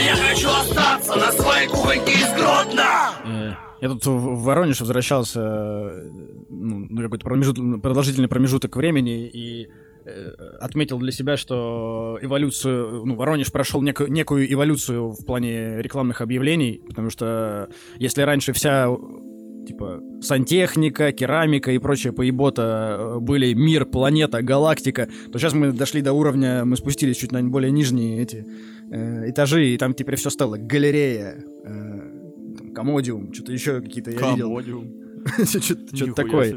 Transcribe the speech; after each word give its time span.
я 0.00 0.16
хочу 0.16 0.48
остаться 0.48 1.16
на 1.16 1.30
своей 1.32 1.68
кухоньке 1.68 2.12
из 2.12 2.32
Гродно! 2.34 3.12
Э, 3.24 3.52
Я 3.80 3.88
тут 3.88 4.04
в 4.06 4.42
Воронеж 4.44 4.80
возвращался 4.80 5.40
э, 5.40 6.08
ну, 6.48 6.86
на 6.90 7.02
какой-то 7.02 7.24
промежут- 7.26 7.80
продолжительный 7.82 8.28
промежуток 8.28 8.76
времени 8.76 9.26
и 9.28 9.68
э, 10.04 10.30
отметил 10.60 10.98
для 10.98 11.12
себя, 11.12 11.36
что 11.36 12.18
эволюцию, 12.22 13.04
ну, 13.06 13.14
Воронеж 13.16 13.50
прошел 13.52 13.82
неко- 13.82 14.08
некую 14.08 14.50
эволюцию 14.52 15.10
в 15.12 15.24
плане 15.24 15.80
рекламных 15.82 16.20
объявлений, 16.20 16.80
потому 16.88 17.10
что 17.10 17.68
если 17.98 18.22
раньше 18.22 18.52
вся 18.52 18.88
типа 19.66 20.00
сантехника, 20.22 21.12
керамика 21.12 21.70
и 21.70 21.78
прочее 21.78 22.12
поебота 22.14 23.18
были 23.20 23.52
мир, 23.52 23.84
планета, 23.84 24.42
галактика, 24.42 25.08
то 25.30 25.38
сейчас 25.38 25.52
мы 25.52 25.72
дошли 25.72 26.00
до 26.00 26.12
уровня, 26.14 26.64
мы 26.64 26.76
спустились 26.76 27.18
чуть 27.18 27.30
на 27.30 27.42
более 27.42 27.70
нижние 27.70 28.22
эти 28.22 28.46
э, 28.90 29.30
этажи, 29.30 29.68
и 29.68 29.78
там 29.78 29.94
теперь 29.94 30.16
все 30.16 30.30
стало 30.30 30.56
галерея, 30.56 31.44
э, 31.64 32.54
там, 32.58 32.74
комодиум, 32.74 33.32
что-то 33.32 33.52
еще 33.52 33.80
какие-то 33.80 34.10
я 34.10 34.16
видел. 34.32 34.48
Комодиум. 34.48 35.00
Что-то 35.44 36.14
такое. 36.14 36.56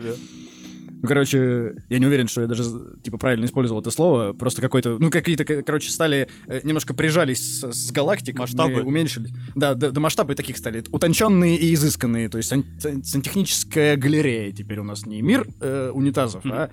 Ну, 1.04 1.10
короче, 1.10 1.76
я 1.90 2.00
не 2.00 2.06
уверен, 2.06 2.30
что 2.30 2.40
я 2.40 2.48
даже, 2.48 2.64
типа, 3.04 3.18
правильно 3.18 3.44
использовал 3.44 3.82
это 3.82 3.92
слово. 3.92 4.32
Просто 4.32 4.62
какой-то, 4.62 4.98
ну, 5.00 5.10
какие-то, 5.10 5.44
короче, 5.44 5.92
стали, 5.92 6.30
э, 6.48 6.62
немножко 6.64 6.94
прижались 6.94 7.60
с, 7.60 7.74
с 7.74 7.92
галактик. 7.92 8.40
Масштабы? 8.40 8.76
мы 8.76 8.84
уменьшились. 8.84 9.32
Да, 9.54 9.74
до, 9.74 9.92
до 9.92 10.00
масштабы 10.00 10.34
таких 10.34 10.56
стали. 10.56 10.82
Утонченные 10.92 11.58
и 11.58 11.74
изысканные. 11.74 12.30
То 12.30 12.38
есть 12.38 12.48
сан- 12.48 12.64
сан- 12.80 13.04
сантехническая 13.04 13.98
галерея 13.98 14.54
теперь 14.54 14.80
у 14.80 14.86
нас 14.86 15.06
не 15.06 15.22
мир 15.22 15.46
э, 15.60 15.92
унитазов, 15.94 16.46
а 16.46 16.70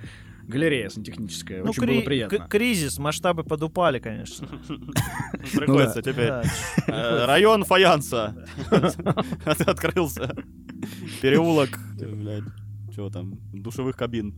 галерея 0.51 0.89
сантехническая. 0.91 1.63
Ну, 1.65 1.71
Очень 1.71 1.83
кри- 1.83 1.95
было 1.97 2.05
приятно. 2.05 2.39
к- 2.39 2.49
кризис, 2.49 2.99
масштабы 2.99 3.45
подупали, 3.45 3.99
конечно. 3.99 4.47
Приходится 5.57 6.03
да. 6.03 6.13
теперь. 6.13 6.31
Э, 6.87 7.25
Район 7.27 7.65
фаянса 7.65 8.35
От- 8.71 9.61
открылся. 9.69 10.35
Переулок, 11.23 11.71
блядь, 11.99 12.45
чего 12.95 13.09
там, 13.11 13.39
душевых 13.53 13.97
кабин. 13.97 14.35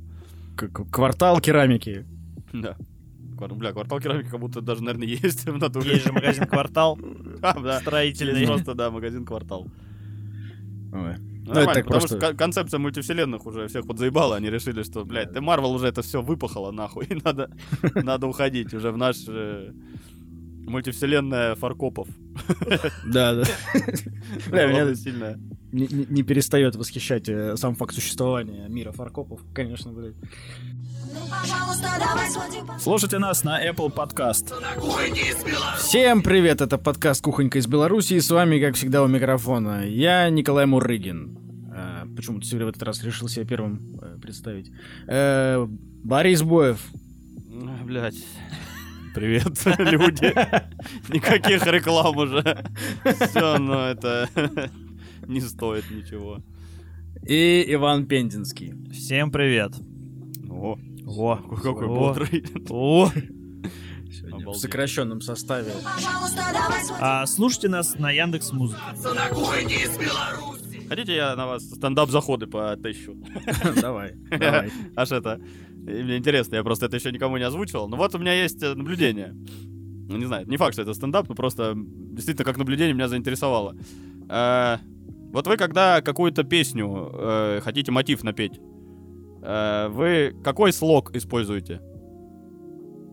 Квартал 0.90 1.40
керамики. 1.40 2.06
Да. 2.52 2.76
Бля, 3.56 3.72
квартал 3.72 3.98
керамики 3.98 4.28
как 4.28 4.38
будто 4.38 4.60
даже, 4.60 4.84
наверное, 4.84 5.08
есть 5.08 5.46
в 5.48 5.58
натуре. 5.58 5.94
Есть 5.94 6.04
же 6.04 6.12
магазин 6.12 6.46
«Квартал» 6.46 6.96
А, 7.42 7.80
строительный. 7.80 8.46
просто, 8.46 8.74
да, 8.74 8.88
магазин 8.92 9.24
квартал. 9.24 9.66
Ой. 10.92 11.16
Ну, 11.44 11.50
это 11.50 11.54
нормально, 11.54 11.74
так 11.74 11.84
потому 11.84 12.00
просто. 12.00 12.16
что 12.18 12.26
кон- 12.28 12.36
концепция 12.36 12.78
мультивселенных 12.78 13.46
уже 13.46 13.66
всех 13.68 13.86
подзаебала, 13.86 14.36
они 14.36 14.48
решили, 14.50 14.82
что, 14.84 15.04
блядь, 15.04 15.32
да 15.32 15.40
Марвел 15.40 15.72
уже 15.72 15.88
это 15.88 16.02
все 16.02 16.22
выпахало 16.22 16.70
нахуй, 16.70 17.08
надо, 17.24 17.50
надо 17.94 18.26
уходить 18.28 18.72
уже 18.74 18.92
в 18.92 18.96
наш 18.96 19.16
э, 19.28 19.72
мультивселенная 20.66 21.54
Фаркопов. 21.56 22.08
Да, 23.06 23.34
да. 23.34 23.44
Бля, 24.50 24.66
меня 24.66 24.94
сильная. 24.94 25.38
не, 25.72 25.86
не- 25.88 26.06
не 26.08 26.22
перестает 26.22 26.76
восхищать 26.76 27.28
э, 27.28 27.56
сам 27.56 27.74
факт 27.74 27.94
существования 27.94 28.68
мира 28.68 28.92
фаркопов, 28.92 29.40
конечно, 29.54 29.92
блядь. 29.92 30.14
Слушайте 32.78 33.18
нас 33.18 33.44
на 33.44 33.64
Apple 33.64 33.94
Podcast. 33.94 34.52
Всем 35.78 36.22
привет, 36.22 36.60
это 36.60 36.78
подкаст 36.78 37.22
«Кухонька 37.22 37.58
из 37.58 37.66
Беларуси», 37.66 38.14
и 38.14 38.20
с 38.20 38.30
вами, 38.30 38.58
как 38.58 38.74
всегда, 38.76 39.02
у 39.02 39.08
микрофона 39.08 39.86
я, 39.86 40.28
Николай 40.30 40.66
Мурыгин. 40.66 41.38
А, 41.74 42.06
почему-то 42.16 42.46
сегодня 42.46 42.66
в 42.66 42.70
этот 42.70 42.82
раз 42.82 43.02
решил 43.04 43.28
себя 43.28 43.44
первым 43.44 43.98
э, 44.00 44.18
представить. 44.20 44.70
Э, 45.06 45.66
Борис 45.68 46.42
Боев. 46.42 46.80
Ой, 47.50 47.84
Блядь. 47.84 48.24
Привет, 49.14 49.64
люди. 49.78 50.32
Никаких 51.12 51.66
реклам 51.66 52.16
уже. 52.16 52.64
Все, 53.20 53.58
но 53.58 53.86
это 53.88 54.28
не 55.26 55.40
стоит 55.40 55.90
ничего. 55.90 56.42
И 57.26 57.64
Иван 57.68 58.06
Пензенский. 58.06 58.74
Всем 58.90 59.30
привет. 59.30 59.74
О, 60.50 60.78
О, 61.06 61.36
какой 61.36 61.88
бодрый. 61.88 62.44
о. 62.70 63.08
Сегодня 64.12 64.48
в 64.50 64.54
сокращенном 64.54 65.20
составе. 65.20 65.72
А, 67.00 67.26
слушайте 67.26 67.68
нас 67.68 67.98
на 67.98 68.10
Яндекс 68.10 68.52
Музыке. 68.52 68.80
Хотите, 70.88 71.14
я 71.14 71.34
на 71.36 71.46
вас 71.46 71.64
стендап-заходы 71.64 72.46
потыщу? 72.46 73.16
Давай, 73.80 74.12
давай. 74.30 74.70
Аж 74.96 75.12
это... 75.12 75.40
и 75.86 76.02
Мне 76.02 76.18
интересно, 76.18 76.56
я 76.56 76.62
просто 76.62 76.84
это 76.86 76.96
еще 76.96 77.10
никому 77.10 77.38
не 77.38 77.44
озвучивал. 77.44 77.88
Но 77.88 77.96
вот 77.96 78.14
у 78.14 78.18
меня 78.18 78.34
есть 78.34 78.62
э, 78.62 78.74
наблюдение. 78.74 79.34
Ну, 80.08 80.18
не 80.18 80.26
знаю, 80.26 80.46
не 80.46 80.58
факт, 80.58 80.74
что 80.74 80.82
это 80.82 80.92
стендап, 80.92 81.30
но 81.30 81.34
просто 81.34 81.72
действительно 81.76 82.44
как 82.44 82.58
наблюдение 82.58 82.92
меня 82.92 83.08
заинтересовало. 83.08 83.74
Э, 84.28 84.76
Вот 85.32 85.46
вы 85.46 85.56
когда 85.56 86.02
какую-то 86.02 86.44
песню 86.44 87.10
э, 87.14 87.60
хотите 87.64 87.90
мотив 87.90 88.22
напеть, 88.22 88.60
вы 89.42 90.34
какой 90.44 90.72
слог 90.72 91.14
используете? 91.16 91.80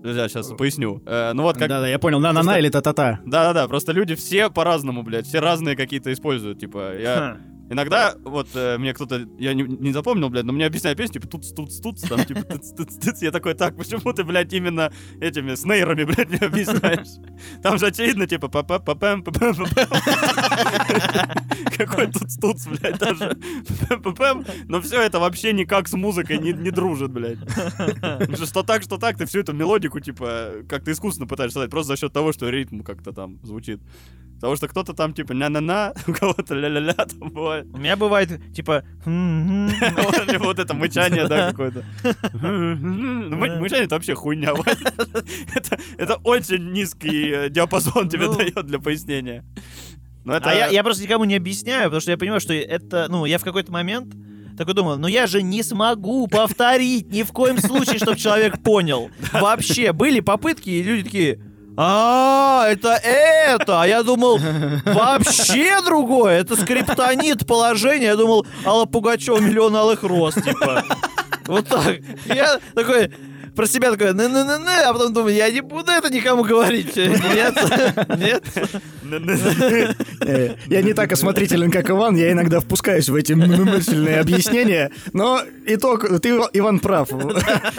Я 0.04 0.30
сейчас 0.30 0.48
поясню. 0.58 1.02
Э, 1.06 1.34
Ну 1.34 1.44
вот 1.44 1.58
как... 1.58 1.68
Да-да, 1.68 1.88
я 1.88 2.00
понял, 2.00 2.20
на-на-на 2.20 2.42
Просто- 2.44 2.60
или 2.60 2.70
та-та-та. 2.70 3.20
Да-да-да, 3.26 3.68
просто 3.68 3.92
люди 3.92 4.16
все 4.16 4.50
по-разному, 4.50 5.04
блядь, 5.04 5.26
все 5.28 5.40
разные 5.40 5.76
какие-то 5.76 6.14
используют, 6.14 6.60
типа, 6.60 6.98
я... 6.98 7.16
Ха. 7.16 7.38
Иногда, 7.70 8.16
вот, 8.24 8.48
э, 8.56 8.78
мне 8.78 8.94
кто-то, 8.94 9.28
я 9.38 9.54
не, 9.54 9.64
не 9.64 9.92
запомнил, 9.92 10.30
блядь, 10.30 10.46
но 10.46 10.54
мне 10.54 10.66
объясняют 10.66 10.98
песню, 10.98 11.14
типа, 11.14 11.28
тут 11.28 11.56
тут 11.56 11.70
тут 11.82 12.02
там, 12.02 12.26
типа, 12.26 12.42
туц, 12.42 12.72
туц, 12.74 12.98
туц. 12.98 13.22
я 13.22 13.32
такой, 13.32 13.54
так, 13.54 13.78
почему 13.78 14.12
ты, 14.12 14.24
блядь, 14.24 14.52
именно 14.54 14.92
этими 15.22 15.54
снейрами, 15.56 16.04
блядь, 16.04 16.30
мне 16.30 16.40
объясняешь? 16.40 17.20
Там 17.62 17.78
же 17.78 17.88
очевидно, 17.88 18.26
типа, 18.26 18.48
па 18.48 18.64
па 18.64 18.80
па 18.80 18.96
пэм 18.96 19.24
па 19.24 19.32
пэм 19.32 19.56
па 19.56 19.66
пэм 19.66 19.88
Какой 21.78 22.08
тут 22.08 22.30
тут, 22.42 22.58
блядь, 22.68 22.98
даже. 22.98 23.38
Но 24.68 24.82
все 24.82 25.02
это 25.02 25.20
вообще 25.20 25.54
никак 25.54 25.88
с 25.88 25.94
музыкой 25.94 26.40
не, 26.40 26.54
не 26.54 26.72
дружит, 26.72 27.12
блядь. 27.12 27.40
Что 28.50 28.64
так, 28.64 28.84
что 28.84 28.98
так, 28.98 29.18
ты 29.18 29.26
всю 29.26 29.40
эту 29.42 29.54
мелодику, 29.54 30.00
типа, 30.00 30.64
как-то 30.68 30.92
искусственно 30.92 31.28
пытаешься 31.28 31.54
создать, 31.54 31.72
просто 31.72 31.94
за 31.94 32.00
счет 32.00 32.14
того, 32.14 32.34
что 32.34 32.50
ритм 32.50 32.82
как-то 32.82 33.14
там 33.14 33.40
звучит. 33.44 33.80
Потому 34.36 34.56
что 34.56 34.70
кто-то 34.70 34.94
там, 34.94 35.14
типа, 35.14 35.34
на-на-на, 35.34 35.94
у 36.08 36.14
кого-то 36.14 36.56
ля-ля-ля 36.56 36.94
там 36.94 37.30
бывает. 37.30 37.59
У 37.74 37.78
меня 37.78 37.96
бывает, 37.96 38.30
типа... 38.54 38.84
«М-м-м». 39.06 39.70
Вот, 40.40 40.60
это 40.60 40.74
мычание, 40.74 41.28
да, 41.28 41.52
какое-то. 41.52 41.84
Мы- 42.34 43.60
Мычание 43.60 43.86
это 43.86 43.96
вообще 43.96 44.16
хуйня. 44.16 44.54
Это, 45.98 46.16
очень 46.24 46.72
низкий 46.72 47.30
э, 47.32 47.50
диапазон 47.50 48.10
тебе 48.10 48.28
Ну. 48.28 48.36
дает 48.36 48.66
для 48.66 48.80
пояснения. 48.80 49.44
А 50.26 50.54
я, 50.54 50.68
я 50.68 50.84
просто 50.84 51.04
никому 51.04 51.26
не 51.26 51.36
объясняю, 51.36 51.86
потому 51.86 52.02
что 52.02 52.12
я 52.12 52.18
понимаю, 52.18 52.40
что 52.40 52.54
это, 52.54 53.08
ну, 53.10 53.26
я 53.26 53.38
в 53.38 53.44
какой-то 53.44 53.72
момент 53.72 54.14
такой 54.58 54.74
думал, 54.74 54.98
ну 54.98 55.08
я 55.08 55.26
же 55.26 55.42
не 55.42 55.64
смогу 55.64 56.28
повторить 56.28 57.10
ни 57.12 57.24
в 57.24 57.32
коем 57.32 57.60
случае, 57.60 57.98
чтобы 57.98 58.18
человек 58.18 58.62
понял. 58.62 59.10
Вообще, 59.32 59.94
были 59.94 60.20
попытки, 60.20 60.70
и 60.70 60.84
люди 60.84 61.04
такие, 61.04 61.40
а, 61.82 62.68
это 62.68 62.90
это, 62.90 63.82
а 63.82 63.88
я 63.88 64.04
думал, 64.04 64.38
вообще 64.84 65.82
другое, 65.82 66.42
это 66.42 66.58
скриптонит 66.58 67.48
положение, 67.48 68.10
я 68.10 68.16
думал, 68.18 68.46
Алла 68.66 68.86
Пугачева, 68.86 69.40
миллион 69.40 69.76
алых 69.78 70.04
роз, 70.04 70.34
типа. 70.36 70.84
Вот 71.48 71.68
так. 71.68 71.98
Я 72.26 72.60
такой, 72.76 73.12
про 73.60 73.68
себя 73.68 73.92
такой, 73.92 74.14
не 74.14 74.28
не 74.28 74.44
не 74.64 74.84
а 74.88 74.94
потом 74.94 75.12
думаю, 75.12 75.36
я 75.36 75.52
не 75.52 75.60
буду 75.60 75.92
это 75.92 76.10
никому 76.10 76.46
говорить. 76.46 76.96
Нет, 76.96 77.56
нет. 78.18 78.44
Э, 80.22 80.56
Я 80.68 80.82
не 80.82 80.94
так 80.94 81.12
осмотрителен, 81.12 81.70
как 81.70 81.90
Иван, 81.90 82.16
я 82.16 82.32
иногда 82.32 82.62
впускаюсь 82.62 83.10
в 83.10 83.16
эти 83.16 83.34
мысленные 83.34 84.22
объяснения, 84.22 84.92
но 85.12 85.42
итог, 85.66 86.08
ты, 86.22 86.30
Иван, 86.54 86.80
прав. 86.80 87.10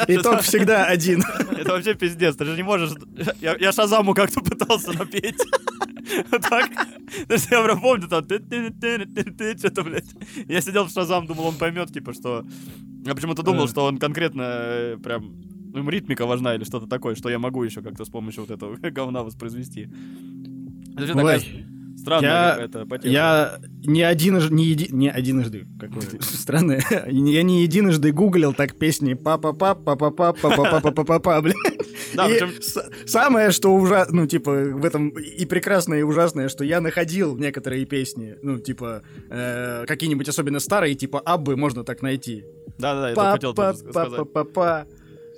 Итог 0.08 0.42
всегда 0.42 0.84
один. 0.84 1.24
Это 1.56 1.72
вообще 1.72 1.94
пиздец, 1.94 2.36
ты 2.36 2.44
же 2.44 2.56
не 2.56 2.62
можешь... 2.62 2.90
Я, 3.40 3.56
я 3.58 3.72
Шазаму 3.72 4.12
как-то 4.12 4.40
пытался 4.40 4.92
напеть. 4.92 5.38
Так. 6.30 6.69
То 7.28 7.34
есть 7.34 7.49
я 7.50 7.62
прям 7.62 7.81
помню, 7.81 8.06
там... 8.08 8.26
Что-то, 9.58 9.82
блядь. 9.82 10.05
Я 10.46 10.60
сидел 10.60 10.84
в 10.84 10.90
Шазам, 10.90 11.26
думал, 11.26 11.46
он 11.46 11.55
поймет, 11.55 11.90
типа, 11.90 12.12
что... 12.12 12.44
Я 13.06 13.14
почему-то 13.14 13.43
думал, 13.43 13.64
Э. 13.64 13.69
что 13.69 13.84
он 13.87 13.99
конкретно 13.99 14.43
э, 14.46 14.96
прям... 15.02 15.50
Ну, 15.72 15.78
ему 15.78 15.90
ритмика 15.90 16.26
важна 16.26 16.55
или 16.55 16.64
что-то 16.64 16.87
такое, 16.87 17.14
что 17.14 17.28
я 17.31 17.38
могу 17.38 17.62
еще 17.64 17.81
как-то 17.82 18.05
с 18.05 18.08
помощью 18.08 18.43
вот 18.44 18.50
этого 18.50 18.76
говна 18.90 19.22
воспроизвести. 19.22 19.88
Это 20.96 21.06
же 21.06 21.14
такая 21.14 21.40
странная 21.96 22.31
я- 22.31 22.50
какая-то 22.52 22.87
потема. 22.87 23.12
Я 23.12 23.58
не 23.84 24.02
одиножды, 24.02 24.55
не, 24.55 24.64
еди, 24.64 24.88
не 24.90 25.11
одиножды, 25.11 25.67
какое 25.78 26.02
странное, 26.20 26.82
я 27.08 27.43
не 27.43 27.62
единожды 27.62 28.11
гуглил 28.12 28.52
так 28.55 28.76
песни 28.78 29.14
папа-па, 29.14 29.75
папа-па, 29.75 30.32
папа-па-папа-па, 30.32 31.40
блин. 31.43 31.55
Да, 32.14 32.26
И 32.28 32.32
причем- 32.32 32.61
с- 32.62 32.90
самое, 33.06 33.50
что 33.52 33.72
ужасно, 33.75 34.22
ну, 34.22 34.26
типа, 34.26 34.50
в 34.50 34.84
этом 34.84 35.11
и 35.11 35.44
прекрасное, 35.44 36.00
и 36.00 36.02
ужасное, 36.02 36.49
что 36.49 36.64
я 36.64 36.81
находил 36.81 37.37
некоторые 37.37 37.84
песни, 37.84 38.34
ну, 38.43 38.58
типа, 38.58 39.02
э, 39.31 39.84
какие-нибудь 39.87 40.28
особенно 40.28 40.58
старые, 40.58 40.94
типа 40.96 41.20
Аббы 41.20 41.56
можно 41.56 41.84
так 41.84 42.02
найти. 42.02 42.44
Да-да-да, 42.78 43.11
я 43.11 43.32
хотел 43.32 43.55
тоже 43.55 43.76
сказать. 43.76 43.94
Па-па-па-па-па. 43.94 44.87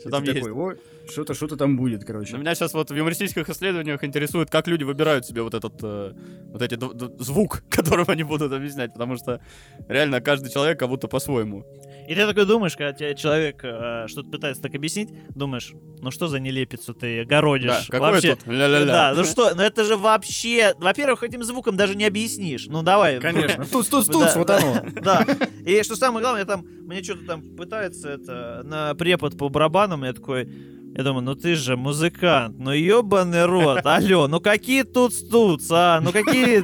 Что 0.02 0.10
там 0.10 0.24
есть. 0.24 0.38
такой, 0.38 0.52
«Ой». 0.52 0.76
Что-то, 1.08 1.34
что-то 1.34 1.56
там 1.56 1.76
будет, 1.76 2.00
Но 2.00 2.06
короче. 2.06 2.36
меня 2.36 2.54
сейчас 2.54 2.74
вот 2.74 2.90
в 2.90 2.94
юмористических 2.94 3.48
исследованиях 3.48 4.04
интересует, 4.04 4.50
как 4.50 4.68
люди 4.68 4.84
выбирают 4.84 5.26
себе 5.26 5.42
вот 5.42 5.54
этот, 5.54 5.74
э, 5.82 6.12
вот 6.46 6.62
эти 6.62 6.78
звук, 7.22 7.62
которым 7.70 8.06
они 8.08 8.22
будут 8.22 8.52
объяснять, 8.52 8.92
потому 8.92 9.16
что 9.16 9.40
реально 9.88 10.20
каждый 10.20 10.50
человек 10.50 10.78
как 10.78 10.88
будто 10.88 11.08
по-своему. 11.08 11.64
И 12.08 12.14
ты 12.14 12.26
такой 12.26 12.46
думаешь, 12.46 12.76
когда 12.76 12.92
тебе 12.92 13.14
человек 13.14 13.60
э, 13.62 14.06
что-то 14.08 14.28
пытается 14.28 14.62
так 14.62 14.74
объяснить, 14.74 15.10
думаешь, 15.34 15.72
ну 16.00 16.10
что 16.10 16.28
за 16.28 16.40
нелепицу 16.40 16.94
ты 16.94 17.24
городишь? 17.24 17.70
Да, 17.70 17.82
какой 17.88 18.12
вообще? 18.12 18.36
тут 18.36 18.46
ля-ля-ля. 18.46 18.86
Да, 18.86 19.14
ну 19.16 19.24
что, 19.24 19.54
ну 19.54 19.62
это 19.62 19.84
же 19.84 19.96
вообще... 19.96 20.74
Во-первых, 20.78 21.22
этим 21.22 21.42
звуком 21.44 21.76
даже 21.76 21.94
не 21.94 22.04
объяснишь. 22.04 22.66
Ну 22.66 22.82
давай. 22.82 23.20
Конечно. 23.20 23.64
Тут, 23.64 23.88
тут, 23.88 24.06
тут, 24.06 24.34
вот 24.34 24.50
оно. 24.50 24.82
Да. 25.02 25.26
И 25.64 25.82
что 25.82 25.96
самое 25.96 26.22
главное, 26.22 26.44
там 26.44 26.64
мне 26.82 27.02
что-то 27.02 27.24
там 27.24 27.42
пытается 27.56 28.10
это 28.10 28.62
на 28.64 28.94
препод 28.94 29.38
по 29.38 29.48
барабанам, 29.48 30.04
я 30.04 30.12
такой. 30.12 30.48
Я 30.94 31.04
думаю, 31.04 31.24
ну 31.24 31.34
ты 31.34 31.54
же 31.54 31.76
музыкант, 31.76 32.56
ну 32.58 32.72
ебаный 32.72 33.46
рот, 33.46 33.80
алло, 33.84 34.28
ну 34.28 34.40
какие 34.40 34.82
тут 34.82 35.14
стуц, 35.14 35.68
а, 35.70 36.00
ну 36.00 36.12
какие... 36.12 36.62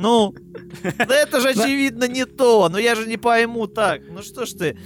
Ну, 0.00 0.34
это 0.82 1.40
же 1.40 1.48
очевидно 1.50 2.08
не 2.08 2.24
то, 2.24 2.68
ну 2.70 2.78
я 2.78 2.94
же 2.94 3.06
не 3.06 3.18
пойму 3.18 3.66
так, 3.66 4.00
ну 4.10 4.22
что 4.22 4.46
ж 4.46 4.52
ты... 4.52 4.78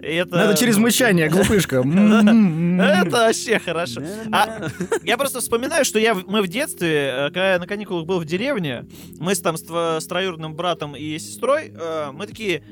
Это... 0.00 0.36
Надо 0.36 0.56
через 0.56 0.76
мычание, 0.76 1.28
глупышка. 1.30 1.76
Это 1.76 3.10
вообще 3.10 3.58
хорошо. 3.58 4.02
А, 4.32 4.68
я 5.02 5.16
просто 5.16 5.40
вспоминаю, 5.40 5.84
что 5.84 5.98
я, 5.98 6.14
мы 6.14 6.42
в 6.42 6.48
детстве, 6.48 6.88
э, 6.88 7.26
когда 7.28 7.54
я 7.54 7.58
на 7.58 7.66
каникулах 7.66 8.06
был 8.06 8.20
в 8.20 8.26
деревне, 8.26 8.84
мы 9.18 9.34
с 9.34 9.40
там 9.40 9.56
с, 9.56 10.06
троюродным 10.06 10.54
братом 10.54 10.94
и 10.94 11.18
сестрой, 11.18 11.72
э, 11.74 12.10
мы 12.12 12.26
такие, 12.26 12.62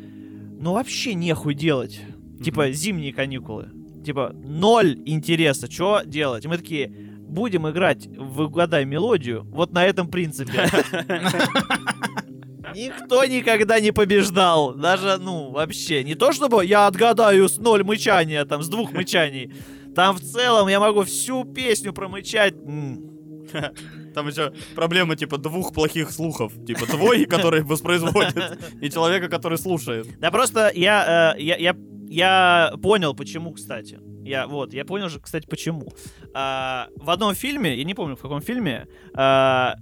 ну 0.61 0.75
вообще 0.75 1.15
нехуй 1.15 1.55
делать. 1.55 2.01
Типа 2.45 2.71
зимние 2.71 3.15
каникулы. 3.15 3.71
Типа 4.05 4.35
ноль 4.35 4.99
интереса, 5.07 5.71
что 5.71 6.03
делать? 6.05 6.45
Мы 6.45 6.59
такие, 6.59 6.93
будем 7.33 7.69
играть 7.69 8.07
в 8.07 8.43
«Угадай 8.43 8.85
мелодию» 8.85 9.45
вот 9.45 9.73
на 9.73 9.85
этом 9.85 10.09
принципе. 10.09 10.53
Никто 12.75 13.25
никогда 13.25 13.81
не 13.81 13.93
побеждал. 13.93 14.75
Даже, 14.75 15.19
ну, 15.19 15.51
вообще. 15.51 16.05
Не 16.05 16.15
то, 16.15 16.33
чтобы 16.33 16.65
я 16.65 16.87
отгадаю 16.87 17.49
с 17.49 17.59
ноль 17.59 17.85
мычания, 17.85 18.45
там, 18.45 18.63
с 18.63 18.69
двух 18.69 18.93
мычаний. 18.93 19.53
Там 19.95 20.17
в 20.17 20.21
целом 20.21 20.69
я 20.69 20.81
могу 20.81 21.03
всю 21.03 21.45
песню 21.45 21.93
промычать. 21.93 22.55
Там 24.15 24.29
еще 24.29 24.53
проблема 24.75 25.17
типа 25.17 25.39
двух 25.39 25.73
плохих 25.73 26.11
слухов. 26.11 26.53
Типа 26.67 26.87
твой, 26.87 27.25
который 27.27 27.63
воспроизводит, 27.63 28.59
и 28.81 28.91
человека, 28.91 29.29
который 29.29 29.59
слушает. 29.59 30.07
Да 30.19 30.31
просто 30.31 30.71
я, 30.75 31.35
э, 31.37 31.43
я, 31.43 31.57
я, 31.57 31.77
я 32.09 32.73
понял, 32.83 33.15
почему, 33.15 33.53
кстати. 33.53 33.99
Я, 34.25 34.47
вот, 34.47 34.73
я 34.73 34.85
понял 34.85 35.09
же, 35.09 35.21
кстати, 35.21 35.47
почему. 35.47 35.89
А, 36.35 36.89
в 36.97 37.11
одном 37.11 37.35
фильме, 37.35 37.77
я 37.77 37.85
не 37.85 37.95
помню, 37.95 38.17
в 38.17 38.21
каком 38.21 38.41
фильме, 38.41 38.87
а, 39.15 39.75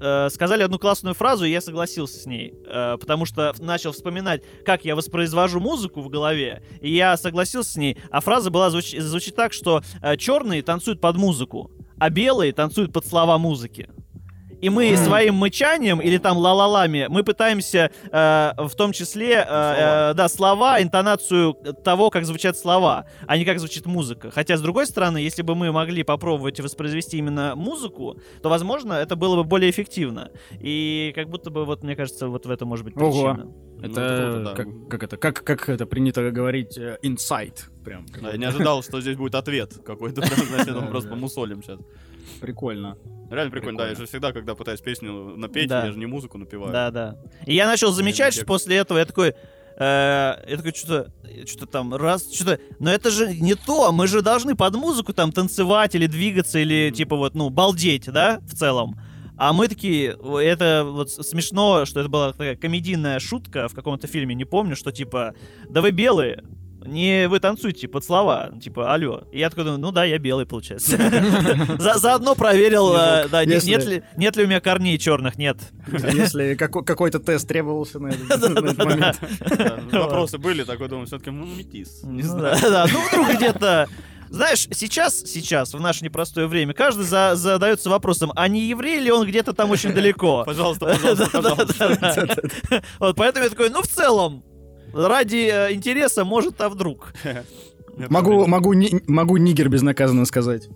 э, 0.00 0.30
сказали 0.30 0.62
одну 0.62 0.78
классную 0.78 1.14
фразу, 1.14 1.44
и 1.44 1.50
я 1.50 1.60
согласился 1.60 2.18
с 2.18 2.26
ней. 2.26 2.54
Э, 2.66 2.96
потому 2.98 3.26
что 3.26 3.52
начал 3.58 3.92
вспоминать, 3.92 4.42
как 4.64 4.84
я 4.84 4.96
воспроизвожу 4.96 5.60
музыку 5.60 6.00
в 6.00 6.08
голове, 6.08 6.62
и 6.80 6.90
я 6.90 7.16
согласился 7.16 7.72
с 7.72 7.76
ней. 7.76 7.98
А 8.10 8.20
фраза 8.20 8.50
была 8.50 8.70
звуч- 8.70 8.98
звучит 8.98 9.36
так, 9.36 9.52
что 9.52 9.82
э, 10.02 10.16
черные 10.16 10.62
танцуют 10.62 11.00
под 11.00 11.16
музыку, 11.16 11.70
а 11.98 12.08
белые 12.08 12.52
танцуют 12.52 12.92
под 12.92 13.06
слова 13.06 13.36
музыки. 13.38 13.90
И 14.60 14.68
мы 14.68 14.96
своим 14.96 15.34
мычанием 15.34 16.00
или 16.00 16.18
там 16.18 16.36
ла-ла-лами 16.36 17.06
мы 17.08 17.22
пытаемся 17.24 17.90
э, 18.10 18.52
в 18.56 18.74
том 18.76 18.92
числе 18.92 19.34
э, 19.34 20.10
э, 20.10 20.14
да 20.14 20.28
слова, 20.28 20.82
интонацию 20.82 21.54
того, 21.84 22.10
как 22.10 22.24
звучат 22.24 22.58
слова, 22.58 23.06
а 23.26 23.38
не 23.38 23.44
как 23.44 23.58
звучит 23.58 23.86
музыка. 23.86 24.30
Хотя 24.30 24.56
с 24.56 24.60
другой 24.60 24.86
стороны, 24.86 25.18
если 25.18 25.42
бы 25.42 25.54
мы 25.54 25.72
могли 25.72 26.02
попробовать 26.02 26.60
воспроизвести 26.60 27.18
именно 27.18 27.54
музыку, 27.56 28.20
то 28.42 28.48
возможно 28.48 28.94
это 28.94 29.16
было 29.16 29.36
бы 29.36 29.44
более 29.44 29.70
эффективно. 29.70 30.30
И 30.60 31.12
как 31.14 31.28
будто 31.28 31.50
бы 31.50 31.64
вот 31.64 31.82
мне 31.82 31.96
кажется 31.96 32.28
вот 32.28 32.46
в 32.46 32.50
этом 32.50 32.68
может 32.68 32.84
быть 32.84 32.96
Ого. 32.96 33.10
причина. 33.10 33.52
Ну, 33.82 33.86
Это 33.86 34.30
круто, 34.32 34.44
да. 34.44 34.54
как, 34.54 34.88
как 34.88 35.02
это, 35.04 35.16
как, 35.16 35.42
как 35.42 35.68
это 35.70 35.86
принято 35.86 36.30
говорить, 36.30 36.76
э, 36.76 36.98
инсайт. 37.02 37.70
Прям. 37.84 38.04
Да, 38.20 38.32
Я 38.32 38.36
не 38.36 38.44
ожидал, 38.44 38.82
что 38.82 39.00
здесь 39.00 39.16
будет 39.16 39.34
ответ 39.34 39.72
какой-то. 39.84 40.20
прям, 40.20 40.34
Значит, 40.48 40.74
мы 40.74 40.88
просто 40.88 41.08
помусолим 41.08 41.62
сейчас. 41.62 41.80
Прикольно. 42.40 42.96
Реально 43.30 43.50
прикольно, 43.50 43.78
да. 43.78 43.84
Я 43.84 43.90
Прикольно. 43.90 43.96
же 43.96 44.06
всегда, 44.06 44.32
когда 44.32 44.54
пытаюсь 44.54 44.80
песню 44.80 45.36
напеть, 45.36 45.68
Да. 45.68 45.86
я 45.86 45.92
же 45.92 45.98
не 45.98 46.06
музыку 46.06 46.36
напеваю. 46.38 46.72
Да, 46.72 46.90
да. 46.90 47.16
И 47.46 47.54
я 47.54 47.66
начал 47.66 47.92
замечать, 47.92 48.34
что 48.34 48.44
после 48.44 48.76
этого 48.76 48.98
я 48.98 49.04
такой. 49.04 49.34
э, 49.82 50.44
я 50.48 50.56
такой, 50.58 50.72
что-то, 50.74 51.10
что-то 51.46 51.64
там, 51.66 51.94
раз, 51.94 52.30
что-то, 52.34 52.58
но 52.80 52.90
это 52.92 53.10
же 53.10 53.32
не 53.34 53.54
то, 53.54 53.92
мы 53.92 54.08
же 54.08 54.20
должны 54.20 54.54
под 54.54 54.74
музыку 54.74 55.14
там 55.14 55.32
танцевать 55.32 55.94
или 55.94 56.06
двигаться, 56.06 56.58
или 56.58 56.88
Мгм. 56.88 56.96
типа 56.96 57.16
вот, 57.16 57.34
ну, 57.34 57.48
балдеть, 57.48 58.04
да, 58.12 58.40
в 58.42 58.54
целом. 58.54 59.00
А 59.38 59.54
мы 59.54 59.68
такие, 59.68 60.18
это 60.42 60.82
вот 60.86 61.10
смешно, 61.10 61.86
что 61.86 62.00
это 62.00 62.10
была 62.10 62.32
такая 62.32 62.56
комедийная 62.56 63.18
шутка 63.20 63.68
в 63.68 63.74
каком-то 63.74 64.06
фильме, 64.06 64.34
не 64.34 64.44
помню, 64.44 64.76
что 64.76 64.92
типа, 64.92 65.34
да 65.70 65.80
вы 65.80 65.92
белые, 65.92 66.44
не 66.86 67.28
вы 67.28 67.40
танцуйте 67.40 67.88
под 67.88 68.04
слова, 68.04 68.50
типа, 68.62 68.92
алло. 68.94 69.24
И 69.32 69.38
я 69.38 69.50
такой 69.50 69.64
думаю, 69.64 69.80
ну 69.80 69.92
да, 69.92 70.04
я 70.04 70.18
белый, 70.18 70.46
получается. 70.46 70.96
За- 71.78 71.98
Заодно 71.98 72.34
проверил, 72.34 72.94
э, 72.94 73.28
да, 73.28 73.44
нет 73.44 73.64
ли 73.66 74.02
нет 74.16 74.36
ли 74.36 74.44
у 74.44 74.46
меня 74.46 74.60
корней 74.60 74.98
черных, 74.98 75.36
нет. 75.38 75.58
Если 76.12 76.54
како- 76.54 76.82
какой-то 76.82 77.18
тест 77.20 77.46
требовался 77.48 77.98
на 77.98 78.08
этот 78.08 78.78
момент. 78.84 79.18
Вопросы 79.92 80.38
были, 80.38 80.64
такой 80.64 80.88
думаю, 80.88 81.06
все-таки, 81.06 81.30
ну, 81.30 81.44
метис. 81.46 82.02
Не 82.04 82.22
Ну 82.22 82.28
знаю. 82.28 82.56
Да, 82.62 82.86
ну 82.92 82.98
вдруг 83.08 83.36
где-то... 83.36 83.88
Знаешь, 84.32 84.68
сейчас, 84.72 85.18
сейчас, 85.26 85.74
в 85.74 85.80
наше 85.80 86.04
непростое 86.04 86.46
время, 86.46 86.72
каждый 86.72 87.04
за- 87.04 87.34
задается 87.34 87.90
вопросом, 87.90 88.30
а 88.36 88.46
не 88.46 88.60
еврей 88.68 89.00
ли 89.00 89.10
он 89.10 89.26
где-то 89.26 89.52
там 89.54 89.70
очень 89.72 89.92
далеко? 89.92 90.44
Пожалуйста, 90.46 90.86
пожалуйста, 90.86 91.26
пожалуйста. 92.00 92.82
Вот, 93.00 93.16
поэтому 93.16 93.42
я 93.44 93.50
такой, 93.50 93.70
ну, 93.70 93.82
в 93.82 93.88
целом, 93.88 94.44
ради 94.92 95.48
э, 95.52 95.72
интереса, 95.74 96.24
может, 96.24 96.60
а 96.60 96.68
вдруг? 96.68 97.12
Могу, 98.08 98.46
могу, 98.46 98.72
ни- 98.72 99.02
могу 99.10 99.36
нигер 99.36 99.68
безнаказанно 99.68 100.24
сказать. 100.24 100.68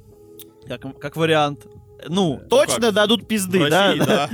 Как, 0.69 0.83
как 0.99 1.17
вариант. 1.17 1.67
Ну, 2.07 2.39
точно 2.51 2.87
как? 2.89 2.95
дадут 2.95 3.23
В 3.23 3.27
пизды, 3.27 3.71
да? 3.71 3.87
России, 3.89 4.03
да. 4.05 4.29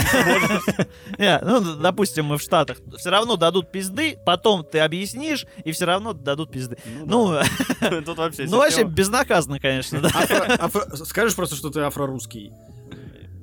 Не, 1.18 1.38
ну, 1.44 1.60
допустим, 1.76 2.24
мы 2.24 2.38
в 2.38 2.42
Штатах. 2.42 2.78
Все 2.98 3.10
равно 3.10 3.36
дадут 3.36 3.70
пизды, 3.70 4.16
потом 4.26 4.64
ты 4.64 4.80
объяснишь, 4.80 5.46
и 5.64 5.70
все 5.70 5.84
равно 5.84 6.12
дадут 6.14 6.50
пизды. 6.50 6.78
Ну, 7.04 7.30
да. 7.32 7.44
Тут 8.04 8.18
вообще 8.18 8.46
ну 8.48 8.56
вообще 8.56 8.82
безнаказанно, 8.82 9.60
конечно, 9.60 10.00
да. 10.00 10.08
Афро- 10.08 10.56
афро- 10.58 11.04
Скажешь 11.04 11.36
просто, 11.36 11.54
что 11.54 11.70
ты 11.70 11.80
афрорусский. 11.80 12.50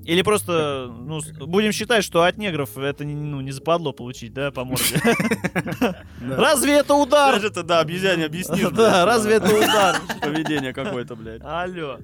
Или 0.07 0.21
просто, 0.21 0.89
ну, 0.89 1.19
будем 1.45 1.73
считать, 1.73 2.01
что 2.03 2.23
от 2.23 2.37
негров 2.37 2.77
это 2.77 3.03
не- 3.03 3.13
ну, 3.13 3.41
не 3.41 3.51
западло 3.51 3.91
получить, 3.91 4.33
да, 4.33 4.51
по 4.51 4.63
морде. 4.63 5.01
Разве 6.21 6.77
это 6.77 6.93
удар? 6.93 7.33
Даже 7.35 7.49
ты, 7.49 7.61
да, 7.63 7.79
обезьяне 7.79 8.25
объяснишь. 8.25 8.69
Да, 8.69 9.05
разве 9.05 9.35
это 9.35 9.53
удар? 9.53 9.97
Поведение 10.21 10.71
какое-то, 10.73 11.15
блядь. 11.17 11.41
Алло. 11.43 11.97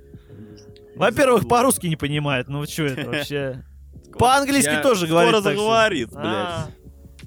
Во-первых, 0.98 1.48
по-русски 1.48 1.88
не 1.88 1.96
понимает, 1.96 2.50
ну 2.50 2.66
что 2.66 2.84
это 2.84 3.10
вообще? 3.10 3.64
По-английски 4.20 4.78
тоже 4.84 5.08
говорит. 5.08 5.32
Скоро 5.32 5.42
заговорит, 5.42 6.10
А, 6.14 6.22
блядь. 6.68 6.83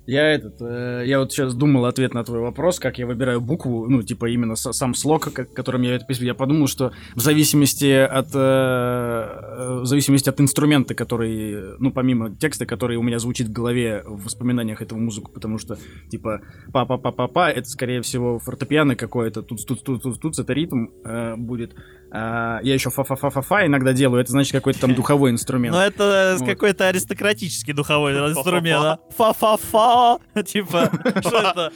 Я 0.07 0.29
этот, 0.33 0.57
э, 0.61 1.03
я 1.07 1.19
вот 1.19 1.33
сейчас 1.33 1.55
думал 1.55 1.85
ответ 1.87 2.15
на 2.15 2.23
твой 2.25 2.41
вопрос, 2.41 2.79
как 2.79 2.99
я 2.99 3.07
выбираю 3.07 3.41
букву, 3.41 3.89
ну, 3.89 4.03
типа 4.03 4.27
именно 4.27 4.55
сам 4.55 4.95
слог, 4.95 5.33
к- 5.33 5.45
которым 5.53 5.83
я 5.83 5.97
это 5.97 6.05
пишу. 6.07 6.25
Я 6.25 6.35
подумал, 6.35 6.69
что 6.69 6.93
в 7.15 7.21
зависимости 7.21 7.91
от, 7.93 8.29
э, 8.35 8.39
э, 8.39 9.81
в 9.83 9.87
зависимости 9.87 10.29
от 10.29 10.41
инструмента, 10.41 10.95
который, 10.95 11.77
ну, 11.79 11.91
помимо 11.91 12.35
текста, 12.35 12.67
который 12.67 12.97
у 12.97 13.03
меня 13.03 13.19
звучит 13.19 13.49
в 13.49 13.53
голове 13.53 14.03
в 14.07 14.25
воспоминаниях 14.25 14.81
этого 14.81 14.99
музыку, 14.99 15.33
потому 15.33 15.59
что, 15.59 15.77
типа, 16.11 16.41
па-па-па-па-па, 16.73 17.51
это, 17.51 17.69
скорее 17.69 18.01
всего, 18.03 18.39
фортепиано 18.39 18.95
какое-то, 18.97 19.43
тут 19.43 19.67
тут 19.67 19.83
тут 19.83 20.03
тут 20.03 20.21
тут 20.21 20.39
это 20.39 20.53
ритм 20.53 20.87
э, 21.05 21.35
будет. 21.37 21.75
А, 22.11 22.61
я 22.63 22.75
еще 22.75 22.91
фа-фа-фа-фа-фа 22.91 23.67
иногда 23.67 23.93
делаю, 23.93 24.21
это 24.23 24.31
значит 24.33 24.53
какой-то 24.53 24.81
там 24.81 24.95
духовой 24.95 25.31
инструмент. 25.31 25.75
Ну 25.75 25.81
это 25.81 26.37
Вот. 26.39 26.49
какой-то 26.49 26.89
аристократический 26.89 27.73
духовой 27.73 28.13
инструмент? 28.31 29.01
Фа-фа-фа, 29.17 30.19
типа, 30.45 30.91
что 31.21 31.39
это? 31.39 31.73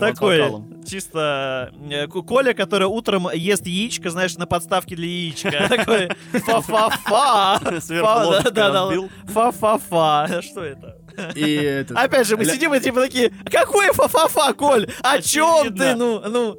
Такой, 0.00 0.42
чисто 0.88 1.70
э, 1.88 2.06
Коля, 2.08 2.52
который 2.54 2.88
утром 2.88 3.28
ест 3.32 3.64
яичко, 3.66 4.10
знаешь, 4.10 4.34
на 4.36 4.46
подставке 4.46 4.96
для 4.96 5.06
яичка. 5.06 5.50
Такой 5.68 6.08
фа-фа-фа. 6.32 7.60
Фа-фа-фа. 9.32 10.42
Что 10.42 10.62
это? 10.64 10.96
И 11.36 11.54
этот- 11.54 11.96
Опять 11.96 12.26
же, 12.26 12.36
мы 12.36 12.42
Ля- 12.42 12.52
сидим 12.52 12.74
и 12.74 12.80
типа 12.80 13.00
такие, 13.02 13.30
какой 13.52 13.92
фа-фа-фа, 13.92 14.52
Коль? 14.54 14.88
О 15.02 15.20
чем 15.22 15.72
ты? 15.76 15.94
Ну, 15.94 16.20
ну. 16.28 16.58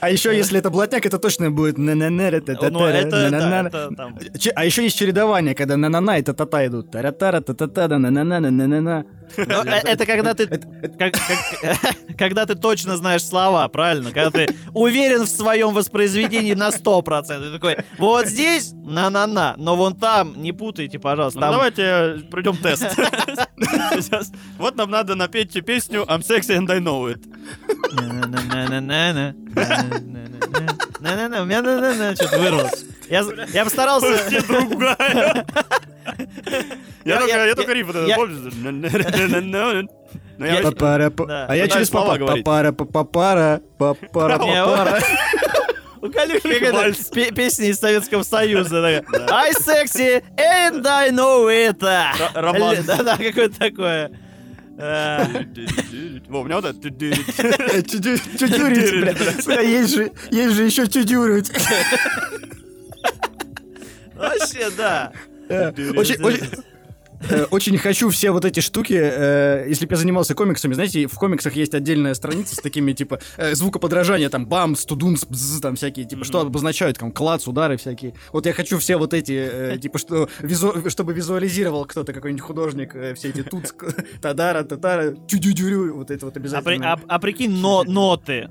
А 0.00 0.10
еще, 0.10 0.36
если 0.36 0.58
это 0.58 0.70
блатняк, 0.70 1.06
это 1.06 1.18
точно 1.18 1.50
будет 1.50 1.78
на 1.78 1.94
на 1.94 2.10
на 2.10 2.30
Ну. 2.30 2.90
А 4.54 4.64
еще 4.64 4.82
есть 4.82 4.98
чередование, 4.98 5.54
когда 5.54 5.76
на 5.76 5.88
на 5.88 6.00
на 6.00 6.18
и 6.18 6.22
та 6.22 6.32
та 6.32 6.46
та 6.46 6.66
идут. 6.66 6.90
Таратара 6.90 7.40
та 7.40 7.54
та 7.54 7.66
та 7.66 7.88
да 7.88 7.98
на 7.98 8.10
на 8.10 8.24
на 8.24 8.40
на 8.40 8.50
на 8.50 8.80
на 8.80 9.04
Ну, 9.36 9.44
э, 9.64 9.80
Это 9.84 10.06
когда 10.06 10.34
ты... 10.34 10.46
Когда 12.18 12.46
ты 12.46 12.54
точно 12.54 12.96
знаешь 12.96 13.22
слова, 13.24 13.68
правильно? 13.68 14.10
Когда 14.10 14.30
ты 14.30 14.48
уверен 14.72 15.24
в 15.24 15.28
своем 15.28 15.74
воспроизведении 15.74 16.54
на 16.54 16.68
100%. 16.68 17.26
Ты 17.26 17.52
такой, 17.52 17.76
вот 17.98 18.26
здесь 18.26 18.72
на-на-на, 18.72 19.54
но 19.58 19.76
вон 19.76 19.94
там, 19.94 20.40
не 20.40 20.52
путайте, 20.52 20.98
пожалуйста. 20.98 21.40
Ну, 21.40 21.52
давайте 21.52 22.22
пройдем 22.30 22.56
тест. 22.56 22.86
Вот 24.58 24.76
нам 24.76 24.90
надо 24.90 25.14
напеть 25.14 25.52
песню 25.64 26.04
I'm 26.08 26.22
sexy 26.22 26.56
and 26.56 26.70
I 26.70 26.78
know 26.80 27.06
it. 27.06 27.22
На-на-на. 31.00 31.42
У 31.42 31.44
меня 31.46 31.62
на-на-на 31.62 32.14
что-то 32.14 32.38
вырвалось. 32.38 32.84
Я, 33.08 33.24
я 33.52 33.64
постарался... 33.64 34.06
Вообще 34.08 34.40
другая. 34.42 35.46
Я 37.04 37.18
только, 37.20 37.46
я- 37.46 37.54
только 37.54 37.72
риф 37.72 37.86
помнишь? 41.10 41.46
А 41.48 41.54
я 41.56 41.68
через 41.68 41.90
папа- 41.90 42.18
папара, 42.18 42.72
папара, 42.72 43.60
папара, 43.78 44.38
папара. 44.38 45.02
У 46.02 46.10
Калюхи 46.10 46.40
какая-то 46.54 46.76
Вальс. 46.76 47.08
пе- 47.08 47.32
песня 47.32 47.68
из 47.68 47.78
Советского 47.80 48.22
Союза. 48.22 49.02
I 49.30 49.52
sexy 49.52 50.22
and 50.36 50.86
I 50.86 51.10
know 51.10 51.46
it. 51.48 51.82
Роман. 52.34 52.76
Да-да, 52.86 53.16
какое-то 53.16 53.58
такое. 53.58 54.10
Э, 54.78 55.26
Во, 56.28 56.40
у 56.40 56.44
меня 56.44 56.56
вот 56.60 56.64
это... 56.66 56.80
Чудюрить, 58.38 58.90
бля. 59.00 59.14
Сука, 59.40 59.62
Есть 59.62 59.94
же, 59.94 60.12
есть 60.30 60.54
же 60.54 60.64
еще 60.64 60.86
чудюрить. 60.86 61.50
Вообще, 64.14 64.70
да. 64.76 65.12
Э, 65.48 65.70
Очень, 65.70 66.22
очень, 66.22 66.44
э, 66.44 66.56
очень 67.50 67.78
хочу 67.78 68.08
все 68.10 68.30
вот 68.30 68.44
эти 68.44 68.60
штуки, 68.60 68.94
э, 68.98 69.66
если 69.68 69.86
бы 69.86 69.92
я 69.94 69.96
занимался 69.98 70.34
комиксами, 70.34 70.74
знаете, 70.74 71.06
в 71.06 71.14
комиксах 71.14 71.54
есть 71.56 71.74
отдельная 71.74 72.14
страница 72.14 72.54
с 72.54 72.58
такими, 72.58 72.92
типа, 72.92 73.20
э, 73.36 73.54
звукоподражания, 73.54 74.28
там, 74.28 74.46
бамс, 74.46 74.84
тудунс, 74.84 75.24
бзз, 75.26 75.60
там, 75.60 75.76
всякие, 75.76 76.04
типа, 76.06 76.24
что 76.24 76.40
обозначают, 76.40 76.98
там, 76.98 77.12
клац, 77.12 77.46
удары 77.46 77.76
всякие. 77.76 78.14
Вот 78.32 78.46
я 78.46 78.52
хочу 78.52 78.78
все 78.78 78.96
вот 78.96 79.14
эти, 79.14 79.32
э, 79.50 79.78
типа, 79.78 79.98
что, 79.98 80.28
визу- 80.40 80.88
чтобы 80.90 81.12
визуализировал 81.14 81.84
кто-то, 81.86 82.12
какой-нибудь 82.12 82.42
художник, 82.42 82.94
э, 82.94 83.14
все 83.14 83.28
эти 83.30 83.42
тут, 83.42 83.74
тадара, 84.22 84.62
татара, 84.64 85.14
чудюдюрю, 85.26 85.96
вот 85.96 86.10
это 86.10 86.26
вот 86.26 86.36
А, 86.36 86.40
при- 86.40 86.42
обязательно. 86.42 86.92
а- 86.92 87.00
а 87.08 87.18
прикинь, 87.18 87.50
но, 87.52 87.82
ноты. 87.84 88.48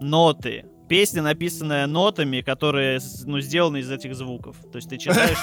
Ноты. 0.00 0.64
Песня, 0.88 1.22
написанная 1.22 1.86
нотами, 1.86 2.42
которые 2.42 3.00
ну, 3.24 3.40
сделаны 3.40 3.78
из 3.78 3.90
этих 3.90 4.14
звуков. 4.14 4.56
То 4.70 4.76
есть 4.76 4.88
ты 4.88 4.98
читаешь, 4.98 5.36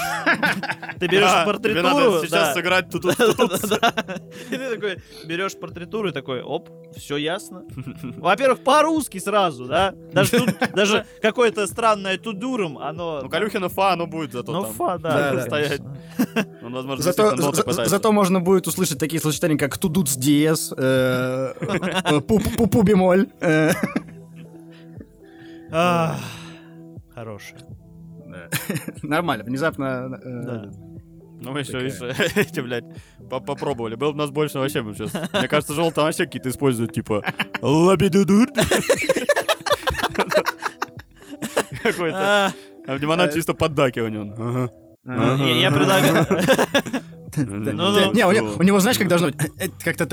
ты 0.99 1.07
берешь 1.07 1.83
надо 1.83 2.25
сейчас 2.25 2.53
сыграть 2.53 2.89
тут. 2.89 3.05
И 4.51 4.55
ты 4.55 4.75
такой 4.75 4.97
берешь 5.25 5.57
партитуру 5.59 6.09
и 6.09 6.11
такой, 6.11 6.41
оп, 6.41 6.69
все 6.95 7.17
ясно. 7.17 7.63
Во-первых, 8.17 8.63
по-русски 8.63 9.17
сразу, 9.17 9.65
да? 9.65 9.93
Даже 10.13 10.31
тут, 10.31 10.55
даже 10.73 11.05
какое-то 11.21 11.67
странное 11.67 12.17
тудурум, 12.17 12.77
оно... 12.77 13.21
Ну, 13.23 13.29
Калюхина 13.29 13.69
фа, 13.69 13.93
оно 13.93 14.07
будет 14.07 14.31
зато 14.31 14.51
Ну, 14.51 14.63
фа, 14.65 14.97
Да, 14.97 15.41
стоять. 15.41 15.81
возможно, 16.61 17.03
Зато, 17.85 18.11
можно 18.11 18.39
будет 18.39 18.67
услышать 18.67 18.99
такие 18.99 19.21
сочетания, 19.21 19.57
как 19.57 19.77
тудуц 19.77 20.15
диез, 20.15 20.73
э, 20.77 21.53
э, 22.05 22.21
бемоль. 22.83 23.27
Хорошая. 27.13 27.59
Нормально, 29.03 29.43
внезапно... 29.43 30.19
э. 30.23 30.71
Ну, 31.41 31.51
мы 31.51 31.59
еще, 31.59 31.73
Такая. 31.73 31.89
видишь, 31.89 32.31
эти, 32.37 32.59
блядь, 32.61 32.85
по- 33.29 33.39
попробовали. 33.41 33.95
Было 33.95 34.11
бы 34.11 34.17
нас 34.17 34.29
больше 34.31 34.59
вообще 34.59 34.81
бы 34.81 34.93
сейчас. 34.93 35.11
Мне 35.33 35.47
кажется, 35.47 35.73
желтые 35.73 36.05
вообще 36.05 36.25
какие-то 36.25 36.49
используют, 36.49 36.93
типа, 36.93 37.23
лабидудур. 37.61 38.47
Какой-то. 41.83 42.17
А, 42.17 42.51
А 42.87 42.95
в 42.95 42.99
Димонат 42.99 43.33
чисто 43.33 43.53
поддакивание 43.53 44.21
он. 44.21 44.33
Ага. 44.37 44.69
Ага. 45.05 45.43
Я 45.43 45.71
предлагаю... 45.71 46.25
Ну-ну. 47.35 48.13
Не, 48.13 48.25
у 48.25 48.31
него, 48.31 48.53
у 48.57 48.63
него 48.63 48.79
знаешь, 48.79 48.97
как 48.97 49.07
должно 49.07 49.27
быть? 49.31 49.37
Как-то... 49.83 50.05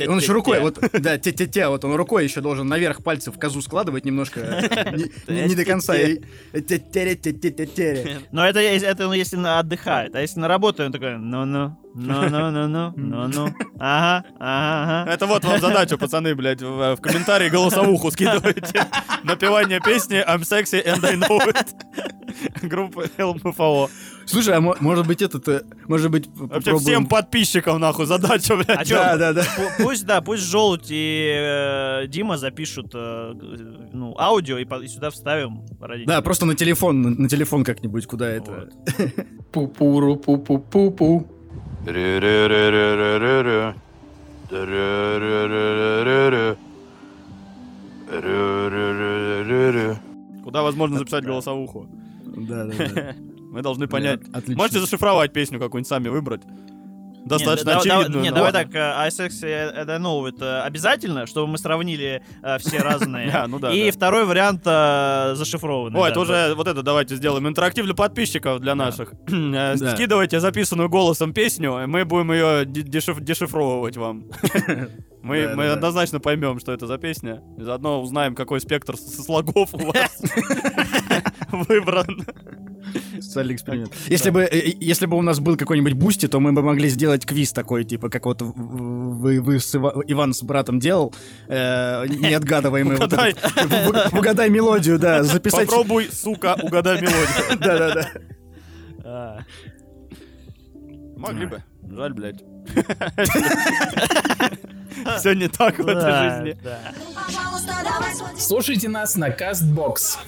Он 0.00 0.18
еще 0.18 0.32
рукой, 0.32 0.60
вот, 0.60 0.78
да, 0.92 1.18
те-те-те, 1.18 1.68
вот 1.68 1.84
он 1.84 1.94
рукой 1.94 2.24
еще 2.24 2.40
должен 2.40 2.66
наверх 2.68 3.02
пальцы 3.02 3.30
в 3.30 3.38
козу 3.38 3.60
складывать 3.62 4.04
немножко, 4.04 4.40
э, 4.40 4.96
не- 5.28 5.54
до 5.54 5.64
конца. 5.64 5.94
Но 8.32 8.46
это, 8.46 8.60
если- 8.60 8.88
это 8.88 9.04
ну, 9.04 9.12
если 9.12 9.36
отдыхает. 9.58 10.14
А 10.14 10.20
если 10.20 10.40
на 10.40 10.48
работу, 10.48 10.84
он 10.84 10.92
такой, 10.92 11.16
ну-ну, 11.18 11.76
ну-ну-ну-ну, 11.94 12.92
ну-ну, 12.96 13.54
ага, 13.78 14.24
ага, 14.38 15.02
ага. 15.02 15.10
Это 15.12 15.26
вот 15.26 15.44
вам 15.44 15.60
задача, 15.60 15.96
пацаны, 15.96 16.34
блядь, 16.34 16.60
в, 16.62 16.96
в 16.96 17.00
комментарии 17.00 17.48
голосовуху 17.48 18.10
скидывайте. 18.10 18.86
Напевание 19.24 19.80
песни 19.80 20.18
I'm 20.26 20.40
sexy 20.42 20.84
and 20.84 21.04
I 21.04 21.14
know 21.16 21.38
it. 21.48 21.66
Группа 22.62 23.04
ЛМФО. 23.18 23.88
Слушай, 24.26 24.54
а 24.56 24.60
мо- 24.60 24.76
может 24.80 25.06
быть 25.06 25.22
этот, 25.22 25.46
э, 25.48 25.62
может 25.88 26.10
быть, 26.10 26.28
попробуем- 26.28 26.78
всем 26.78 27.06
подписчикам, 27.06 27.78
нахуй, 27.80 28.06
задача, 28.06 28.56
блядь. 28.56 28.68
А 28.80 28.84
чё, 28.84 28.96
Да, 28.96 29.16
да, 29.16 29.32
да. 29.32 29.40
пу- 29.42 29.84
Пусть, 29.84 30.04
да, 30.04 30.20
пусть 30.20 30.42
Желудь 30.42 30.86
и 30.90 31.30
э, 31.32 32.06
Дима 32.08 32.36
запишут 32.36 32.90
э, 32.94 33.32
ну, 33.92 34.14
аудио 34.18 34.58
и, 34.58 34.64
по- 34.64 34.82
и 34.82 34.88
сюда 34.88 35.10
вставим. 35.10 35.62
ради 35.80 36.04
Да, 36.04 36.20
просто 36.22 36.44
на 36.44 36.54
телефон, 36.56 37.02
на, 37.02 37.10
на 37.10 37.28
телефон 37.28 37.62
как-нибудь, 37.64 38.06
куда 38.06 38.28
это. 38.28 38.68
Пу-пуру, 39.52 40.16
пу-пу-пу-пу. 40.16 41.26
Куда 50.44 50.62
возможно 50.62 50.98
записать 50.98 51.24
голосовуху? 51.24 51.88
Да, 52.24 52.64
да, 52.64 52.72
да. 52.94 53.14
Мы 53.56 53.62
должны 53.62 53.88
понять. 53.88 54.20
Отлично. 54.34 54.56
Можете 54.56 54.80
зашифровать 54.80 55.32
песню 55.32 55.58
какую-нибудь 55.58 55.88
сами 55.88 56.08
выбрать? 56.08 56.42
Достаточно 57.24 57.72
да- 57.72 57.82
да- 57.82 57.98
очевидную. 57.98 58.22
Не, 58.22 58.30
но- 58.30 58.36
давай 58.36 58.52
так, 58.52 58.72
э, 58.72 58.78
I 58.78 59.08
and 59.08 59.90
I 59.90 59.98
know 59.98 60.28
это 60.28 60.62
обязательно, 60.62 61.26
чтобы 61.26 61.48
мы 61.48 61.58
сравнили 61.58 62.22
э, 62.42 62.58
все 62.58 62.78
разные. 62.78 63.30
А, 63.34 63.48
ну 63.48 63.58
да, 63.58 63.72
И 63.72 63.86
да. 63.86 63.92
второй 63.96 64.26
вариант 64.26 64.62
э, 64.64 65.32
зашифрованный. 65.34 65.98
О, 65.98 66.02
да. 66.04 66.08
это 66.10 66.20
уже 66.20 66.54
вот 66.54 66.68
это 66.68 66.82
давайте 66.82 67.16
сделаем 67.16 67.48
интерактив 67.48 67.84
для 67.86 67.94
подписчиков, 67.94 68.60
для 68.60 68.74
наших. 68.76 69.12
Э, 69.28 69.74
Да. 69.76 69.96
Скидывайте 69.96 70.38
записанную 70.38 70.88
голосом 70.90 71.32
песню, 71.32 71.88
мы 71.88 72.04
будем 72.04 72.30
ее 72.32 72.64
дешиф- 72.66 73.20
дешифровывать 73.20 73.96
вам. 73.96 74.26
Мы, 75.26 75.42
Да, 75.42 75.54
мы 75.56 75.62
да, 75.64 75.68
да. 75.70 75.72
однозначно 75.74 76.20
поймем, 76.20 76.60
что 76.60 76.70
это 76.70 76.86
за 76.86 76.98
песня. 76.98 77.42
И 77.58 77.62
заодно 77.64 78.00
узнаем, 78.00 78.36
какой 78.36 78.60
спектр 78.60 78.96
слогов 78.96 79.70
у 79.74 79.78
вас 79.78 80.22
выбран. 81.68 82.26
Социальный 83.20 83.54
эксперимент. 83.54 83.92
Если 84.08 84.30
бы, 84.30 84.42
э, 84.42 84.72
если 84.80 85.06
бы 85.06 85.16
у 85.16 85.22
нас 85.22 85.40
был 85.40 85.56
какой-нибудь 85.56 85.94
Boosty, 85.94 86.28
то 86.28 86.38
мы 86.40 86.52
бы 86.52 86.62
могли 86.62 86.88
сделать 86.88 87.26
квиз 87.26 87.52
такой, 87.52 87.84
типа, 87.84 88.08
как 88.08 88.26
вот 88.26 88.42
вы, 88.42 89.40
вы 89.40 89.58
с 89.60 89.74
Ива- 89.74 90.02
Иван 90.06 90.32
с 90.34 90.42
братом 90.42 90.78
делал, 90.78 91.14
э, 91.48 92.06
неотгадываемый. 92.08 92.96
вот 92.96 93.06
Угадай. 93.12 93.32
этот. 93.32 93.52
В- 93.52 94.10
в- 94.12 94.18
Угадай 94.18 94.48
мелодию, 94.50 94.98
да, 94.98 95.22
записать. 95.24 95.66
Попробуй, 95.66 96.08
сука, 96.12 96.56
угадай 96.62 97.00
мелодию. 97.00 97.58
Да-да-да. 97.60 98.08
А. 99.04 99.38
Могли 101.16 101.46
бы. 101.46 101.62
Жаль, 101.90 102.12
блядь. 102.14 102.42
Все 105.26 105.34
не 105.34 105.48
так 105.48 105.76
в 105.78 105.88
этой 105.88 105.94
Да, 105.94 106.44
жизни. 106.44 106.56
Слушайте 108.38 108.88
нас 108.88 109.16
на 109.16 109.28
Castbox. 109.30 110.18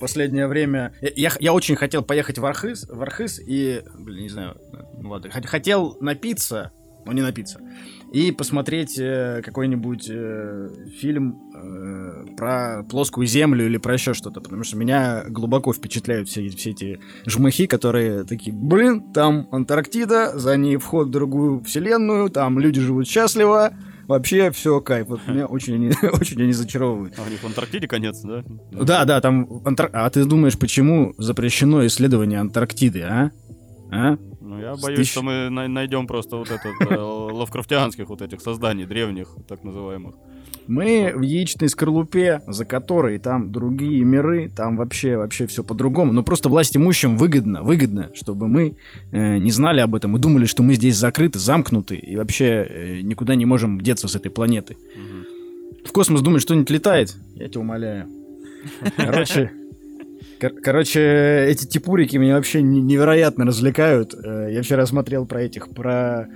Последнее 0.00 0.46
время... 0.46 0.94
Я, 1.14 1.32
я 1.38 1.52
очень 1.52 1.76
хотел 1.76 2.02
поехать 2.02 2.38
в 2.38 2.46
Архыз, 2.46 2.86
в 2.88 3.02
Архыз 3.02 3.38
и... 3.38 3.82
Блин, 3.98 4.22
не 4.22 4.28
знаю, 4.30 4.56
ну 4.98 5.10
ладно. 5.10 5.28
хот- 5.28 5.46
Хотел 5.46 5.98
напиться, 6.00 6.70
но 7.04 7.12
не 7.12 7.20
напиться. 7.20 7.60
И 8.12 8.32
посмотреть 8.32 8.98
э, 8.98 9.42
какой-нибудь 9.44 10.08
э, 10.10 10.68
фильм 10.98 11.38
э, 11.54 12.34
про 12.36 12.82
плоскую 12.88 13.26
землю 13.26 13.66
или 13.66 13.76
про 13.76 13.94
еще 13.94 14.14
что-то. 14.14 14.40
Потому 14.40 14.64
что 14.64 14.76
меня 14.76 15.24
глубоко 15.28 15.72
впечатляют 15.72 16.28
все, 16.28 16.48
все 16.48 16.70
эти 16.70 17.00
жмыхи, 17.26 17.66
которые 17.66 18.24
такие, 18.24 18.56
блин, 18.56 19.12
там 19.12 19.48
Антарктида, 19.52 20.38
за 20.38 20.56
ней 20.56 20.78
вход 20.78 21.08
в 21.08 21.10
другую 21.10 21.62
вселенную, 21.64 22.30
там 22.30 22.58
люди 22.58 22.80
живут 22.80 23.06
счастливо. 23.06 23.72
Вообще 24.06 24.50
все 24.52 24.80
кайф. 24.80 25.08
Вот 25.08 25.20
меня 25.28 25.46
очень 25.48 25.74
они, 25.74 25.92
очень 26.12 26.40
они 26.42 26.52
зачаровывают. 26.52 27.14
А 27.18 27.22
у 27.26 27.30
них 27.30 27.40
в 27.40 27.46
Антарктиде 27.46 27.86
конец, 27.86 28.22
да? 28.22 28.42
Да, 28.72 29.04
да, 29.04 29.20
там 29.20 29.44
Антар- 29.64 29.90
А 29.92 30.08
ты 30.08 30.24
думаешь, 30.24 30.58
почему 30.58 31.12
запрещено 31.18 31.86
исследование 31.86 32.40
Антарктиды, 32.40 33.02
а? 33.02 33.30
А? 33.90 34.16
Ну, 34.58 34.66
Ну, 34.66 34.74
я 34.74 34.76
боюсь, 34.82 34.98
тысяч- 34.98 35.10
что 35.12 35.22
мы 35.22 35.48
най- 35.50 35.68
найдем 35.68 36.06
просто 36.06 36.36
вот 36.36 36.50
этот 36.50 36.72
э, 36.90 36.96
лавкрафтианских 36.96 38.08
вот 38.08 38.22
этих 38.22 38.40
созданий, 38.40 38.86
древних, 38.86 39.28
так 39.48 39.64
называемых. 39.64 40.14
Мы 40.66 41.12
в 41.16 41.22
яичной 41.22 41.68
скорлупе, 41.70 42.42
за 42.46 42.66
которой 42.66 43.18
там 43.18 43.50
другие 43.50 44.04
миры, 44.04 44.50
там 44.54 44.76
вообще, 44.76 45.16
вообще 45.16 45.46
все 45.46 45.64
по-другому. 45.64 46.12
Но 46.12 46.22
просто 46.22 46.50
власть 46.50 46.76
имущим 46.76 47.16
выгодно, 47.16 47.62
выгодно, 47.62 48.10
чтобы 48.14 48.48
мы 48.48 48.76
э, 49.12 49.38
не 49.38 49.50
знали 49.50 49.80
об 49.80 49.94
этом 49.94 50.16
и 50.16 50.20
думали, 50.20 50.44
что 50.44 50.62
мы 50.62 50.74
здесь 50.74 50.96
закрыты, 50.96 51.38
замкнуты 51.38 51.96
и 51.96 52.16
вообще 52.16 52.66
э, 52.68 53.00
никуда 53.00 53.34
не 53.34 53.46
можем 53.46 53.80
деться 53.80 54.08
с 54.08 54.16
этой 54.16 54.30
планеты. 54.30 54.76
Мгм. 54.94 55.24
В 55.86 55.92
космос 55.92 56.20
думать, 56.20 56.42
что-нибудь 56.42 56.68
летает? 56.70 57.16
Я 57.34 57.48
тебя 57.48 57.60
умоляю. 57.62 58.06
Короче, 58.96 59.50
кор- 60.40 60.60
короче, 60.62 61.44
эти 61.48 61.66
типурики 61.66 62.16
меня 62.16 62.36
вообще 62.36 62.62
не- 62.62 62.80
невероятно 62.80 63.44
развлекают. 63.44 64.14
Э, 64.14 64.48
Я 64.52 64.62
вчера 64.62 64.86
смотрел 64.86 65.26
про 65.26 65.42
этих, 65.42 65.68
про, 65.70 66.28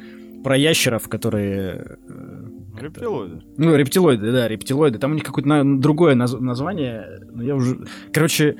про 0.44 0.56
ящеров, 0.56 1.08
которые... 1.08 1.96
э, 2.08 2.44
Рептилоиды. 2.80 3.42
ну, 3.58 3.76
рептилоиды, 3.76 4.32
да, 4.32 4.48
рептилоиды. 4.48 4.98
Там 4.98 5.12
у 5.12 5.14
них 5.14 5.24
какое-то 5.24 5.48
на- 5.48 5.78
другое 5.80 6.14
наз- 6.14 6.38
название. 6.40 7.20
но 7.32 7.42
я 7.42 7.54
уже... 7.54 7.78
Короче, 8.12 8.56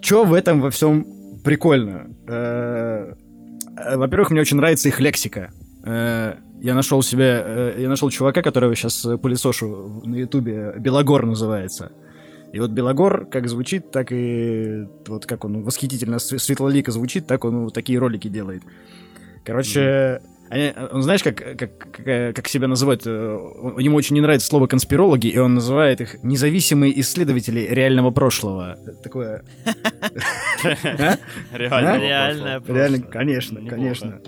что 0.00 0.24
в 0.24 0.34
этом 0.34 0.60
во 0.60 0.70
всем 0.70 1.06
прикольно? 1.44 2.06
Э, 2.28 3.14
Во-первых, 3.96 4.30
мне 4.30 4.40
очень 4.40 4.56
нравится 4.58 4.88
их 4.88 5.00
лексика. 5.00 5.50
Я 5.84 6.74
нашел 6.74 7.02
себе... 7.02 7.74
Я 7.78 7.88
нашел 7.88 8.10
чувака, 8.10 8.42
которого 8.42 8.74
сейчас 8.74 9.06
пылесошу 9.22 10.02
на 10.04 10.16
ютубе. 10.16 10.74
Белогор 10.78 11.24
называется. 11.24 11.92
И 12.52 12.60
вот 12.60 12.70
Белогор, 12.70 13.26
как 13.26 13.48
звучит, 13.48 13.90
так 13.90 14.08
и... 14.10 14.86
Вот 15.06 15.26
как 15.26 15.44
он 15.44 15.62
восхитительно 15.62 16.18
св- 16.18 16.40
светлолико 16.42 16.90
звучит, 16.92 17.26
так 17.26 17.44
он 17.44 17.64
вот 17.64 17.74
такие 17.74 17.98
ролики 17.98 18.28
делает. 18.28 18.62
Короче... 19.44 20.20
они- 20.50 20.72
он 20.92 21.02
знаешь, 21.02 21.22
как, 21.22 21.36
как, 21.36 21.76
как, 21.78 22.06
э, 22.08 22.32
как 22.32 22.48
себя 22.48 22.66
называют? 22.68 23.02
э, 23.06 23.10
Ему 23.78 23.96
очень 23.96 24.14
не 24.14 24.22
нравится 24.22 24.46
слово 24.48 24.66
конспирологи, 24.66 25.26
и 25.26 25.36
он 25.38 25.54
называет 25.56 26.00
их 26.00 26.22
независимые 26.22 26.98
исследователи 27.00 27.60
реального 27.70 28.10
прошлого. 28.10 28.78
Такое. 29.02 29.42
А? 30.64 31.18
Реально. 31.52 31.92
А? 31.92 31.98
Реальное 31.98 32.60
Реально, 32.66 32.98
прошлое. 33.00 33.12
конечно, 33.12 33.58
Неплохо. 33.58 33.76
конечно. 33.76 34.20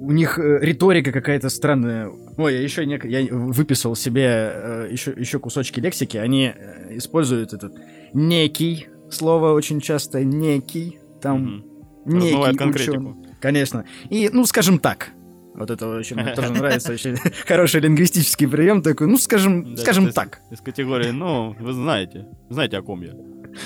У 0.00 0.10
них 0.12 0.38
э, 0.38 0.58
риторика 0.60 1.12
какая-то 1.12 1.48
странная. 1.48 2.10
Ой, 2.36 2.52
я 2.54 2.60
еще 2.60 2.84
не, 2.84 3.00
я 3.04 3.26
выписал 3.32 3.94
себе 3.96 4.26
э, 4.52 4.88
еще, 4.90 5.14
еще 5.16 5.38
кусочки 5.38 5.80
лексики. 5.80 6.16
Они 6.16 6.52
э, 6.54 6.96
используют 6.96 7.52
этот 7.52 7.74
некий 8.12 8.88
слово 9.10 9.52
очень 9.52 9.80
часто 9.80 10.24
некий. 10.24 10.98
Там 11.22 11.64
Мгм. 12.04 12.18
некий 12.18 12.56
конкретику. 12.56 13.16
Конечно. 13.40 13.84
И, 14.10 14.30
ну, 14.32 14.44
скажем 14.46 14.78
так. 14.78 15.10
Вот 15.54 15.70
это 15.70 15.86
очень 15.96 16.16
мне 16.16 16.34
тоже 16.34 16.52
нравится. 16.52 16.92
Очень 16.92 17.16
хороший 17.46 17.80
лингвистический 17.80 18.48
прием 18.48 18.82
такой. 18.82 19.06
Ну, 19.06 19.16
скажем, 19.16 19.74
Да, 19.74 19.82
скажем 19.82 20.10
так. 20.10 20.40
Из 20.50 20.60
категории, 20.60 21.10
ну, 21.12 21.54
вы 21.60 21.72
знаете, 21.72 22.26
знаете, 22.50 22.78
о 22.78 22.82
ком 22.82 23.02
я. 23.02 23.12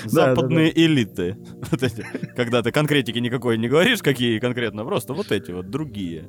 Западные 0.05 0.71
элиты. 0.85 1.37
Когда 2.35 2.61
ты 2.61 2.71
конкретики 2.71 3.19
никакой 3.19 3.57
не 3.57 3.67
говоришь, 3.67 4.01
какие 4.01 4.39
конкретно, 4.39 4.85
просто 4.85 5.13
вот 5.13 5.31
эти 5.31 5.51
вот 5.51 5.69
другие. 5.69 6.27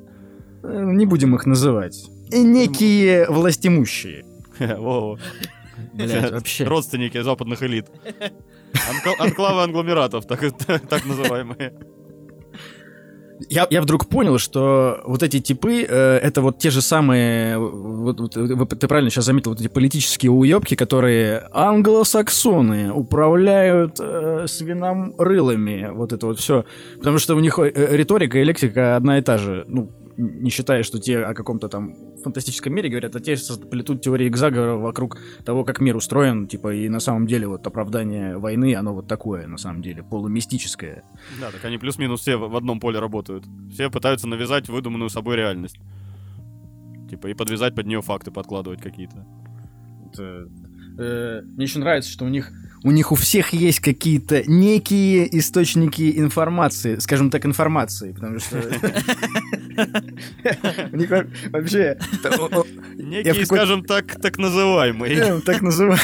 Э, 0.63 0.83
Не 0.83 1.05
будем 1.05 1.35
их 1.35 1.45
называть. 1.45 2.09
И 2.31 2.41
некие 2.41 3.27
властимущие. 3.29 4.25
Блядь, 5.93 6.31
вообще. 6.31 6.63
Родственники 6.65 7.21
западных 7.21 7.63
элит. 7.63 7.87
Анкла- 8.73 9.15
Анклавы 9.19 9.63
англомератов, 9.63 10.25
так 10.25 10.41
называемые. 11.05 11.73
Я, 13.49 13.67
я 13.69 13.81
вдруг 13.81 14.07
понял, 14.07 14.37
что 14.37 15.01
вот 15.05 15.23
эти 15.23 15.39
типы, 15.39 15.85
э, 15.87 16.17
это 16.17 16.41
вот 16.41 16.59
те 16.59 16.69
же 16.69 16.81
самые, 16.81 17.57
вот, 17.57 18.19
вот, 18.19 18.35
вы- 18.35 18.65
ты 18.65 18.87
правильно 18.87 19.09
сейчас 19.09 19.25
заметил, 19.25 19.51
вот 19.51 19.59
эти 19.61 19.67
политические 19.67 20.31
уебки, 20.31 20.75
которые 20.75 21.47
англосаксоны 21.51 22.91
управляют 22.91 23.97
э, 23.99 24.45
свиномрылами, 24.47 25.89
вот 25.93 26.13
это 26.13 26.27
вот 26.27 26.39
все. 26.39 26.65
Потому 26.97 27.17
что 27.19 27.35
у 27.35 27.39
них 27.39 27.57
э, 27.59 27.71
риторика 27.95 28.39
и 28.39 28.43
лексика 28.43 28.95
одна 28.95 29.17
и 29.17 29.21
та 29.21 29.37
же. 29.37 29.65
Ну, 29.67 29.89
не 30.21 30.49
считая, 30.51 30.83
что 30.83 30.99
те 30.99 31.19
о 31.19 31.33
каком-то 31.33 31.67
там 31.67 31.95
фантастическом 32.23 32.73
мире 32.73 32.89
говорят, 32.89 33.15
а 33.15 33.19
те 33.19 33.35
плетут 33.69 34.01
теории 34.01 34.31
заговора 34.31 34.75
вокруг 34.75 35.17
того, 35.43 35.63
как 35.63 35.81
мир 35.81 35.95
устроен, 35.95 36.47
типа, 36.47 36.73
и 36.73 36.89
на 36.89 36.99
самом 36.99 37.25
деле 37.25 37.47
вот 37.47 37.65
оправдание 37.65 38.37
войны, 38.37 38.75
оно 38.75 38.93
вот 38.93 39.07
такое, 39.07 39.47
на 39.47 39.57
самом 39.57 39.81
деле, 39.81 40.03
полумистическое. 40.03 41.03
Да, 41.39 41.49
так 41.51 41.65
они 41.65 41.77
плюс-минус 41.77 42.21
все 42.21 42.37
в 42.37 42.51
в 42.51 42.55
одном 42.55 42.79
поле 42.79 42.99
работают. 42.99 43.45
Все 43.71 43.89
пытаются 43.89 44.27
навязать 44.27 44.69
выдуманную 44.69 45.09
собой 45.09 45.37
реальность. 45.37 45.79
Типа 47.09 47.27
и 47.27 47.33
подвязать 47.33 47.75
под 47.75 47.87
нее 47.87 48.01
факты, 48.01 48.29
подкладывать 48.29 48.81
какие-то. 48.81 49.25
Это, 50.11 50.47
э, 50.99 51.41
мне 51.43 51.65
еще 51.65 51.79
нравится, 51.79 52.11
что 52.11 52.25
у 52.25 52.27
них 52.27 52.51
у 52.83 52.91
них 52.91 53.11
у 53.11 53.15
всех 53.15 53.53
есть 53.53 53.79
какие-то 53.79 54.43
некие 54.49 55.37
источники 55.37 56.17
информации, 56.17 56.97
скажем 56.97 57.29
так, 57.29 57.45
информации, 57.45 58.11
потому 58.13 58.39
что 58.39 58.57
у 60.91 60.97
них 60.97 61.09
во- 61.09 61.25
вообще 61.51 61.97
какой-то- 62.23 63.45
скажем 63.45 63.83
так, 63.83 64.19
так 64.21 64.37
называемый. 64.37 65.13
э, 65.13 65.39
так 65.41 65.61
называемый 65.61 65.99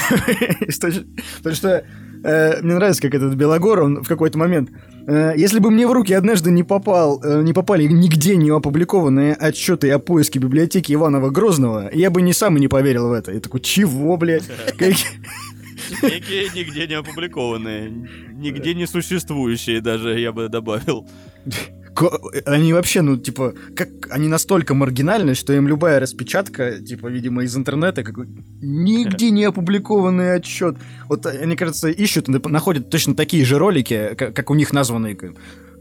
источник, 0.67 1.07
потому 1.37 1.55
что 1.55 1.83
э, 2.23 2.61
мне 2.61 2.75
нравится, 2.75 3.01
как 3.01 3.13
этот 3.15 3.33
Белогор, 3.35 3.79
он 3.81 4.03
в 4.03 4.07
какой-то 4.07 4.37
момент, 4.37 4.69
э, 5.07 5.33
если 5.35 5.59
бы 5.59 5.71
мне 5.71 5.87
в 5.87 5.91
руки 5.91 6.13
однажды 6.13 6.51
не 6.51 6.63
попал, 6.63 7.21
не 7.41 7.53
попали 7.53 7.83
нигде 7.85 8.35
не 8.35 8.49
опубликованные 8.51 9.33
отчеты 9.33 9.89
о 9.91 9.99
поиске 9.99 10.39
библиотеки 10.39 10.93
Иванова 10.93 11.29
Грозного, 11.29 11.89
я 11.93 12.09
бы 12.09 12.21
ни 12.21 12.31
сам 12.33 12.57
и 12.57 12.59
не 12.59 12.67
поверил 12.67 13.09
в 13.09 13.13
это. 13.13 13.31
Я 13.31 13.39
такой, 13.39 13.61
чего, 13.61 14.17
блядь? 14.17 14.43
Некие 16.03 16.49
нигде 16.55 16.87
не 16.87 16.93
опубликованные, 16.95 17.89
нигде 18.33 18.73
не 18.73 18.87
существующие 18.87 19.81
даже, 19.81 20.19
я 20.19 20.31
бы 20.31 20.49
добавил. 20.49 21.07
Они 22.45 22.73
вообще, 22.73 23.01
ну, 23.01 23.17
типа, 23.17 23.53
как 23.75 23.89
они 24.11 24.27
настолько 24.27 24.75
маргинальны, 24.75 25.33
что 25.33 25.53
им 25.53 25.67
любая 25.67 25.99
распечатка, 25.99 26.79
типа, 26.79 27.07
видимо, 27.07 27.43
из 27.43 27.57
интернета, 27.57 28.03
какой 28.03 28.27
нигде 28.61 29.31
не 29.31 29.45
опубликованный 29.45 30.35
отчет. 30.35 30.77
Вот 31.09 31.25
они, 31.25 31.55
кажется, 31.55 31.89
ищут, 31.89 32.27
находят 32.27 32.89
точно 32.91 33.15
такие 33.15 33.43
же 33.45 33.57
ролики, 33.57 34.13
ка- 34.15 34.31
как 34.31 34.51
у 34.51 34.53
них 34.53 34.73
названные. 34.73 35.15
как, 35.15 35.31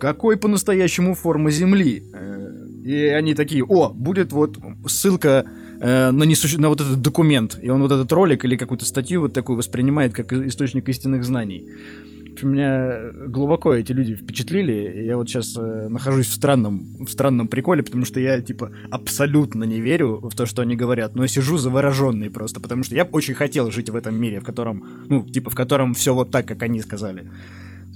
Какой 0.00 0.38
по-настоящему 0.38 1.14
форма 1.14 1.50
Земли? 1.50 2.02
Э, 2.14 2.50
И 2.86 2.94
они 3.18 3.34
такие, 3.34 3.62
о, 3.64 3.90
будет 3.90 4.32
вот 4.32 4.56
ссылка 4.86 5.44
э, 5.80 6.10
на, 6.10 6.24
несуще- 6.24 6.58
на 6.60 6.68
вот 6.68 6.80
этот 6.80 7.00
документ. 7.02 7.58
И 7.62 7.70
он 7.70 7.80
вот 7.82 7.92
этот 7.92 8.10
ролик 8.12 8.44
или 8.44 8.56
какую-то 8.56 8.84
статью 8.84 9.20
вот 9.22 9.32
такую 9.32 9.56
воспринимает 9.56 10.12
как 10.14 10.32
источник 10.32 10.88
истинных 10.88 11.24
знаний. 11.24 11.68
В 12.38 12.44
Меня 12.44 13.12
глубоко 13.28 13.72
эти 13.72 13.92
люди 13.92 14.14
впечатлили. 14.14 14.92
и 15.02 15.06
Я 15.06 15.16
вот 15.16 15.26
сейчас 15.28 15.56
нахожусь 15.56 16.26
в 16.26 16.34
странном, 16.34 16.84
в 17.06 17.08
странном 17.08 17.48
приколе, 17.48 17.82
потому 17.82 18.04
что 18.04 18.20
я, 18.20 18.42
типа, 18.42 18.70
абсолютно 18.90 19.64
не 19.64 19.80
верю 19.80 20.20
в 20.22 20.34
то, 20.34 20.44
что 20.44 20.60
они 20.60 20.76
говорят, 20.76 21.14
но 21.16 21.26
сижу 21.26 21.56
завороженный 21.56 22.28
просто, 22.30 22.60
потому 22.60 22.84
что 22.84 22.94
я 22.94 23.04
очень 23.04 23.32
хотел 23.34 23.70
жить 23.70 23.88
в 23.88 23.96
этом 23.96 24.20
мире, 24.20 24.40
в 24.40 24.44
котором, 24.44 24.84
ну, 25.08 25.24
типа, 25.24 25.48
в 25.50 25.54
котором 25.54 25.94
все 25.94 26.12
вот 26.12 26.30
так, 26.30 26.46
как 26.46 26.62
они 26.62 26.82
сказали. 26.82 27.24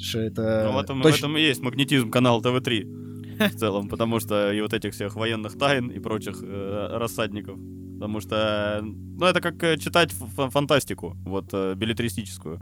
Что 0.01 0.21
это... 0.21 0.65
Ну, 0.69 0.73
в 0.79 0.79
этом, 0.83 1.03
в 1.03 1.07
точ- 1.07 1.19
этом 1.19 1.37
и 1.37 1.43
есть 1.43 1.61
магнетизм 1.63 2.09
канала 2.11 2.41
ТВ-3 2.41 3.20
в 3.49 3.57
целом, 3.57 3.89
потому 3.89 4.21
что 4.21 4.53
и 4.53 4.61
вот 4.61 4.73
этих 4.73 4.93
всех 4.95 5.17
военных 5.17 5.59
тайн 5.59 5.89
и 5.89 5.99
прочих 5.99 6.37
э, 6.43 6.89
рассадников. 6.93 7.59
Потому 7.99 8.21
что, 8.21 8.81
ну, 8.83 9.27
это 9.27 9.41
как 9.41 9.63
э, 9.63 9.77
читать 9.79 10.13
фантастику, 10.53 11.17
вот, 11.25 11.47
э, 11.53 11.75
билетристическую. 11.75 12.59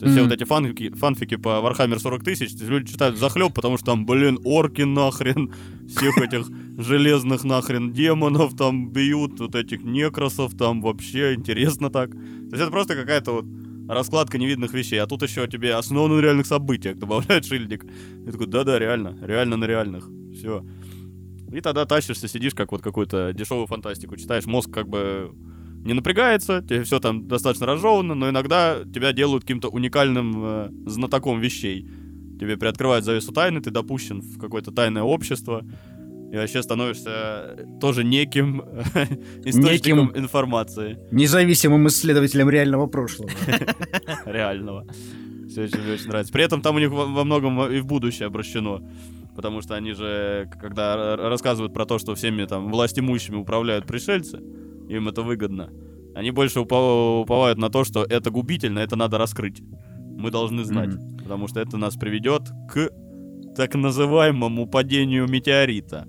То 0.00 0.06
есть 0.06 0.14
все 0.16 0.22
Мгм. 0.22 0.30
вот 0.30 0.32
эти 0.32 0.44
фанфики, 0.44 0.90
фанфики 0.94 1.36
по 1.36 1.48
Warhammer 1.60 1.98
40 2.00 2.24
тысяч, 2.24 2.50
люди 2.60 2.92
читают 2.92 3.16
захлеб, 3.16 3.54
потому 3.54 3.76
что 3.76 3.86
там, 3.86 4.04
блин, 4.06 4.38
орки 4.44 4.82
нахрен, 4.82 5.52
всех 5.88 6.18
этих 6.18 6.48
железных 6.78 7.44
нахрен 7.44 7.92
демонов 7.92 8.56
там 8.56 8.90
бьют, 8.90 9.38
вот 9.38 9.54
этих 9.54 9.84
некросов 9.84 10.56
там 10.56 10.80
вообще 10.82 11.34
интересно 11.34 11.90
так. 11.90 12.10
То 12.10 12.16
есть 12.50 12.62
это 12.62 12.70
просто 12.72 12.96
какая-то 12.96 13.32
вот 13.32 13.44
раскладка 13.88 14.38
невидных 14.38 14.72
вещей, 14.72 14.98
а 14.98 15.06
тут 15.06 15.22
еще 15.22 15.46
тебе 15.46 15.74
основаны 15.74 16.16
на 16.16 16.20
реальных 16.20 16.46
событиях 16.46 16.98
добавляют 16.98 17.46
шильдик. 17.46 17.84
И 17.84 18.30
такой, 18.30 18.46
да-да, 18.46 18.78
реально, 18.78 19.16
реально 19.22 19.56
на 19.56 19.64
реальных, 19.64 20.08
все. 20.34 20.64
И 21.52 21.60
тогда 21.60 21.84
тащишься, 21.86 22.28
сидишь 22.28 22.54
как 22.54 22.72
вот 22.72 22.82
какую-то 22.82 23.32
дешевую 23.32 23.66
фантастику, 23.66 24.16
читаешь, 24.16 24.46
мозг 24.46 24.70
как 24.70 24.88
бы 24.88 25.32
не 25.84 25.92
напрягается, 25.92 26.62
тебе 26.62 26.82
все 26.82 26.98
там 26.98 27.28
достаточно 27.28 27.66
разжевано, 27.66 28.14
но 28.14 28.30
иногда 28.30 28.80
тебя 28.84 29.12
делают 29.12 29.44
каким-то 29.44 29.68
уникальным 29.68 30.32
э, 30.36 30.70
знатоком 30.86 31.40
вещей. 31.40 31.86
Тебе 32.40 32.56
приоткрывают 32.56 33.04
завесу 33.04 33.32
тайны, 33.32 33.60
ты 33.60 33.70
допущен 33.70 34.20
в 34.20 34.38
какое-то 34.38 34.72
тайное 34.72 35.02
общество, 35.02 35.64
и 36.34 36.36
вообще 36.36 36.62
становишься 36.64 37.66
тоже 37.80 38.02
неким 38.02 38.60
источником 39.44 40.08
Неким. 40.08 40.16
информации 40.16 40.98
Независимым 41.12 41.86
исследователем 41.86 42.50
реального 42.50 42.86
прошлого. 42.88 43.30
реального. 44.26 44.84
Все 45.48 45.62
очень, 45.62 45.78
очень 45.92 46.08
нравится. 46.08 46.32
При 46.32 46.42
этом 46.42 46.60
там 46.60 46.74
у 46.74 46.78
них 46.80 46.90
во, 46.90 47.24
многом 47.24 47.62
и 47.70 47.78
в 47.80 47.86
будущее 47.86 48.26
обращено. 48.26 48.80
Потому 49.36 49.62
что 49.62 49.76
они 49.76 49.92
же, 49.92 50.48
к- 50.52 50.60
когда 50.60 51.16
рассказывают 51.16 51.72
про 51.72 51.86
то, 51.86 51.98
что 51.98 52.14
всеми 52.16 52.44
там 52.46 52.70
властимущими 52.72 53.36
управляют 53.36 53.86
пришельцы, 53.86 54.38
им 54.88 55.08
это 55.08 55.22
выгодно. 55.22 55.70
Они 56.16 56.32
больше 56.32 56.58
упа- 56.60 57.20
уповают 57.22 57.58
на 57.58 57.68
то, 57.70 57.84
что 57.84 58.04
это 58.04 58.30
губительно, 58.30 58.80
это 58.80 58.96
надо 58.96 59.18
раскрыть. 59.18 59.62
Мы 60.16 60.30
должны 60.32 60.64
знать. 60.64 60.90
Потому 61.22 61.46
что 61.48 61.60
это 61.60 61.76
нас 61.76 61.94
приведет 61.96 62.42
к 62.68 62.90
так 63.56 63.74
называемому 63.76 64.66
падению 64.66 65.28
метеорита. 65.28 66.08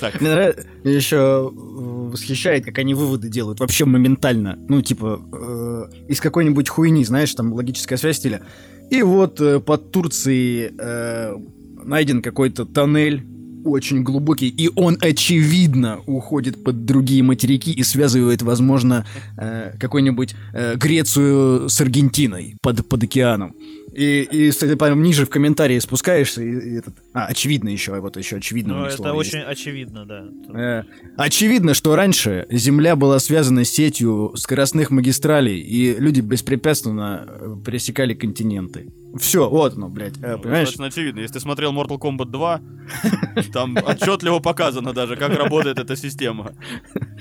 Так, 0.00 0.20
Мне 0.20 0.30
нравится, 0.30 0.66
еще 0.82 1.50
восхищает, 1.52 2.64
как 2.64 2.78
они 2.78 2.94
выводы 2.94 3.28
делают 3.28 3.60
вообще 3.60 3.84
моментально. 3.84 4.58
Ну, 4.68 4.80
типа, 4.82 5.20
э, 5.32 6.08
из 6.08 6.20
какой-нибудь 6.20 6.68
хуйни, 6.68 7.04
знаешь, 7.04 7.34
там 7.34 7.52
логическая 7.52 7.98
связь 7.98 8.16
стиля. 8.16 8.42
И 8.90 9.02
вот 9.02 9.40
э, 9.40 9.60
под 9.60 9.90
Турцией 9.92 10.72
э, 10.78 11.36
найден 11.84 12.22
какой-то 12.22 12.64
тоннель 12.64 13.24
очень 13.64 14.02
глубокий, 14.02 14.48
и 14.48 14.70
он, 14.74 14.96
очевидно, 15.00 16.00
уходит 16.06 16.62
под 16.64 16.84
другие 16.84 17.22
материки 17.22 17.72
и 17.72 17.82
связывает, 17.82 18.42
возможно, 18.42 19.06
э, 19.36 19.72
какую-нибудь 19.78 20.34
э, 20.54 20.76
Грецию 20.76 21.68
с 21.68 21.80
Аргентиной 21.80 22.56
под, 22.62 22.88
под 22.88 23.02
океаном. 23.02 23.54
И, 23.98 24.22
и 24.22 24.50
кстати, 24.50 24.76
прям 24.76 25.02
ниже 25.02 25.26
в 25.26 25.28
комментарии 25.28 25.76
спускаешься, 25.80 26.40
и, 26.40 26.50
и 26.52 26.78
этот... 26.78 26.94
А, 27.12 27.26
очевидно 27.26 27.68
еще, 27.68 27.98
вот 27.98 28.16
еще 28.16 28.36
очевидно. 28.36 28.76
Ну, 28.76 28.84
это 28.84 28.96
слово 28.96 29.22
есть. 29.22 29.34
очень 29.34 29.42
очевидно, 29.42 30.06
да. 30.06 30.24
Э, 30.54 30.84
Очевидно, 31.16 31.74
что 31.74 31.96
раньше 31.96 32.46
Земля 32.48 32.94
была 32.94 33.18
связана 33.18 33.64
сетью 33.64 34.34
скоростных 34.36 34.92
магистралей, 34.92 35.58
и 35.58 35.98
люди 35.98 36.20
беспрепятственно 36.20 37.26
э, 37.26 37.56
пересекали 37.66 38.14
континенты. 38.14 38.86
Все, 39.18 39.50
вот 39.50 39.74
оно, 39.74 39.88
блядь, 39.88 40.16
э, 40.22 40.36
Ну, 40.36 40.42
понимаешь? 40.42 40.68
Достаточно 40.68 40.86
очевидно. 40.86 41.18
Если 41.18 41.34
ты 41.34 41.40
смотрел 41.40 41.72
Mortal 41.72 41.98
Kombat 41.98 42.26
2, 42.26 42.60
там 43.52 43.76
отчетливо 43.84 44.38
показано 44.38 44.92
даже, 44.92 45.16
как 45.16 45.36
работает 45.36 45.80
эта 45.80 45.96
система. 45.96 46.52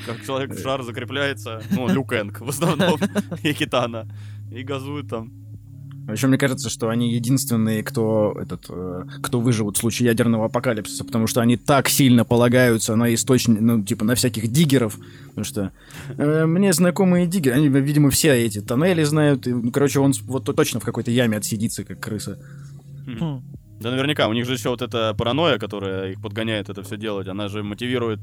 Как 0.06 0.24
человек 0.24 0.52
в 0.52 0.62
шар 0.62 0.84
закрепляется, 0.84 1.60
ну, 1.72 1.88
Люк 1.88 2.14
Энг 2.14 2.40
в 2.40 2.50
основном, 2.50 3.00
и 3.42 3.52
Китана, 3.54 4.08
и 4.52 4.62
газует 4.62 5.10
там. 5.10 5.47
Еще 6.08 6.28
мне 6.28 6.38
кажется, 6.38 6.70
что 6.70 6.90
они 6.90 7.14
единственные, 7.14 7.84
кто 7.84 8.38
этот, 8.40 8.66
э, 8.70 9.04
кто 9.22 9.42
выживут 9.42 9.76
в 9.76 9.80
случае 9.80 10.08
ядерного 10.08 10.46
апокалипсиса, 10.46 11.04
потому 11.04 11.28
что 11.28 11.42
они 11.42 11.58
так 11.58 11.90
сильно 11.90 12.24
полагаются 12.24 12.96
на 12.96 13.14
источник, 13.14 13.60
ну, 13.60 13.84
типа, 13.84 14.06
на 14.06 14.16
всяких 14.16 14.48
диггеров, 14.50 14.98
потому 15.30 15.44
что 15.44 15.72
э, 16.18 16.46
мне 16.46 16.72
знакомые 16.72 17.28
диггеры, 17.28 17.58
они, 17.58 17.68
видимо, 17.68 18.10
все 18.10 18.34
эти 18.34 18.62
тоннели 18.62 19.04
знают, 19.04 19.48
и, 19.48 19.54
ну, 19.54 19.70
короче, 19.72 20.00
он 20.00 20.14
вот 20.24 20.46
точно 20.46 20.80
в 20.80 20.86
какой-то 20.86 21.12
яме 21.12 21.38
отсидится, 21.38 21.84
как 21.84 22.00
крыса. 22.00 22.40
Хм. 23.06 23.42
Да 23.82 23.92
наверняка, 23.92 24.28
у 24.28 24.34
них 24.34 24.46
же 24.46 24.54
еще 24.54 24.70
вот 24.70 24.82
эта 24.82 25.14
паранойя, 25.14 25.60
которая 25.60 26.14
их 26.14 26.22
подгоняет 26.22 26.70
это 26.70 26.84
все 26.84 26.98
делать, 26.98 27.28
она 27.28 27.50
же 27.50 27.64
мотивирует, 27.64 28.20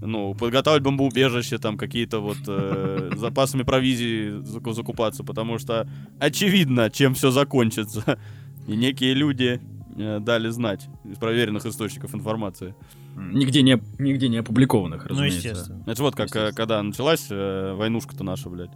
ну, 0.00 0.34
подготавливать 0.34 0.82
бомбоубежище, 0.84 1.58
там, 1.58 1.76
какие-то 1.76 2.20
вот 2.20 2.38
э, 2.46 3.10
запасами 3.16 3.62
провизии 3.62 4.40
заку- 4.42 4.72
закупаться, 4.72 5.24
потому 5.24 5.58
что 5.58 5.88
очевидно, 6.18 6.90
чем 6.90 7.14
все 7.14 7.30
закончится. 7.30 8.18
И 8.68 8.76
некие 8.76 9.14
люди 9.14 9.60
э, 9.96 10.18
дали 10.20 10.48
знать 10.50 10.86
из 11.10 11.18
проверенных 11.18 11.66
источников 11.66 12.14
информации. 12.14 12.74
Нигде 13.16 13.62
не, 13.62 13.80
нигде 13.98 14.28
не 14.28 14.38
опубликованных, 14.38 15.04
Ну, 15.04 15.10
разумеется. 15.10 15.48
естественно. 15.48 15.84
Это 15.86 16.02
вот 16.02 16.14
как, 16.16 16.34
э, 16.34 16.52
когда 16.52 16.82
началась 16.82 17.26
э, 17.30 17.74
войнушка-то 17.74 18.24
наша, 18.24 18.48
блядь. 18.50 18.70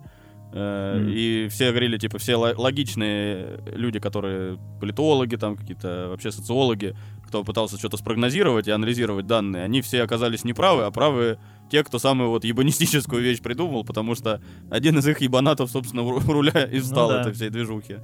Э, 0.53 0.99
Мгм. 0.99 1.11
И 1.11 1.49
все 1.51 1.71
говорили, 1.71 1.99
типа, 1.99 2.19
все 2.19 2.37
ло- 2.37 2.55
логичные 2.57 3.61
люди, 3.75 3.99
которые 3.99 4.59
политологи, 4.81 5.37
там 5.37 5.57
какие-то 5.57 6.07
вообще 6.09 6.31
социологи, 6.33 6.95
кто 7.29 7.45
пытался 7.45 7.79
что-то 7.79 7.97
спрогнозировать 7.99 8.67
и 8.67 8.71
анализировать 8.73 9.27
данные, 9.27 9.63
они 9.65 9.81
все 9.83 10.03
оказались 10.03 10.45
неправы, 10.45 10.85
а 10.85 10.91
правы 10.91 11.39
те, 11.71 11.85
кто 11.85 11.99
самую 11.99 12.31
вот 12.31 12.45
ебанистическую 12.45 13.23
вещь 13.23 13.41
придумал, 13.41 13.85
потому 13.85 14.15
что 14.15 14.41
один 14.71 14.99
из 14.99 15.07
их 15.07 15.21
ебанатов, 15.21 15.71
собственно, 15.71 16.03
руля 16.03 16.65
и 16.65 16.81
стал 16.81 17.09
Ну 17.09 17.15
да. 17.15 17.21
этой 17.21 17.33
всей 17.35 17.51
движухи. 17.51 17.97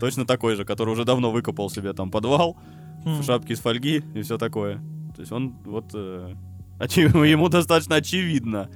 Точно 0.00 0.24
такой 0.24 0.54
же, 0.56 0.64
который 0.64 0.90
уже 0.90 1.04
давно 1.04 1.30
выкопал 1.30 1.68
себе 1.68 1.92
там 1.92 2.10
подвал, 2.10 2.56
Хм. 3.04 3.22
шапки 3.22 3.52
из 3.52 3.60
фольги 3.60 4.02
и 4.14 4.22
все 4.22 4.38
такое. 4.38 4.76
То 5.16 5.20
есть 5.20 5.32
он 5.32 5.54
вот... 5.64 5.86
э, 5.94 6.34
ему 6.96 7.48
достаточно 7.48 7.96
очевидно. 7.96 8.68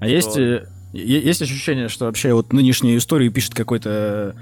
А 0.00 0.08
есть, 0.08 0.36
э, 0.36 0.66
е- 0.92 1.20
есть 1.20 1.42
ощущение, 1.42 1.88
что 1.88 2.06
вообще 2.06 2.32
вот 2.32 2.52
нынешнюю 2.52 2.96
историю 2.98 3.30
пишет 3.30 3.54
какой-то 3.54 4.34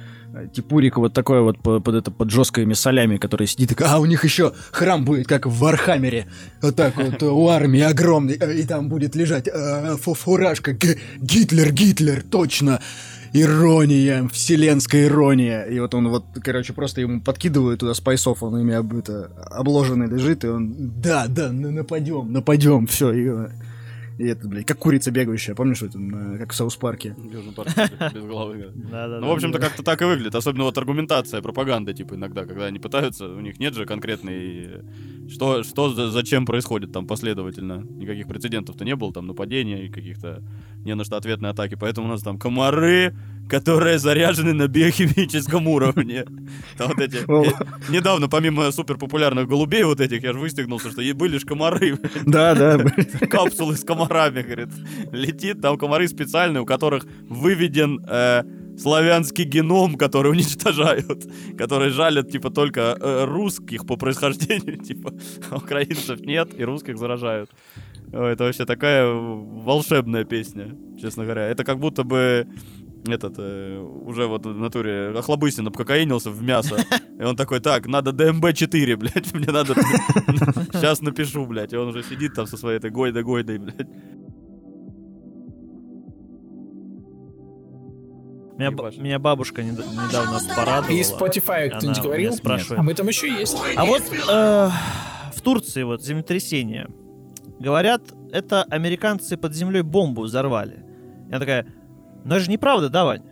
типурик 0.55 0.97
вот 0.97 1.13
такой 1.13 1.41
вот 1.43 1.59
по- 1.59 1.81
под, 1.81 1.95
это, 1.95 2.11
под 2.11 2.31
жесткими 2.31 2.75
солями, 2.75 3.17
который 3.17 3.47
сидит 3.47 3.73
и 3.73 3.85
а 3.85 3.99
у 3.99 4.07
них 4.07 4.25
еще 4.25 4.53
храм 4.73 5.05
будет, 5.05 5.27
как 5.27 5.47
в 5.47 5.59
Warhammer 5.59 6.14
е. 6.14 6.27
Вот 6.63 6.77
так 6.77 6.97
вот, 6.97 7.23
э, 7.23 7.27
у 7.27 7.49
армии 7.49 7.81
огромный, 7.81 8.37
э, 8.41 8.59
и 8.61 8.63
там 8.65 8.89
будет 8.89 9.15
лежать 9.17 9.49
э, 9.49 9.97
фу- 9.97 10.15
фуражка 10.15 10.73
Гитлер, 11.21 11.73
Гитлер, 11.73 12.23
точно. 12.23 12.81
Ирония, 13.33 14.29
вселенская 14.33 15.07
ирония. 15.07 15.63
И 15.63 15.79
вот 15.79 15.95
он 15.95 16.09
вот, 16.09 16.25
короче, 16.43 16.73
просто 16.73 17.01
ему 17.01 17.21
подкидывают 17.21 17.79
туда 17.81 17.95
спайсов, 17.95 18.43
он 18.43 18.59
ими 18.59 18.75
об- 18.75 18.93
это, 18.97 19.31
обложенный 19.53 20.09
лежит, 20.09 20.45
и 20.45 20.49
он, 20.49 20.75
да, 21.01 21.27
да, 21.29 21.53
на- 21.53 21.71
нападем, 21.71 22.33
нападем, 22.33 22.87
все, 22.89 23.13
и, 23.13 23.29
э, 23.29 23.49
и 24.21 24.27
это, 24.29 24.47
блядь, 24.49 24.67
как 24.67 24.79
курица 24.79 25.11
бегающая, 25.11 25.55
помнишь, 25.55 25.81
вот, 25.83 25.95
м, 25.95 26.35
э, 26.35 26.39
как 26.39 26.53
в 26.53 26.55
South 26.55 26.77
Park 26.77 27.03
е? 27.03 27.17
Южный 27.19 27.53
парк 27.53 27.69
без- 27.77 28.13
без 28.13 28.23
головы. 28.25 28.73
Ну, 29.21 29.27
в 29.29 29.33
общем-то, 29.33 29.59
как-то 29.59 29.83
так 29.83 30.03
и 30.03 30.05
выглядит. 30.05 30.35
Особенно 30.35 30.65
вот 30.65 30.77
аргументация, 30.79 31.41
пропаганда, 31.43 31.93
типа, 31.95 32.15
иногда, 32.15 32.45
когда 32.45 32.67
они 32.67 32.79
пытаются, 32.79 33.27
у 33.29 33.41
них 33.41 33.59
нет 33.59 33.75
же 33.75 33.87
конкретной... 33.87 34.83
Что, 35.31 35.63
что 35.63 35.91
за- 35.91 36.11
зачем 36.11 36.45
происходит 36.45 36.93
там 36.93 37.07
последовательно. 37.07 37.87
Никаких 37.89 38.27
прецедентов-то 38.27 38.85
не 38.85 38.97
было, 38.97 39.13
там, 39.13 39.27
нападения 39.27 39.87
и 39.87 39.89
каких-то 39.89 40.43
не 40.85 40.95
на 40.95 41.05
что 41.05 41.17
ответные 41.17 41.51
атаки. 41.51 41.77
Поэтому 41.81 42.09
у 42.09 42.11
нас 42.11 42.23
там 42.23 42.37
комары, 42.39 43.15
которые 43.51 43.99
заряжены 43.99 44.55
на 44.55 44.69
биохимическом 44.69 45.67
уровне. 45.67 46.25
Там 46.79 46.89
вот 46.89 47.01
эти... 47.01 47.17
Э, 47.17 47.53
Недавно, 47.89 48.29
помимо 48.29 48.71
супер 48.71 48.97
популярных 48.97 49.49
голубей 49.49 49.83
вот 49.83 50.01
этих, 50.01 50.23
я 50.23 50.33
же 50.33 50.39
выстегнулся, 50.39 50.91
что 50.91 51.03
были 51.15 51.39
ж 51.39 51.45
комары, 51.45 51.99
Да, 52.27 52.55
да, 52.55 52.79
капсулы 53.29 53.77
с 53.77 53.85
комарами, 53.85 54.43
говорит. 54.43 54.69
Летит, 55.13 55.61
там 55.61 55.77
комары 55.77 56.07
специальные, 56.07 56.63
у 56.63 56.67
которых 56.67 57.07
выведен 57.29 58.01
э, 58.09 58.45
славянский 58.79 59.45
геном, 59.45 59.97
который 59.97 60.31
уничтожают, 60.31 61.25
которые 61.59 61.91
жалят, 61.91 62.31
типа, 62.31 62.51
только 62.51 62.97
э, 63.01 63.25
русских 63.25 63.85
по 63.87 63.97
происхождению, 63.97 64.77
типа, 64.85 65.13
а 65.51 65.57
украинцев 65.57 66.21
нет, 66.21 66.51
и 66.57 66.65
русских 66.65 66.99
заражают. 66.99 67.51
Ой, 68.13 68.33
Это 68.33 68.45
вообще 68.45 68.65
такая 68.65 69.07
волшебная 69.07 70.25
песня, 70.25 70.77
честно 71.01 71.25
говоря. 71.25 71.47
Это 71.47 71.65
как 71.65 71.79
будто 71.79 72.03
бы 72.03 72.47
этот, 73.07 73.35
э, 73.39 73.79
уже 73.79 74.27
вот 74.27 74.45
в 74.47 74.59
натуре 74.59 75.09
Охлобыстин 75.17 75.67
обкокаинился 75.67 76.31
в 76.31 76.43
мясо. 76.43 76.77
И 77.19 77.23
он 77.23 77.37
такой, 77.37 77.61
так, 77.61 77.87
надо 77.87 78.11
ДМБ-4, 78.13 78.97
блядь, 78.97 79.33
мне 79.35 79.47
надо... 79.49 79.75
Сейчас 79.75 81.01
напишу, 81.03 81.47
блядь. 81.47 81.73
И 81.73 81.77
он 81.77 81.89
уже 81.89 82.03
сидит 82.03 82.35
там 82.35 82.47
со 82.47 82.57
своей 82.57 82.79
этой 82.79 82.91
гойдой-гойдой, 82.91 83.59
блядь. 83.59 83.89
Меня, 88.59 88.71
б- 88.73 88.93
меня 88.99 89.19
бабушка 89.19 89.63
нед- 89.63 89.79
недавно 89.79 90.39
порадовала. 90.55 90.95
И 90.95 91.01
Spotify 91.01 91.71
кто-нибудь 91.71 92.03
говорил? 92.03 92.29
меня 92.29 92.37
спрашивает. 92.37 92.81
Об 92.81 92.89
этом 92.91 93.09
еще 93.09 93.31
есть. 93.33 93.57
А 93.77 93.87
вот 93.87 94.03
э, 94.03 94.71
в 95.35 95.41
Турции 95.41 95.83
вот 95.83 96.03
землетрясение. 96.05 96.87
Говорят, 97.59 98.03
это 98.33 98.63
американцы 98.65 99.39
под 99.39 99.55
землей 99.55 99.81
бомбу 99.83 100.23
взорвали. 100.23 100.85
Я 101.31 101.39
такая, 101.39 101.67
ну 102.25 102.35
это 102.35 102.45
же 102.45 102.51
неправда, 102.51 102.89
да, 102.89 103.05
Вань? 103.05 103.23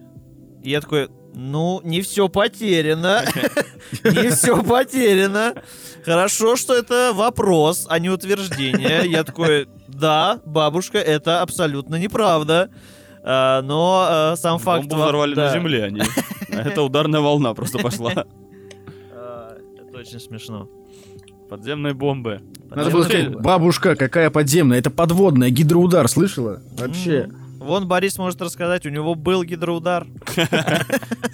И 0.62 0.70
я 0.70 0.80
такой, 0.80 1.08
ну, 1.34 1.80
не 1.84 2.00
все 2.00 2.28
потеряно. 2.28 3.22
Не 4.04 4.30
все 4.30 4.62
потеряно. 4.62 5.54
Хорошо, 6.04 6.56
что 6.56 6.74
это 6.74 7.12
вопрос, 7.14 7.86
а 7.88 7.98
не 7.98 8.10
утверждение. 8.10 9.02
Я 9.06 9.24
такой, 9.24 9.68
да, 9.86 10.40
бабушка, 10.44 10.98
это 10.98 11.40
абсолютно 11.42 11.96
неправда. 11.96 12.70
А, 13.22 13.62
Но 13.62 14.32
э, 14.32 14.36
сам 14.36 14.58
факт... 14.58 14.86
Бомбу 14.86 15.02
взорвали 15.02 15.34
на 15.34 15.52
земле, 15.52 15.84
они. 15.84 16.02
А 16.52 16.62
это 16.68 16.82
ударная 16.82 17.20
волна 17.20 17.54
просто 17.54 17.78
пошла. 17.78 18.26
А, 19.12 19.56
Это 19.78 19.98
очень 19.98 20.20
смешно. 20.20 20.68
Подземные 21.48 21.94
бомбы. 21.94 22.40
Надо 22.70 22.90
было 22.90 23.04
сказать, 23.04 23.30
бабушка, 23.36 23.96
какая 23.96 24.30
подземная, 24.30 24.78
это 24.78 24.90
подводная, 24.90 25.50
гидроудар, 25.50 26.08
слышала? 26.08 26.62
Вообще. 26.72 27.28
Вон 27.58 27.86
Борис 27.88 28.18
может 28.18 28.40
рассказать, 28.40 28.86
у 28.86 28.90
него 28.90 29.14
был 29.14 29.44
гидроудар. 29.44 30.04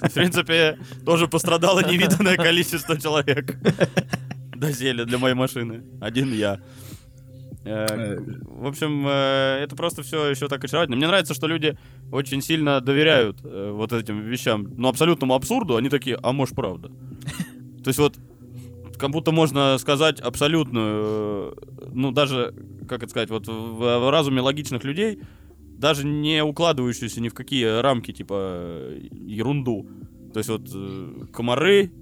В 0.03 0.13
принципе, 0.13 0.79
тоже 1.05 1.29
пострадало 1.29 1.81
невиданное 1.81 2.37
количество 2.37 3.01
человек. 3.01 3.57
До 4.57 4.73
зелья 4.73 5.05
для 5.05 5.19
моей 5.19 5.35
машины. 5.35 5.83
Один 6.01 6.33
я. 6.33 6.55
Э, 6.55 6.85
Э, 7.65 8.19
В 8.43 8.67
общем, 8.67 9.07
э, 9.09 9.61
это 9.63 9.75
просто 9.75 10.03
все 10.03 10.31
еще 10.31 10.49
так 10.49 10.63
очаровательно. 10.65 10.97
Мне 10.97 11.07
нравится, 11.07 11.35
что 11.35 11.47
люди 11.47 11.77
очень 12.13 12.43
сильно 12.43 12.81
доверяют 12.81 13.41
вот 13.43 13.93
этим 13.93 14.21
вещам, 14.21 14.67
ну, 14.77 14.89
абсолютному 14.89 15.35
абсурду. 15.35 15.77
Они 15.77 15.89
такие, 15.89 16.19
а 16.23 16.33
может, 16.33 16.55
правда? 16.55 16.89
То 17.83 17.89
есть 17.89 17.99
вот 17.99 18.17
как 18.99 19.11
будто 19.11 19.33
можно 19.33 19.77
сказать 19.79 20.21
абсолютную, 20.21 21.57
ну, 21.93 22.13
даже, 22.13 22.55
как 22.89 23.03
это 23.03 23.11
сказать, 23.11 23.31
вот 23.31 23.49
в, 23.49 23.79
в 23.79 24.11
разуме 24.11 24.41
логичных 24.41 24.85
людей, 24.85 25.21
даже 25.79 26.07
не 26.07 26.43
укладывающуюся 26.43 27.21
ни 27.21 27.29
в 27.29 27.35
какие 27.35 27.81
рамки, 27.81 28.13
типа, 28.13 28.91
ерунду. 29.11 29.89
То 30.33 30.39
есть 30.39 30.49
вот 30.51 30.69
э, 30.75 31.27
комары, 31.33 31.93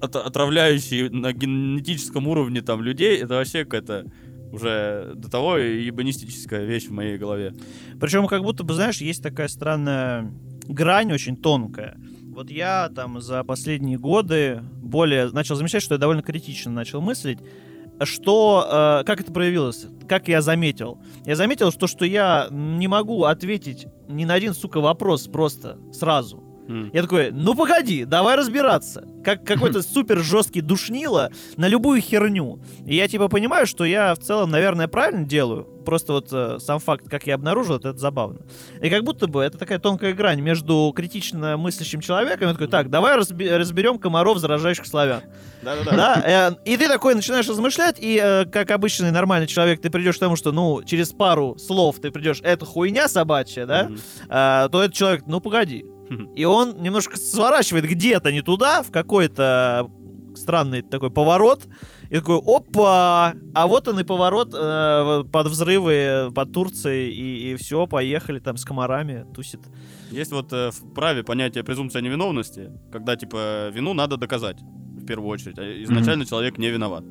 от- 0.00 0.16
отравляющие 0.16 1.10
на 1.10 1.32
генетическом 1.32 2.26
уровне 2.28 2.62
там 2.62 2.82
людей, 2.82 3.18
это 3.18 3.34
вообще 3.34 3.64
какая-то 3.64 4.06
уже 4.52 5.12
до 5.14 5.30
того 5.30 5.58
ебанистическая 5.58 6.64
вещь 6.64 6.86
в 6.86 6.92
моей 6.92 7.18
голове. 7.18 7.54
Причем 8.00 8.26
как 8.26 8.42
будто 8.42 8.64
бы, 8.64 8.74
знаешь, 8.74 9.00
есть 9.00 9.22
такая 9.22 9.48
странная 9.48 10.32
грань 10.66 11.12
очень 11.12 11.36
тонкая. 11.36 11.98
Вот 12.34 12.50
я 12.50 12.88
там 12.94 13.20
за 13.20 13.42
последние 13.44 13.98
годы 13.98 14.62
более 14.80 15.30
начал 15.30 15.56
замечать, 15.56 15.82
что 15.82 15.94
я 15.94 15.98
довольно 15.98 16.22
критично 16.22 16.70
начал 16.70 17.00
мыслить, 17.00 17.38
что, 18.04 19.00
э, 19.00 19.04
как 19.04 19.20
это 19.20 19.32
проявилось, 19.32 19.86
как 20.08 20.28
я 20.28 20.42
заметил. 20.42 20.98
Я 21.24 21.36
заметил, 21.36 21.70
что, 21.70 21.86
что 21.86 22.04
я 22.04 22.48
не 22.50 22.88
могу 22.88 23.24
ответить 23.24 23.86
ни 24.08 24.24
на 24.24 24.34
один, 24.34 24.54
сука, 24.54 24.80
вопрос 24.80 25.26
просто 25.26 25.78
сразу. 25.92 26.47
Я 26.92 27.02
такой, 27.02 27.30
ну 27.32 27.54
погоди, 27.54 28.04
давай 28.04 28.36
разбираться. 28.36 29.04
Как 29.24 29.44
какой-то 29.44 29.80
супер 29.94 30.18
жесткий 30.18 30.60
душнило 30.60 31.30
на 31.56 31.66
любую 31.66 32.00
херню. 32.02 32.60
И 32.86 32.94
я 32.94 33.08
типа 33.08 33.28
понимаю, 33.28 33.66
что 33.66 33.84
я 33.84 34.14
в 34.14 34.18
целом, 34.18 34.50
наверное, 34.50 34.86
правильно 34.88 35.24
делаю. 35.24 35.66
Просто 35.86 36.12
вот 36.12 36.28
э, 36.32 36.58
сам 36.60 36.78
факт, 36.80 37.08
как 37.08 37.26
я 37.26 37.36
обнаружил, 37.36 37.76
это, 37.76 37.88
это 37.90 37.98
забавно. 37.98 38.40
И 38.82 38.90
как 38.90 39.04
будто 39.04 39.26
бы 39.26 39.42
это 39.42 39.56
такая 39.56 39.78
тонкая 39.78 40.12
грань 40.12 40.40
между 40.42 40.92
критично 40.94 41.56
мыслящим 41.56 42.00
человеком 42.02 42.50
и 42.50 42.52
такой, 42.52 42.68
так, 42.68 42.90
давай 42.90 43.16
разби- 43.16 43.48
разберем 43.56 43.98
комаров, 43.98 44.36
заражающих 44.38 44.86
славян. 44.86 45.22
Да-да-да. 45.62 45.96
Да, 45.96 46.50
э, 46.50 46.70
и 46.70 46.76
ты 46.76 46.86
такой 46.88 47.14
начинаешь 47.14 47.48
размышлять, 47.48 47.96
и 47.98 48.20
э, 48.22 48.44
как 48.44 48.70
обычный 48.70 49.10
нормальный 49.10 49.46
человек, 49.46 49.80
ты 49.80 49.88
придешь 49.88 50.16
к 50.16 50.20
тому, 50.20 50.36
что, 50.36 50.52
ну, 50.52 50.82
через 50.84 51.12
пару 51.12 51.56
слов 51.58 51.96
ты 52.00 52.10
придешь, 52.10 52.40
это 52.42 52.66
хуйня 52.66 53.08
собачья, 53.08 53.64
да, 53.64 53.84
Мгм. 53.84 53.98
а, 54.28 54.68
то 54.68 54.82
этот 54.82 54.94
человек, 54.94 55.22
ну, 55.26 55.40
погоди. 55.40 55.86
И 56.36 56.44
он 56.44 56.82
немножко 56.82 57.16
сворачивает 57.16 57.84
где-то 57.84 58.32
не 58.32 58.42
туда, 58.42 58.82
в 58.82 58.90
какой-то 58.90 59.90
странный 60.34 60.82
такой 60.82 61.10
поворот, 61.10 61.66
и 62.10 62.16
такой, 62.16 62.40
опа! 62.46 63.34
А 63.54 63.66
вот 63.66 63.88
он 63.88 64.00
и 64.00 64.04
поворот 64.04 64.54
э, 64.54 65.24
под 65.30 65.46
взрывы 65.48 66.30
под 66.34 66.52
Турцией, 66.52 67.52
и, 67.52 67.56
все, 67.56 67.86
поехали 67.86 68.38
там 68.38 68.56
с 68.56 68.64
комарами, 68.64 69.26
тусит. 69.34 69.60
Есть 70.10 70.32
вот 70.32 70.52
э, 70.52 70.70
в 70.70 70.94
праве 70.94 71.22
понятие 71.22 71.64
презумпция 71.64 72.02
невиновности, 72.02 72.70
когда, 72.92 73.16
типа, 73.16 73.68
вину 73.70 73.94
надо 73.94 74.16
доказать, 74.16 74.58
в 74.62 75.04
первую 75.06 75.28
очередь. 75.28 75.58
А 75.58 75.82
изначально 75.82 76.24
человек 76.24 76.56
не 76.58 76.70
виноват. 76.70 77.04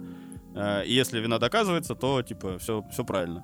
Э, 0.56 0.84
И 0.86 0.94
если 0.94 1.20
вина 1.20 1.38
доказывается, 1.38 1.94
то, 1.94 2.22
типа, 2.22 2.58
все, 2.58 2.84
все 2.92 3.04
правильно. 3.04 3.44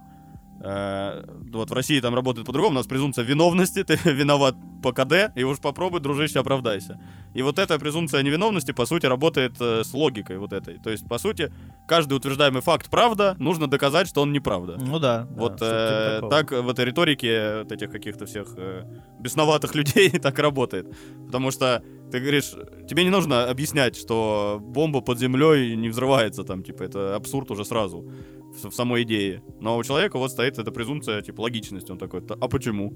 Э, 0.63 1.23
Вот 1.54 1.69
в 1.69 1.73
России 1.73 1.99
там 1.99 2.15
работает 2.15 2.47
по-другому, 2.47 2.76
у 2.76 2.78
нас 2.78 2.88
презумпция 2.88 3.26
виновности, 3.26 3.84
ты 3.88 3.99
виноват 4.06 4.56
по 4.82 4.91
КД, 4.91 5.32
и 5.36 5.43
уж 5.43 5.60
попробуй, 5.60 5.99
дружище, 5.99 6.39
оправдайся. 6.39 6.99
И 7.36 7.41
вот 7.41 7.60
эта 7.60 7.78
презумпция 7.80 8.23
невиновности, 8.23 8.71
по 8.73 8.86
сути, 8.86 9.06
работает 9.06 9.54
э, 9.60 9.84
с 9.84 9.93
логикой 9.93 10.38
вот 10.38 10.54
этой. 10.54 10.80
То 10.80 10.89
есть, 10.89 11.08
по 11.08 11.17
сути, 11.17 11.52
каждый 11.88 12.13
утверждаемый 12.13 12.62
факт 12.62 12.89
правда, 12.89 13.36
нужно 13.39 13.67
доказать, 13.67 14.08
что 14.08 14.21
он 14.21 14.32
неправда. 14.32 14.78
Ну 14.80 14.99
да. 14.99 15.28
Вот 15.32 15.58
да, 15.60 16.19
э, 16.21 16.30
так 16.30 16.52
в 16.52 16.69
этой 16.69 16.86
риторике 16.86 17.60
вот 17.63 17.71
этих 17.71 17.91
каких-то 17.91 18.26
всех 18.26 18.47
э, 18.58 18.84
бесноватых 19.19 19.76
людей 19.80 20.10
так 20.21 20.39
работает. 20.39 20.88
Потому 21.26 21.52
что 21.52 21.84
ты 22.12 22.19
говоришь, 22.19 22.54
тебе 22.88 23.04
не 23.04 23.10
нужно 23.10 23.49
объяснять, 23.49 23.97
что 23.97 24.60
бомба 24.62 25.02
под 25.02 25.19
землей 25.19 25.76
не 25.76 25.89
взрывается 25.89 26.43
там, 26.43 26.63
типа, 26.63 26.84
это 26.84 27.15
абсурд 27.15 27.52
уже 27.52 27.65
сразу 27.65 28.06
в, 28.54 28.70
в 28.70 28.74
самой 28.76 29.04
идее. 29.04 29.44
Но 29.60 29.78
у 29.78 29.84
человека 29.84 30.18
вот 30.18 30.32
стоит 30.32 30.58
эта 30.58 30.72
презумпция, 30.72 31.22
типа, 31.22 31.42
логичности. 31.42 31.92
Он 31.92 31.98
такой, 31.98 32.22
«Та- 32.22 32.38
а 32.39 32.48
почему? 32.48 32.92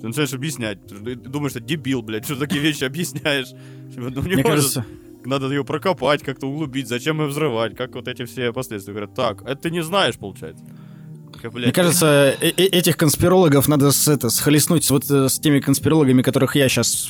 Ты 0.00 0.06
начинаешь 0.06 0.32
объяснять. 0.32 0.86
Ты 0.86 1.14
думаешь, 1.16 1.52
что 1.52 1.60
дебил, 1.60 2.02
блядь, 2.02 2.24
что 2.24 2.36
такие 2.36 2.60
вещи 2.60 2.84
объясняешь. 2.84 3.48
Типа, 3.94 4.10
ну, 4.10 4.22
не 4.22 4.34
Мне 4.34 4.42
кажется, 4.44 4.84
Надо 5.24 5.48
ее 5.48 5.64
прокопать, 5.64 6.22
как-то 6.22 6.46
углубить, 6.46 6.88
зачем 6.88 7.20
ее 7.20 7.26
взрывать, 7.26 7.76
как 7.76 7.94
вот 7.94 8.06
эти 8.06 8.24
все 8.24 8.52
последствия. 8.52 8.94
Говорят, 8.94 9.14
так, 9.14 9.42
это 9.42 9.56
ты 9.56 9.70
не 9.70 9.82
знаешь, 9.82 10.16
получается. 10.16 10.64
Как, 11.40 11.52
блядь, 11.52 11.66
Мне 11.66 11.72
кажется, 11.72 12.36
э- 12.40 12.48
э- 12.56 12.64
этих 12.66 12.96
конспирологов 12.96 13.68
надо 13.68 13.90
с, 13.90 14.08
это, 14.08 14.30
схлестнуть 14.30 14.84
с, 14.84 14.90
вот, 14.90 15.10
э, 15.10 15.28
с 15.28 15.38
теми 15.38 15.60
конспирологами, 15.60 16.22
которых 16.22 16.56
я 16.56 16.68
сейчас 16.68 17.08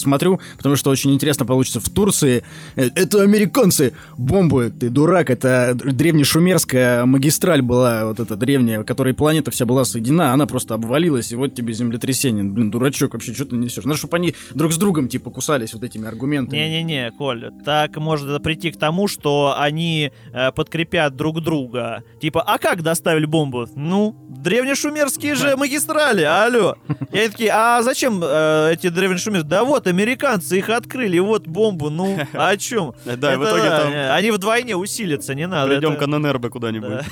смотрю, 0.00 0.40
потому 0.56 0.76
что 0.76 0.90
очень 0.90 1.12
интересно 1.12 1.46
получится 1.46 1.80
в 1.80 1.88
Турции. 1.88 2.42
Э, 2.76 2.90
Это 2.94 3.22
американцы! 3.22 3.92
Бомбы! 4.18 4.72
Ты 4.78 4.90
дурак! 4.90 5.30
Это 5.30 5.74
древнешумерская 5.74 7.04
магистраль 7.06 7.62
была, 7.62 8.06
вот 8.06 8.20
эта 8.20 8.36
древняя, 8.36 8.80
в 8.80 8.84
которой 8.84 9.14
планета 9.14 9.50
вся 9.50 9.64
была 9.66 9.84
соединена, 9.84 10.32
она 10.32 10.46
просто 10.46 10.74
обвалилась, 10.74 11.32
и 11.32 11.36
вот 11.36 11.54
тебе 11.54 11.72
землетрясение. 11.72 12.44
Блин, 12.44 12.70
дурачок, 12.70 13.14
вообще, 13.14 13.32
что 13.34 13.46
ты 13.46 13.56
несешь? 13.56 13.84
Надо, 13.84 13.98
чтобы 13.98 14.16
они 14.16 14.34
друг 14.54 14.72
с 14.72 14.76
другом, 14.76 15.08
типа, 15.08 15.30
кусались 15.30 15.72
вот 15.74 15.82
этими 15.84 16.06
аргументами. 16.06 16.58
Не-не-не, 16.58 17.10
Коль, 17.12 17.50
так 17.64 17.96
может 17.96 18.42
прийти 18.42 18.70
к 18.70 18.78
тому, 18.78 19.08
что 19.08 19.54
они 19.58 20.12
э, 20.32 20.52
подкрепят 20.52 21.16
друг 21.16 21.40
друга. 21.40 22.02
Типа, 22.20 22.42
а 22.42 22.58
как 22.58 22.82
доставили 22.82 23.26
бомбу? 23.26 23.59
Ну, 23.74 24.16
древнешумерские 24.28 25.34
же 25.34 25.56
магистрали, 25.56 26.22
алло. 26.22 26.76
И 27.12 27.18
они 27.18 27.28
такие, 27.28 27.50
а 27.52 27.82
зачем 27.82 28.20
э, 28.22 28.72
эти 28.72 28.88
древнешумерские? 28.88 29.48
Да 29.48 29.64
вот, 29.64 29.86
американцы 29.86 30.58
их 30.58 30.68
открыли, 30.68 31.18
вот 31.18 31.46
бомбу, 31.46 31.90
ну, 31.90 32.18
а 32.32 32.48
о 32.50 32.56
чем? 32.56 32.94
Да, 33.04 33.36
в 33.36 33.44
итоге 33.44 33.68
там 33.68 33.92
Они 34.16 34.30
вдвойне 34.30 34.76
усилятся, 34.76 35.34
не 35.34 35.46
надо. 35.46 35.74
Придем 35.74 35.96
к 35.96 36.06
ННРБ 36.06 36.48
куда-нибудь. 36.50 37.04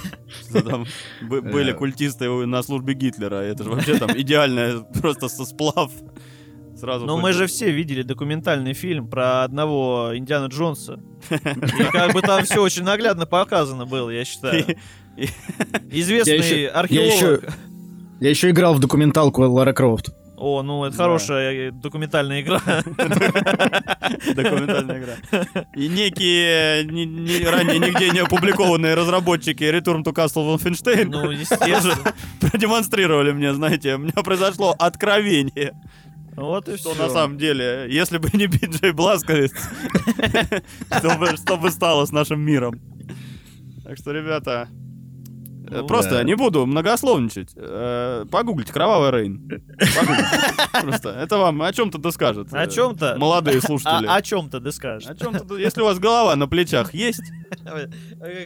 Там 0.52 0.86
бы- 1.22 1.42
были 1.42 1.72
культисты 1.72 2.28
на 2.28 2.62
службе 2.62 2.94
Гитлера. 2.94 3.36
Это 3.36 3.64
же 3.64 3.70
вообще 3.70 3.98
там 3.98 4.10
идеальная 4.14 4.80
просто 5.00 5.28
со 5.28 5.44
сплав. 5.44 5.90
Сразу. 6.78 7.06
Ну, 7.06 7.14
хоть- 7.14 7.22
мы 7.22 7.32
же 7.32 7.46
все 7.46 7.70
видели 7.70 8.02
документальный 8.02 8.72
фильм 8.72 9.08
про 9.08 9.42
одного 9.42 10.10
Индиана 10.14 10.46
Джонса. 10.46 11.00
И 11.30 11.82
как 11.92 12.12
бы 12.12 12.22
там 12.22 12.44
все 12.44 12.60
очень 12.62 12.84
наглядно 12.84 13.26
показано 13.26 13.84
было, 13.86 14.10
я 14.10 14.24
считаю. 14.24 14.64
Известный 15.90 16.32
Я 16.34 16.38
еще- 16.44 16.62
я 16.62 16.70
археолог. 16.70 17.12
еще- 17.14 17.40
Я 18.20 18.30
еще 18.30 18.50
играл 18.50 18.74
в 18.74 18.78
документалку 18.80 19.42
Лара 19.42 19.72
Крофт. 19.72 20.10
О, 20.36 20.62
ну 20.62 20.84
это 20.84 20.96
Да. 20.96 21.02
хорошая 21.02 21.52
э, 21.52 21.70
документальная 21.72 22.42
игра. 22.42 22.60
Документальная 24.34 24.98
игра. 25.00 25.14
И 25.74 25.88
некие 25.88 26.84
ни- 26.84 27.44
ранее 27.44 27.78
нигде 27.78 28.10
не 28.10 28.20
опубликованные 28.20 28.94
разработчики 28.94 29.64
Return 29.64 30.02
to 30.04 30.12
Castle 30.14 30.46
Wolfenstein 30.56 31.06
Ну, 31.06 31.30
естественно. 31.30 32.14
продемонстрировали 32.40 33.32
мне, 33.32 33.52
знаете, 33.54 33.94
у 33.96 33.98
меня 33.98 34.12
произошло 34.24 34.74
откровение. 34.78 35.74
Вот 36.38 36.68
и 36.68 36.76
Что 36.76 36.94
все. 36.94 37.02
на 37.02 37.08
самом 37.10 37.38
деле, 37.38 37.86
если 37.90 38.18
бы 38.18 38.28
не 38.32 38.46
Биджей 38.46 38.92
Бласковец, 38.92 39.52
что 40.98 41.56
бы- 41.56 41.70
стало 41.70 42.04
с 42.06 42.12
нашим 42.12 42.40
миром. 42.40 42.80
Так 43.84 43.96
что, 43.98 44.12
ребята, 44.12 44.68
э, 45.70 45.80
Ну, 45.80 45.86
просто 45.86 46.10
да. 46.16 46.22
не 46.22 46.34
буду 46.34 46.66
многословничать. 46.66 47.50
Э, 47.56 48.24
Погуглите 48.30 48.72
«Кровавый 48.72 49.10
Рейн». 49.10 49.62
Просто. 50.82 51.10
Это 51.10 51.38
вам 51.38 51.62
о 51.62 51.72
чем-то 51.72 51.98
доскажет. 51.98 52.52
О 52.52 52.64
э, 52.64 52.70
чем-то? 52.70 53.16
Молодые 53.18 53.58
А 53.58 53.60
слушатели. 53.62 54.06
о 54.06 54.20
чем-то 54.22 54.60
ты 54.60 54.72
скажешь? 54.72 55.08
О 55.08 55.14
чем-то, 55.14 55.56
если 55.56 55.80
у 55.80 55.84
вас 55.86 55.98
голова 55.98 56.36
на 56.36 56.46
плечах 56.46 56.94
есть, 56.94 57.22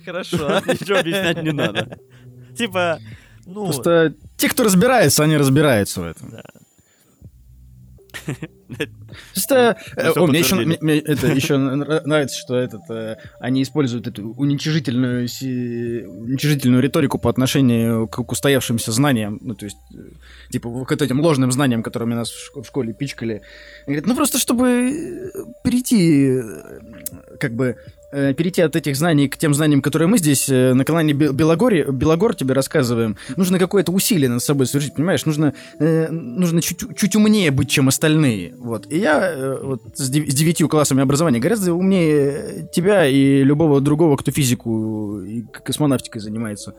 Хорошо. 0.05 0.37
ничего 0.67 0.99
объяснять 0.99 1.43
не 1.43 1.53
надо. 1.53 1.99
Типа, 2.57 2.99
ну, 3.47 3.65
Просто 3.67 4.15
те, 4.37 4.49
кто 4.49 4.63
разбирается, 4.65 5.25
они 5.25 5.37
разбираются 5.37 6.01
в 6.03 6.05
этом. 6.05 6.33
Просто 9.33 9.77
Мы 9.97 10.03
э, 10.03 10.13
о, 10.13 10.27
мне 10.27 10.39
еще, 10.41 11.59
нравится, 11.59 12.39
что 12.39 12.57
этот 12.57 12.83
э, 12.91 13.17
они 13.41 13.63
используют 13.63 14.07
эту 14.07 14.33
уничижительную 14.35 15.23
уничижительную 15.23 16.83
риторику 16.83 17.19
по 17.19 17.31
отношению 17.31 18.09
к, 18.09 18.21
устоявшимся 18.31 18.93
знаниям, 18.93 19.39
ну 19.43 19.55
то 19.55 19.65
есть 19.67 19.79
э, 19.95 19.97
типа 20.51 20.85
к 20.85 20.93
этим 20.93 21.21
ложным 21.21 21.53
знаниям, 21.53 21.83
которыми 21.83 22.15
нас 22.15 22.31
в, 22.31 22.57
шко- 22.57 22.63
в 22.63 22.67
школе 22.67 22.93
пичкали. 22.93 23.43
Они 23.87 23.97
говорят, 23.97 24.07
ну 24.07 24.17
просто 24.17 24.39
чтобы 24.39 25.31
перейти, 25.63 26.41
как 27.39 27.55
бы 27.55 27.77
э, 28.13 28.35
перейти 28.35 28.63
от 28.63 28.77
этих 28.77 28.97
знаний 28.97 29.29
к 29.29 29.37
тем 29.37 29.55
знаниям, 29.55 29.83
которые 29.83 30.09
мы 30.09 30.19
здесь 30.19 30.49
э, 30.49 30.75
на 30.75 30.85
канале 30.85 31.13
Бе- 31.13 31.33
Белогорье, 31.33 31.87
Белогор 31.91 32.35
тебе 32.35 32.55
рассказываем, 32.55 33.17
нужно 33.37 33.59
какое-то 33.59 33.93
усилие 33.93 34.29
над 34.29 34.43
собой 34.43 34.67
совершить, 34.67 34.95
понимаешь? 34.95 35.25
Нужно, 35.27 35.55
э, 35.79 36.09
нужно 36.11 36.63
чуть, 36.63 36.81
чуть 36.97 37.17
умнее 37.17 37.51
быть, 37.51 37.69
чем 37.71 37.89
остальные. 37.89 38.55
Вот. 38.59 38.87
И 38.93 38.99
я 38.99 39.33
э, 39.33 39.59
вот 39.63 39.83
с, 39.95 40.09
дев- 40.11 40.31
с 40.31 40.35
девятью 40.35 40.69
классами 40.69 41.03
образования 41.03 41.41
гораздо 41.41 41.73
умнее 41.75 42.69
тебя 42.73 43.07
и 43.07 43.43
любого 43.43 43.81
другого, 43.81 44.17
кто 44.17 44.31
физику 44.31 45.21
и 45.23 45.43
космонавтикой 45.65 46.21
занимается. 46.21 46.75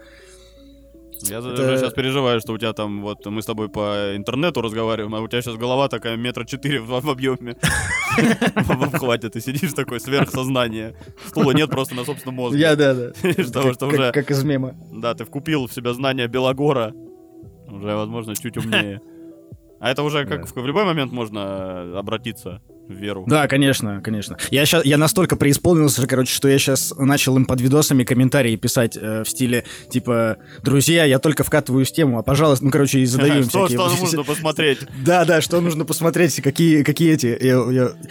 Я 1.30 1.40
Это- 1.40 1.78
сейчас 1.78 1.94
переживаю, 1.94 2.40
что 2.42 2.54
у 2.54 2.58
тебя 2.58 2.74
там, 2.74 3.02
вот, 3.02 3.26
мы 3.26 3.42
с 3.42 3.46
тобой 3.46 3.70
по 3.70 4.16
интернету 4.16 4.62
разговариваем, 4.62 5.14
а 5.16 5.22
у 5.22 5.28
тебя 5.28 5.42
сейчас 5.42 5.56
голова 5.56 5.88
такая 5.88 6.18
метра 6.18 6.44
четыре 6.46 6.80
в, 6.82 6.88
в 7.00 7.10
объеме. 7.10 7.56
В 8.56 8.84
обхвате 8.84 9.30
ты 9.30 9.40
сидишь 9.42 9.74
такой, 9.74 10.00
сверхсознание. 10.00 10.96
Стула 11.28 11.52
нет 11.52 11.70
просто 11.70 11.96
на 11.96 12.04
собственном 12.04 12.36
мозге. 12.36 12.60
Я, 12.60 12.76
да, 12.76 12.94
да. 12.94 13.12
Того, 13.54 13.74
что 13.74 13.88
уже, 13.88 14.12
Как 14.12 14.30
из 14.32 14.44
мема. 14.44 14.76
да, 14.92 15.14
ты 15.14 15.24
вкупил 15.26 15.68
в 15.68 15.74
себя 15.74 15.94
знания 15.94 16.28
Белогора, 16.28 16.94
уже, 17.68 17.96
возможно, 17.96 18.36
чуть 18.36 18.58
умнее. 18.58 19.02
А 19.80 19.92
это 19.92 20.02
уже 20.04 20.26
как 20.26 20.48
в 20.56 20.66
любой 20.66 20.86
момент 20.86 21.12
можно 21.12 22.00
обратиться 22.00 22.62
веру. 22.88 23.24
Да, 23.28 23.48
конечно, 23.48 24.02
конечно. 24.02 24.38
Я 24.52 24.66
сейчас, 24.66 24.86
я 24.86 24.98
настолько 24.98 25.36
преисполнился, 25.36 26.06
короче, 26.08 26.34
что 26.34 26.48
я 26.48 26.58
сейчас 26.60 26.94
начал 26.98 27.36
им 27.38 27.46
под 27.46 27.62
видосами 27.62 28.04
комментарии 28.04 28.56
писать 28.56 28.98
э, 29.00 29.24
в 29.24 29.30
стиле 29.30 29.64
типа, 29.90 30.38
друзья, 30.62 31.06
я 31.06 31.20
только 31.20 31.44
вкатываю 31.44 31.86
с 31.86 31.92
тему, 31.92 32.20
а 32.20 32.24
пожалуйста, 32.24 32.66
ну 32.66 32.72
короче, 32.72 33.00
и 33.00 33.06
задаю 33.06 33.36
им 33.42 33.50
Что, 33.50 33.68
всякие. 33.68 33.88
что 33.88 34.02
нужно 34.02 34.24
посмотреть? 34.24 34.80
Да, 35.06 35.26
да, 35.26 35.42
что 35.42 35.60
нужно 35.60 35.86
посмотреть, 35.86 36.42
какие, 36.42 36.84
какие 36.84 37.14
эти. 37.14 37.38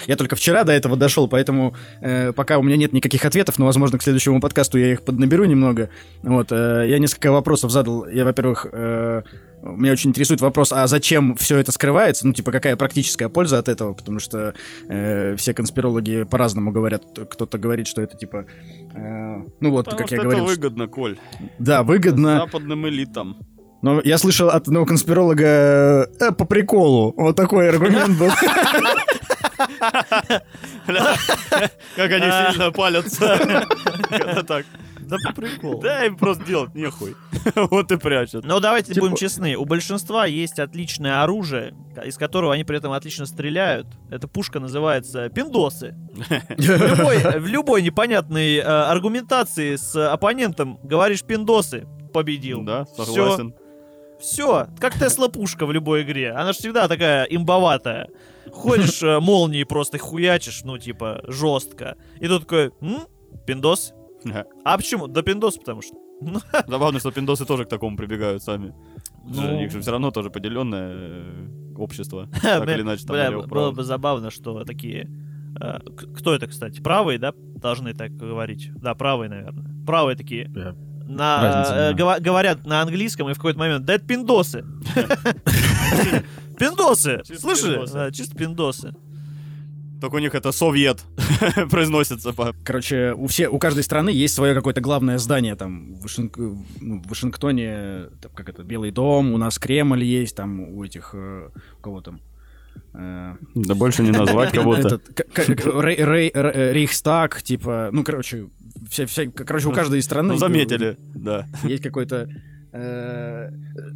Я 0.07 0.17
только 0.17 0.37
вчера 0.37 0.65
до 0.65 0.73
этого 0.73 0.97
дошел, 0.97 1.27
поэтому 1.27 1.75
э, 2.01 2.33
пока 2.33 2.59
у 2.59 2.63
меня 2.63 2.77
нет 2.77 2.93
никаких 2.93 3.25
ответов, 3.25 3.59
но, 3.59 3.67
возможно, 3.67 3.99
к 3.99 4.03
следующему 4.03 4.41
подкасту 4.41 4.79
я 4.79 4.93
их 4.93 5.03
поднаберу 5.03 5.45
немного. 5.45 5.91
Вот, 6.23 6.49
э, 6.51 6.87
я 6.89 6.99
несколько 6.99 7.33
вопросов 7.33 7.71
задал. 7.71 8.07
Я, 8.09 8.25
во-первых, 8.25 8.67
э, 8.71 9.23
меня 9.63 9.93
очень 9.93 10.11
интересует 10.11 10.41
вопрос, 10.41 10.73
а 10.73 10.87
зачем 10.87 11.37
все 11.37 11.57
это 11.59 11.71
скрывается? 11.73 12.27
Ну, 12.27 12.33
типа, 12.33 12.51
какая 12.53 12.77
практическая 12.77 13.29
польза 13.29 13.59
от 13.59 13.69
этого? 13.69 13.93
Потому 13.95 14.19
что 14.19 14.55
э, 14.89 15.37
все 15.37 15.55
конспирологи 15.55 16.25
по-разному 16.25 16.73
говорят. 16.73 17.05
Кто-то 17.31 17.59
говорит, 17.59 17.87
что 17.87 18.03
это 18.03 18.17
типа. 18.17 18.47
э, 18.95 19.43
ну 19.61 19.71
вот, 19.71 19.85
Потому 19.85 19.99
как 19.99 20.07
что 20.09 20.17
я 20.17 20.21
это 20.23 20.25
говорил. 20.29 20.47
что- 20.49 20.55
выгодно, 20.57 20.87
Коль. 20.89 21.19
Да, 21.59 21.83
выгодно. 21.85 22.39
Западным 22.39 22.89
элитам. 22.89 23.37
Но 23.83 24.01
я 24.05 24.17
слышал 24.19 24.49
от 24.49 24.67
одного 24.69 24.87
конспиролога 24.87 26.09
э, 26.21 26.33
по 26.33 26.45
приколу. 26.45 27.13
Вот 27.17 27.35
такой 27.37 27.69
аргумент 27.69 28.19
был. 28.19 28.31
Как 31.97 32.11
они 32.13 32.27
А. 32.27 32.51
сильно 32.53 32.71
палятся. 32.73 33.67
Так. 34.47 34.67
Да 35.13 35.31
по 35.31 35.35
приколу. 35.35 35.81
Да, 35.81 36.05
им 36.07 36.17
просто 36.17 36.45
делать 36.45 36.75
нехуй. 36.75 37.15
Вот 37.55 37.93
и 37.93 37.97
прячут. 37.97 38.45
Но 38.45 38.61
давайте 38.61 38.95
Типа- 38.95 39.07
будем 39.07 39.17
честны, 39.17 39.57
у 39.57 39.65
большинства 39.65 40.25
есть 40.27 40.59
отличное 40.59 41.23
оружие, 41.23 41.75
из 42.05 42.17
которого 42.17 42.55
они 42.55 42.65
при 42.65 42.79
этом 42.79 42.93
отлично 42.93 43.27
стреляют. 43.27 43.87
Эта 44.11 44.27
пушка 44.29 44.59
называется 44.61 45.29
пиндосы. 45.29 45.95
В 46.57 46.61
любой, 46.61 47.41
в 47.41 47.47
любой 47.47 47.83
непонятной 47.83 48.57
э, 48.57 48.63
аргументации 48.63 49.77
с 49.77 49.95
оппонентом 50.13 50.79
говоришь 50.83 51.23
пиндосы, 51.25 51.87
победил. 52.13 52.63
Да, 52.63 52.87
согласен. 52.87 53.55
Все, 54.21 54.69
как 54.79 54.97
Тесла 54.99 55.29
пушка 55.29 55.67
в 55.67 55.73
любой 55.73 56.03
игре. 56.03 56.31
Она 56.31 56.53
же 56.53 56.59
всегда 56.61 56.87
такая 56.87 57.25
имбоватая. 57.25 58.09
Ходишь 58.53 59.03
э, 59.03 59.19
молнией 59.19 59.65
просто 59.65 59.99
хуячишь, 59.99 60.63
ну 60.63 60.79
типа 60.79 61.23
жестко. 61.27 61.97
И 62.21 62.29
тут 62.29 62.43
такой, 62.43 62.71
м? 62.81 63.01
Пиндос? 63.47 63.93
А 64.65 64.77
почему? 64.77 65.07
Да 65.09 65.23
пиндос, 65.23 65.57
потому 65.59 65.83
что. 65.83 65.95
Ну, 66.21 66.41
Забавно, 66.67 67.01
что 67.01 67.11
пиндосы 67.11 67.45
тоже 67.45 67.65
к 67.65 67.69
такому 67.69 67.97
прибегают 67.97 68.43
сами. 68.43 68.75
Ну. 69.25 69.55
У 69.55 69.59
них 69.59 69.71
же 69.71 69.81
все 69.81 69.91
равно 69.91 70.11
тоже 70.11 70.31
поделенное 70.31 70.93
э, 70.95 71.49
общество. 71.77 72.29
Так 72.43 72.69
или 72.69 72.83
иначе, 72.83 73.07
там 73.07 73.17
бля, 73.17 73.31
было 73.31 73.71
бы 73.71 73.83
забавно, 73.85 74.31
что 74.31 74.65
такие... 74.65 75.09
э, 75.61 75.79
кто 76.17 76.35
это, 76.35 76.47
кстати? 76.47 76.81
Правые, 76.81 77.19
да? 77.19 77.33
Должны 77.37 77.95
так 77.95 78.17
говорить. 78.17 78.71
Да, 78.75 78.95
правые, 78.95 79.29
наверное. 79.31 79.85
Правые 79.87 80.17
такие. 80.17 80.49
На, 81.05 81.43
Разница, 81.43 81.75
э, 81.91 82.21
говорят 82.21 82.65
на 82.65 82.81
английском 82.81 83.29
и 83.29 83.33
в 83.33 83.37
какой-то 83.37 83.59
момент, 83.59 83.85
да 83.85 83.95
это 83.95 84.07
пиндосы. 84.07 84.65
Пиндосы! 86.59 87.23
Слышали? 87.25 87.75
пиндосы. 87.75 88.11
Чисто 88.13 88.37
пиндосы. 88.37 88.95
Только 90.03 90.17
у 90.17 90.19
них 90.19 90.35
это 90.35 90.51
совет 90.51 91.05
произносится 91.71 92.33
по... 92.33 92.53
Короче, 92.65 93.13
у, 93.17 93.29
все, 93.29 93.47
у 93.49 93.59
каждой 93.61 93.85
страны 93.85 94.11
есть 94.11 94.35
свое 94.35 94.53
какое-то 94.53 94.81
главное 94.81 95.17
здание. 95.19 95.55
Там 95.55 95.95
в, 95.95 96.05
Вашинг- 96.05 96.59
ну, 96.81 97.01
в 97.05 97.09
Вашингтоне, 97.09 98.09
там, 98.21 98.33
как 98.35 98.49
это, 98.49 98.65
Белый 98.65 98.91
дом, 98.91 99.33
у 99.33 99.37
нас 99.37 99.61
Кремль 99.61 100.03
есть, 100.03 100.35
там 100.37 100.59
у 100.59 100.83
этих, 100.83 101.11
э, 101.15 101.51
у 101.79 101.81
кого 101.81 102.01
там? 102.01 102.21
Э, 102.95 103.37
Да 103.55 103.75
больше 103.77 104.03
не 104.03 104.11
назвать 104.11 104.53
этот, 104.55 105.05
к- 105.15 105.33
к- 105.33 105.49
Рей- 105.85 105.97
Рей- 106.05 106.33
Р- 106.35 106.75
Рейхстаг, 106.75 107.41
типа, 107.43 107.91
ну, 107.93 108.03
короче, 108.03 108.49
вся, 108.91 109.07
вся, 109.07 109.27
короче, 109.27 109.69
у 109.69 109.73
каждой 109.73 110.03
страны 110.03 110.33
Ну, 110.33 110.39
заметили, 110.39 110.97
да. 111.15 111.47
есть 111.63 111.85
какой-то... 111.85 112.29
э, 112.73 113.51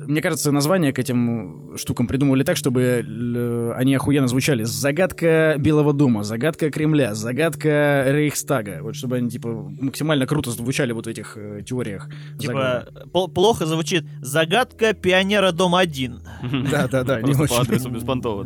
Мне 0.07 0.21
кажется, 0.23 0.53
названия 0.53 0.93
к 0.93 0.99
этим 0.99 1.77
штукам 1.77 2.07
придумывали 2.07 2.43
так, 2.43 2.57
чтобы 2.57 3.05
л- 3.07 3.73
они 3.75 3.95
охуенно 3.95 4.29
звучали. 4.29 4.65
Загадка 4.65 5.57
Белого 5.59 5.93
дома, 5.93 6.23
загадка 6.25 6.71
Кремля, 6.71 7.15
загадка 7.15 8.05
Рейхстага. 8.09 8.79
Вот 8.83 8.95
чтобы 8.97 9.17
они, 9.17 9.31
типа, 9.31 9.49
максимально 9.81 10.27
круто 10.27 10.51
звучали 10.51 10.93
вот 10.93 11.07
в 11.07 11.09
этих 11.09 11.37
э, 11.37 11.63
теориях. 11.67 12.09
Типа, 12.39 12.87
пл- 13.13 13.31
плохо 13.33 13.67
звучит 13.67 14.05
«Загадка 14.21 14.93
пионера 14.93 15.53
дом 15.53 15.75
1». 15.75 16.71
Да-да-да, 16.71 17.21
не 17.23 17.33
по 17.35 17.43
очень. 17.43 17.57
адресу 17.57 17.91
да. 17.91 17.99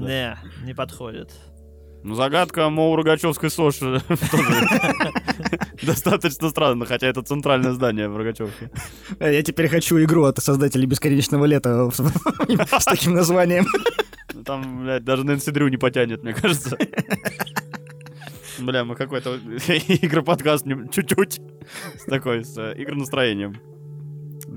Не, 0.08 0.36
не 0.66 0.74
подходит. 0.74 1.30
Ну, 2.02 2.14
загадка 2.14 2.70
Моу 2.70 2.96
Рогачевской 2.96 3.50
тоже 3.56 4.00
достаточно 5.82 6.48
странно, 6.48 6.86
хотя 6.86 7.06
это 7.08 7.22
центральное 7.22 7.72
здание 7.72 8.08
в 8.08 8.16
Рогачевке. 8.16 8.70
Э, 9.18 9.34
Я 9.34 9.42
теперь 9.42 9.68
хочу 9.68 10.02
игру 10.02 10.24
от 10.24 10.38
создателей 10.38 10.86
Бесконечного 10.86 11.44
лета 11.44 11.90
с 11.90 12.84
таким 12.84 13.12
названием. 13.14 13.66
Ну, 14.32 14.42
Там, 14.44 14.82
блядь, 14.82 15.04
даже 15.04 15.24
Нэнси 15.24 15.50
Дрю 15.50 15.68
не 15.68 15.76
потянет, 15.76 16.22
мне 16.22 16.32
кажется. 16.32 16.78
Бля, 18.58 18.84
мы 18.84 18.94
какой-то 18.94 19.36
игроподкаст 19.36 20.66
чуть-чуть 20.92 21.40
с 21.98 22.04
такой, 22.04 22.44
с 22.44 22.56
э, 22.56 22.74
игронастроением. 22.78 23.56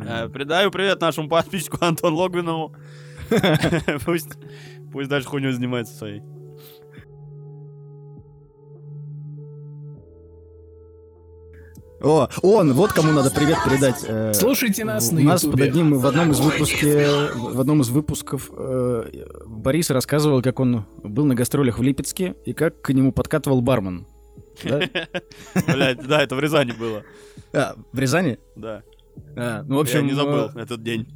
Э, 0.02 0.30
Передаю 0.30 0.72
привет 0.72 1.02
нашему 1.02 1.28
подписчику 1.28 1.78
Антону 1.82 2.16
Логвинову. 2.16 2.74
Пусть, 4.06 4.38
пусть 4.92 5.10
дальше 5.10 5.28
хуйней 5.28 5.52
занимается 5.52 5.96
своей. 5.96 6.22
О, 12.04 12.28
он, 12.42 12.74
вот 12.74 12.92
кому 12.92 13.14
надо 13.14 13.32
привет 13.32 13.58
передать. 13.64 14.04
Э, 14.06 14.34
Слушайте 14.34 14.84
нас 14.84 15.10
У 15.12 15.16
на 15.16 15.22
нас 15.22 15.42
под 15.42 15.52
Ютубе. 15.52 15.64
одним, 15.70 15.98
в 15.98 16.06
одном 16.06 16.32
из 16.32 16.40
выпуске, 16.42 17.08
в 17.34 17.60
одном 17.62 17.80
из 17.80 17.90
выпусков 17.90 18.52
э, 18.56 19.26
Борис 19.46 19.90
рассказывал, 19.90 20.42
как 20.42 20.60
он 20.60 20.86
был 21.02 21.24
на 21.26 21.34
гастролях 21.34 21.80
в 21.80 21.82
Липецке 21.82 22.36
и 22.46 22.52
как 22.52 22.82
к 22.82 22.92
нему 22.92 23.14
подкатывал 23.14 23.62
бармен. 23.62 24.06
Да? 24.66 24.82
Блядь, 25.68 26.06
да, 26.06 26.22
это 26.22 26.36
в 26.36 26.42
Рязани 26.42 26.74
было. 26.74 27.04
А, 27.54 27.76
в 27.94 27.98
Рязани? 27.98 28.38
Да. 28.58 28.84
А, 29.38 29.64
ну, 29.64 29.78
в 29.78 29.80
общем, 29.80 30.00
Я 30.00 30.06
не 30.06 30.14
забыл 30.14 30.50
э, 30.54 30.62
этот 30.62 30.84
день. 30.84 31.08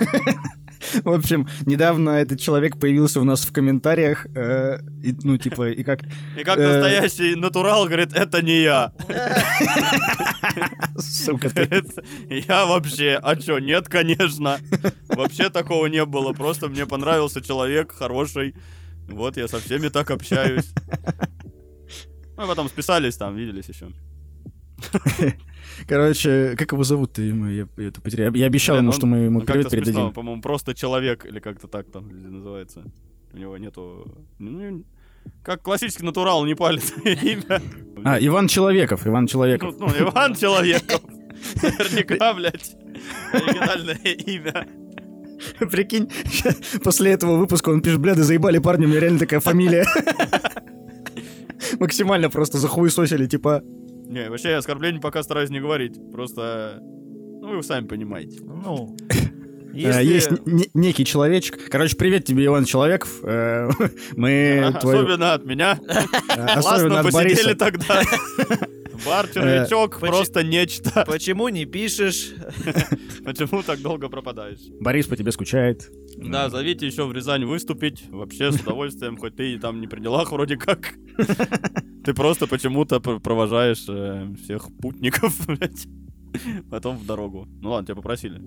В 1.04 1.10
общем, 1.10 1.48
недавно 1.66 2.10
этот 2.10 2.40
человек 2.40 2.78
появился 2.78 3.20
у 3.20 3.24
нас 3.24 3.44
в 3.44 3.52
комментариях, 3.52 4.26
э, 4.34 4.78
и, 5.02 5.14
ну, 5.22 5.36
типа, 5.38 5.70
и 5.70 5.82
как... 5.82 6.00
И 6.38 6.44
как 6.44 6.58
Э. 6.58 6.72
настоящий 6.72 7.34
натурал 7.36 7.86
говорит, 7.86 8.12
это 8.14 8.42
не 8.42 8.62
я. 8.62 8.92
Сука 10.98 11.50
ты. 11.50 11.82
Я 12.28 12.66
вообще, 12.66 13.18
а 13.22 13.36
чё, 13.36 13.58
нет, 13.58 13.88
конечно. 13.88 14.58
Вообще 15.08 15.50
такого 15.50 15.86
не 15.86 16.04
было, 16.04 16.32
просто 16.32 16.68
мне 16.68 16.86
понравился 16.86 17.40
человек 17.40 17.92
хороший. 17.92 18.54
Вот 19.08 19.36
я 19.36 19.48
со 19.48 19.58
всеми 19.58 19.88
так 19.88 20.10
общаюсь. 20.10 20.72
Мы 22.36 22.46
потом 22.46 22.68
списались 22.68 23.16
там, 23.16 23.36
виделись 23.36 23.68
еще. 23.68 23.88
Короче, 25.86 26.54
как 26.56 26.72
его 26.72 26.84
зовут-то? 26.84 27.22
Я, 27.22 27.66
я 27.76 27.88
это 27.88 28.00
потерял. 28.00 28.32
Я 28.34 28.46
обещал 28.46 28.76
Блин, 28.76 28.84
ему, 28.84 28.90
он- 28.92 28.96
что 28.96 29.06
мы 29.06 29.16
ему 29.18 29.40
Он 29.40 29.46
привет 29.46 29.64
как-то 29.64 29.76
смешно, 29.76 29.92
передадим. 29.92 30.12
по-моему, 30.14 30.42
просто 30.42 30.74
человек, 30.74 31.26
или 31.26 31.38
как-то 31.40 31.68
так 31.68 31.86
там 31.90 32.08
называется. 32.08 32.84
У 33.32 33.38
него 33.38 33.56
нету... 33.58 34.14
ну, 34.38 34.84
как 35.44 35.62
классический 35.62 36.04
натурал, 36.04 36.44
не 36.44 36.54
палит 36.54 36.92
имя. 37.04 37.62
А, 38.04 38.18
Иван 38.20 38.48
Человеков, 38.48 39.06
Иван 39.06 39.26
Человеков. 39.26 39.74
Ну, 39.78 39.86
ну, 39.88 40.08
Иван 40.10 40.34
Человеков. 40.34 41.00
Наверняка, 41.62 42.34
блядь, 42.34 42.76
оригинальное 43.32 43.96
имя. 44.26 44.66
Прикинь, 45.70 46.08
после 46.84 47.12
этого 47.12 47.36
выпуска 47.36 47.70
он 47.70 47.80
пишет, 47.82 47.98
бля, 48.00 48.14
да 48.14 48.22
заебали 48.22 48.58
парни, 48.58 48.84
у 48.86 48.88
меня 48.88 49.00
реально 49.00 49.18
такая 49.18 49.40
фамилия. 49.40 49.84
Максимально 51.80 52.30
просто 52.30 52.58
захуесосили, 52.58 53.26
типа... 53.26 53.62
Не, 54.12 54.28
вообще 54.28 54.50
я 54.50 54.58
оскорблений 54.58 55.00
пока 55.00 55.22
стараюсь 55.22 55.48
не 55.48 55.58
говорить. 55.58 55.98
Просто, 56.12 56.80
ну, 56.82 57.56
вы 57.56 57.62
сами 57.62 57.86
понимаете. 57.86 58.40
Ну, 58.42 58.94
э, 59.08 59.14
если... 59.72 60.04
Есть 60.04 60.30
не- 60.46 60.68
некий 60.74 61.06
человечек. 61.06 61.70
Короче, 61.70 61.96
привет 61.96 62.26
тебе, 62.26 62.44
Иван 62.44 62.66
Человеков. 62.66 63.08
Э, 63.22 63.70
Мы 64.16 64.74
твою... 64.82 64.98
Особенно 64.98 65.32
от 65.32 65.46
меня. 65.46 65.78
э, 65.88 66.04
Классно 66.28 66.74
Особенно 66.74 67.00
от 67.00 67.06
посидели 67.06 67.54
Бориса. 67.54 67.54
тогда. 67.56 68.02
Бар-червячок 69.04 69.98
Почему- 70.00 70.16
просто 70.16 70.42
нечто. 70.44 71.04
Почему 71.06 71.48
не 71.48 71.64
пишешь? 71.64 72.32
Почему 73.24 73.62
так 73.62 73.80
долго 73.80 74.08
пропадаешь? 74.08 74.60
Борис 74.80 75.06
по 75.06 75.16
тебе 75.16 75.32
скучает. 75.32 75.90
Да, 76.16 76.50
зовите 76.50 76.86
еще 76.86 77.04
в 77.04 77.12
Рязань 77.12 77.44
выступить. 77.44 78.04
Вообще 78.10 78.52
с 78.52 78.60
удовольствием, 78.60 79.16
хоть 79.16 79.36
ты 79.36 79.54
и 79.54 79.58
там 79.58 79.80
не 79.80 79.86
при 79.86 80.00
делах 80.00 80.32
вроде 80.32 80.56
как. 80.56 80.94
Ты 82.04 82.14
просто 82.14 82.48
почему-то 82.48 82.98
пр- 83.00 83.20
провожаешь 83.20 83.84
э, 83.88 84.34
всех 84.42 84.66
путников, 84.80 85.34
блядь, 85.46 85.86
потом 86.68 86.98
в 86.98 87.06
дорогу. 87.06 87.46
Ну 87.60 87.70
ладно, 87.70 87.86
тебя 87.86 87.94
попросили. 87.94 88.40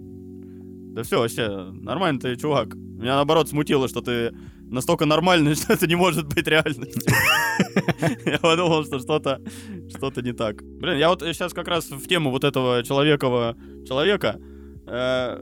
Да 0.93 1.03
все, 1.03 1.19
вообще, 1.19 1.71
нормальный 1.71 2.19
ты 2.19 2.35
чувак. 2.35 2.75
Меня 2.75 3.15
наоборот 3.15 3.47
смутило, 3.49 3.87
что 3.87 4.01
ты 4.01 4.33
настолько 4.69 5.05
нормальный, 5.05 5.55
что 5.55 5.73
это 5.73 5.87
не 5.87 5.95
может 5.95 6.27
быть 6.33 6.47
реальностью. 6.47 7.01
Я 8.25 8.37
подумал, 8.39 8.83
что 8.85 8.99
что-то 8.99 9.41
что-то 9.89 10.21
не 10.21 10.33
так. 10.33 10.61
Блин, 10.63 10.97
я 10.97 11.09
вот 11.09 11.21
сейчас 11.21 11.53
как 11.53 11.67
раз 11.67 11.89
в 11.89 12.07
тему 12.07 12.29
вот 12.31 12.43
этого 12.43 12.83
человекового 12.83 13.55
человека 13.87 14.39
э, 14.87 15.39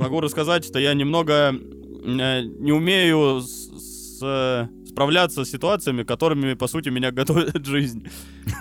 могу 0.00 0.20
рассказать, 0.20 0.64
что 0.64 0.78
я 0.78 0.94
немного 0.94 1.52
э, 1.54 2.42
не 2.42 2.72
умею 2.72 3.40
с- 3.40 4.18
с- 4.18 4.68
справляться 4.88 5.44
с 5.44 5.50
ситуациями, 5.50 6.02
которыми, 6.02 6.54
по 6.54 6.66
сути, 6.66 6.88
меня 6.90 7.10
готовит 7.20 7.64
жизнь, 7.64 8.08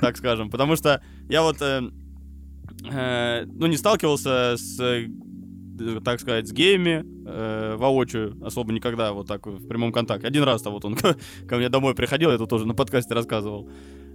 так 0.01 0.17
скажем. 0.17 0.49
Потому 0.49 0.75
что 0.75 1.01
я 1.29 1.41
вот, 1.41 1.57
э, 1.61 1.81
э, 2.91 3.45
ну, 3.47 3.67
не 3.67 3.77
сталкивался 3.77 4.55
с, 4.57 4.79
э, 4.79 5.07
так 6.03 6.19
сказать, 6.19 6.47
с 6.47 6.51
геями 6.51 7.03
э, 7.25 7.75
воочию 7.77 8.35
особо 8.43 8.73
никогда, 8.73 9.11
вот 9.13 9.27
так 9.27 9.45
в 9.47 9.67
прямом 9.67 9.91
контакте. 9.91 10.27
Один 10.27 10.43
раз-то 10.43 10.69
вот 10.71 10.85
он 10.85 10.95
ко, 11.47 11.57
мне 11.57 11.69
домой 11.69 11.93
приходил, 11.95 12.31
я 12.31 12.37
тут 12.37 12.49
тоже 12.49 12.65
на 12.65 12.73
подкасте 12.73 13.13
рассказывал. 13.13 13.69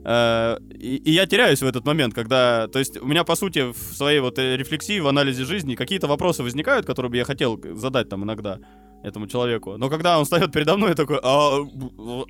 Э, 0.04 0.56
И, 0.78 1.10
я 1.10 1.26
теряюсь 1.26 1.62
в 1.62 1.66
этот 1.66 1.84
момент, 1.86 2.14
когда... 2.14 2.68
То 2.68 2.78
есть 2.78 2.96
у 3.00 3.06
меня, 3.06 3.24
по 3.24 3.36
сути, 3.36 3.72
в 3.72 3.76
своей 3.96 4.20
вот 4.20 4.38
э, 4.38 4.56
рефлексии, 4.56 5.00
в 5.00 5.06
анализе 5.08 5.44
жизни 5.44 5.74
какие-то 5.74 6.06
вопросы 6.06 6.42
возникают, 6.42 6.86
которые 6.86 7.10
бы 7.10 7.16
я 7.16 7.24
хотел 7.24 7.60
задать 7.74 8.08
там 8.08 8.22
иногда 8.24 8.58
этому 9.02 9.26
человеку. 9.26 9.76
Но 9.78 9.88
когда 9.88 10.18
он 10.18 10.24
встает 10.24 10.52
передо 10.52 10.76
мной, 10.76 10.90
я 10.90 10.94
такой... 10.94 11.18
А, 11.22 11.58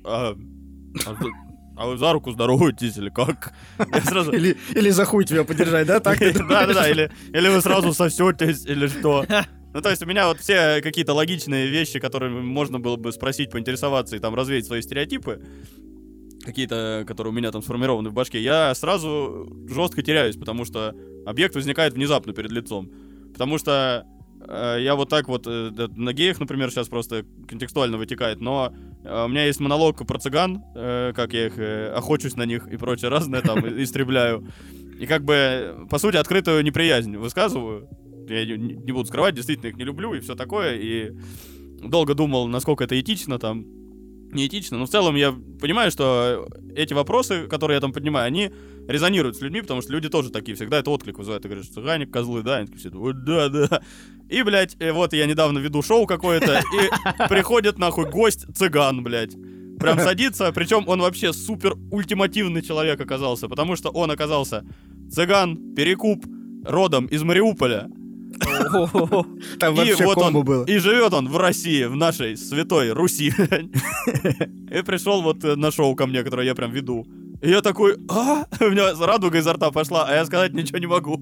а, 0.03 0.35
а 1.05 1.13
за- 1.13 1.46
а 1.77 1.87
вы 1.87 1.97
за 1.97 2.11
руку 2.11 2.31
здороваетесь 2.31 2.97
или 2.97 3.09
как? 3.09 3.53
Сразу... 4.03 4.31
Или, 4.31 4.57
или 4.73 4.89
за 4.89 5.05
хуй 5.05 5.25
тебя 5.25 5.43
подержать, 5.43 5.87
да? 5.87 5.99
Так 5.99 6.19
Да-да-да, 6.19 6.89
или, 6.91 7.11
или 7.31 7.49
вы 7.49 7.61
сразу 7.61 7.93
сосетесь, 7.93 8.65
или 8.65 8.87
что. 8.87 9.25
Ну, 9.73 9.81
то 9.81 9.91
есть 9.91 10.01
у 10.01 10.07
меня 10.07 10.27
вот 10.27 10.39
все 10.39 10.81
какие-то 10.81 11.13
логичные 11.13 11.67
вещи, 11.67 11.99
которые 11.99 12.31
можно 12.31 12.79
было 12.79 12.95
бы 12.95 13.11
спросить, 13.11 13.51
поинтересоваться 13.51 14.15
и 14.15 14.19
там 14.19 14.33
развеять 14.33 14.65
свои 14.65 14.81
стереотипы, 14.81 15.43
какие-то, 16.43 17.03
которые 17.05 17.31
у 17.31 17.35
меня 17.35 17.51
там 17.51 17.61
сформированы 17.61 18.09
в 18.09 18.13
башке, 18.13 18.41
я 18.41 18.73
сразу 18.73 19.47
жестко 19.69 20.01
теряюсь, 20.01 20.35
потому 20.35 20.65
что 20.65 20.95
объект 21.27 21.53
возникает 21.53 21.93
внезапно 21.93 22.33
перед 22.33 22.51
лицом. 22.51 22.89
Потому 23.33 23.59
что 23.59 24.07
я 24.45 24.95
вот 24.95 25.09
так 25.09 25.27
вот, 25.27 25.47
э, 25.47 25.71
на 25.95 26.13
геях, 26.13 26.39
например, 26.39 26.69
сейчас 26.71 26.87
просто 26.87 27.25
контекстуально 27.47 27.97
вытекает, 27.97 28.39
но 28.39 28.73
э, 29.03 29.25
у 29.25 29.27
меня 29.27 29.45
есть 29.45 29.59
монолог 29.59 30.05
про 30.05 30.19
цыган, 30.19 30.63
э, 30.75 31.13
как 31.15 31.33
я 31.33 31.47
их 31.47 31.57
э, 31.57 31.91
охочусь 31.91 32.35
на 32.35 32.45
них 32.45 32.67
и 32.67 32.77
прочее 32.77 33.09
разное 33.09 33.41
там 33.41 33.59
истребляю. 33.81 34.47
И 34.99 35.05
как 35.05 35.23
бы, 35.23 35.87
по 35.89 35.97
сути, 35.99 36.17
открытую 36.17 36.63
неприязнь 36.63 37.15
высказываю. 37.17 37.87
Я 38.29 38.57
не 38.57 38.91
буду 38.91 39.05
скрывать, 39.05 39.35
действительно 39.35 39.69
их 39.69 39.77
не 39.77 39.85
люблю 39.85 40.13
и 40.13 40.19
все 40.19 40.35
такое. 40.35 40.75
И 40.75 41.11
долго 41.81 42.13
думал, 42.13 42.47
насколько 42.47 42.83
это 42.83 42.99
этично 42.99 43.39
там, 43.39 43.65
неэтично. 44.31 44.77
Но 44.77 44.85
в 44.85 44.89
целом 44.89 45.15
я 45.15 45.33
понимаю, 45.59 45.91
что 45.91 46.47
эти 46.75 46.93
вопросы, 46.93 47.47
которые 47.47 47.75
я 47.75 47.81
там 47.81 47.93
поднимаю, 47.93 48.27
они 48.27 48.51
резонируют 48.87 49.37
с 49.37 49.41
людьми, 49.41 49.61
потому 49.61 49.81
что 49.81 49.91
люди 49.93 50.09
тоже 50.09 50.29
такие 50.29 50.55
всегда 50.55 50.79
это 50.79 50.91
отклик 50.91 51.17
вызывает. 51.17 51.43
Ты 51.43 51.49
говоришь, 51.49 51.69
цыгане, 51.69 52.05
козлы, 52.05 52.41
да? 52.43 52.57
Они 52.57 52.67
все, 52.75 52.89
«Ой, 52.89 53.13
да, 53.13 53.49
да. 53.49 53.81
И, 54.29 54.43
блядь, 54.43 54.75
э, 54.79 54.91
вот 54.91 55.13
я 55.13 55.25
недавно 55.25 55.59
веду 55.59 55.81
шоу 55.81 56.05
какое-то, 56.05 56.59
и 56.59 57.27
приходит 57.29 57.77
нахуй 57.77 58.09
гость 58.09 58.45
цыган, 58.55 59.03
блядь. 59.03 59.35
Прям 59.79 59.99
садится, 59.99 60.51
причем 60.51 60.87
он 60.87 61.01
вообще 61.01 61.33
супер 61.33 61.75
ультимативный 61.91 62.61
человек 62.61 62.99
оказался, 62.99 63.47
потому 63.47 63.75
что 63.75 63.89
он 63.89 64.09
оказался 64.09 64.65
цыган, 65.11 65.75
перекуп, 65.75 66.25
родом 66.65 67.05
из 67.05 67.23
Мариуполя. 67.23 67.87
Там 69.59 69.73
И 69.73 69.77
вообще 69.77 70.05
вот 70.05 70.17
он, 70.17 70.43
было. 70.43 70.65
и 70.65 70.77
живет 70.77 71.13
он 71.13 71.29
в 71.29 71.37
России, 71.37 71.85
в 71.85 71.95
нашей 71.95 72.37
святой 72.37 72.91
Руси. 72.91 73.33
И 74.71 74.81
пришел 74.81 75.21
вот 75.21 75.43
э, 75.43 75.55
на 75.55 75.71
шоу 75.71 75.95
ко 75.95 76.05
мне, 76.05 76.23
которое 76.23 76.45
я 76.45 76.55
прям 76.55 76.71
веду. 76.71 77.05
И 77.41 77.49
я 77.49 77.61
такой, 77.61 77.97
а? 78.09 78.45
У 78.59 78.69
меня 78.69 78.93
радуга 78.99 79.37
изо 79.37 79.53
рта 79.53 79.71
пошла, 79.71 80.05
а 80.07 80.15
я 80.15 80.25
сказать 80.25 80.53
ничего 80.53 80.79
не 80.79 80.87
могу. 80.87 81.21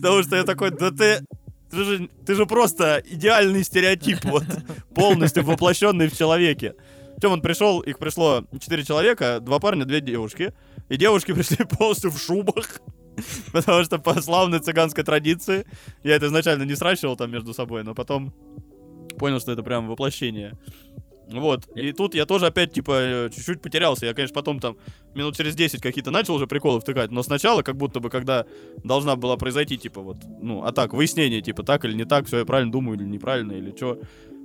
Потому 0.00 0.22
что 0.22 0.36
я 0.36 0.44
такой, 0.44 0.70
да 0.70 0.90
ты... 0.90 1.24
Ты 1.70 1.84
же, 1.84 2.08
ты 2.26 2.34
же 2.34 2.44
просто 2.44 3.02
идеальный 3.06 3.64
стереотип, 3.64 4.26
вот, 4.26 4.44
полностью 4.94 5.42
воплощенный 5.42 6.08
в 6.08 6.14
человеке. 6.14 6.74
Причем 7.16 7.32
он 7.32 7.40
пришел, 7.40 7.80
их 7.80 7.98
пришло 7.98 8.44
четыре 8.60 8.84
человека, 8.84 9.38
два 9.40 9.58
парня, 9.58 9.86
две 9.86 10.02
девушки. 10.02 10.52
И 10.90 10.98
девушки 10.98 11.32
пришли 11.32 11.64
полностью 11.64 12.10
в 12.10 12.18
шубах. 12.20 12.82
Потому 13.52 13.84
что 13.84 13.98
по 13.98 14.20
славной 14.20 14.60
цыганской 14.60 15.04
традиции, 15.04 15.66
я 16.02 16.16
это 16.16 16.26
изначально 16.26 16.64
не 16.64 16.74
сращивал 16.74 17.16
там 17.16 17.30
между 17.30 17.54
собой, 17.54 17.82
но 17.84 17.94
потом 17.94 18.32
понял, 19.18 19.40
что 19.40 19.52
это 19.52 19.62
прям 19.62 19.88
воплощение. 19.88 20.58
Вот. 21.28 21.66
И 21.76 21.92
тут 21.92 22.14
я 22.14 22.26
тоже 22.26 22.46
опять, 22.46 22.72
типа, 22.72 22.92
э, 22.92 23.30
чуть-чуть 23.34 23.62
потерялся. 23.62 24.06
Я, 24.06 24.14
конечно, 24.14 24.34
потом 24.34 24.60
там 24.60 24.76
минут 25.14 25.36
через 25.36 25.54
10 25.54 25.80
какие-то 25.80 26.10
начал 26.10 26.34
уже 26.34 26.46
приколы 26.46 26.80
втыкать, 26.80 27.10
но 27.10 27.22
сначала, 27.22 27.62
как 27.62 27.76
будто 27.76 28.00
бы, 28.00 28.10
когда 28.10 28.44
должна 28.84 29.16
была 29.16 29.36
произойти, 29.36 29.78
типа, 29.78 30.00
вот, 30.00 30.18
ну, 30.40 30.64
а 30.64 30.72
так, 30.72 30.92
выяснение, 30.92 31.40
типа, 31.40 31.62
так 31.62 31.84
или 31.84 31.94
не 31.94 32.04
так, 32.04 32.26
все 32.26 32.38
я 32.38 32.44
правильно 32.44 32.72
думаю 32.72 32.98
или 32.98 33.06
неправильно, 33.06 33.52
или 33.52 33.74
что. 33.74 33.98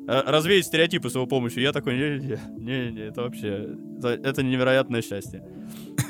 Развеять 0.07 0.65
стереотипы 0.65 1.09
с 1.09 1.15
его 1.15 1.25
помощью. 1.27 1.61
Я 1.61 1.71
такой, 1.73 1.95
не-не-не, 1.97 2.39
не-не, 2.57 3.01
это 3.07 3.23
вообще, 3.23 3.75
это, 3.99 4.07
это 4.09 4.41
невероятное 4.43 5.01
счастье. 5.01 5.43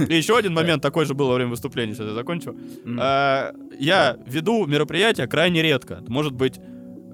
И 0.08 0.14
еще 0.16 0.38
один 0.38 0.54
момент 0.54 0.84
такой 0.84 1.06
же 1.06 1.16
был 1.16 1.28
во 1.30 1.34
время 1.36 1.50
выступления, 1.52 1.94
сейчас 1.96 2.08
я 2.08 2.14
закончу. 2.14 2.56
А, 3.00 3.54
Я 3.80 4.18
веду 4.28 4.66
мероприятия 4.68 5.26
крайне 5.28 5.64
редко. 5.64 6.04
Может 6.08 6.34
быть, 6.34 6.60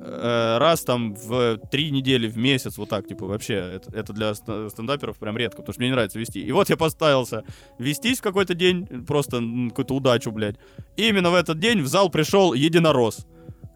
э, 0.05 0.57
раз 0.59 0.81
там 0.81 1.13
в 1.15 1.57
три 1.71 1.89
недели 1.91 2.27
в 2.27 2.37
месяц, 2.37 2.77
вот 2.77 2.89
так, 2.89 3.07
типа, 3.07 3.25
вообще, 3.27 3.53
это, 3.53 3.89
это 3.97 4.11
для 4.11 4.33
ст- 4.33 4.69
стендаперов 4.69 5.17
прям 5.17 5.37
редко, 5.37 5.61
потому 5.61 5.71
что 5.73 5.79
мне 5.81 5.87
не 5.89 5.93
нравится 5.95 6.19
вести. 6.19 6.41
И 6.41 6.51
вот 6.51 6.69
я 6.69 6.75
поставился 6.75 7.45
вестись 7.79 8.19
в 8.19 8.21
какой-то 8.21 8.53
день, 8.55 8.85
просто 9.07 9.41
какую-то 9.69 9.93
удачу, 9.95 10.31
блядь. 10.31 10.57
И 10.97 11.07
именно 11.07 11.31
в 11.31 11.35
этот 11.35 11.59
день 11.59 11.81
в 11.81 11.87
зал 11.87 12.09
пришел 12.09 12.53
единорос 12.53 13.25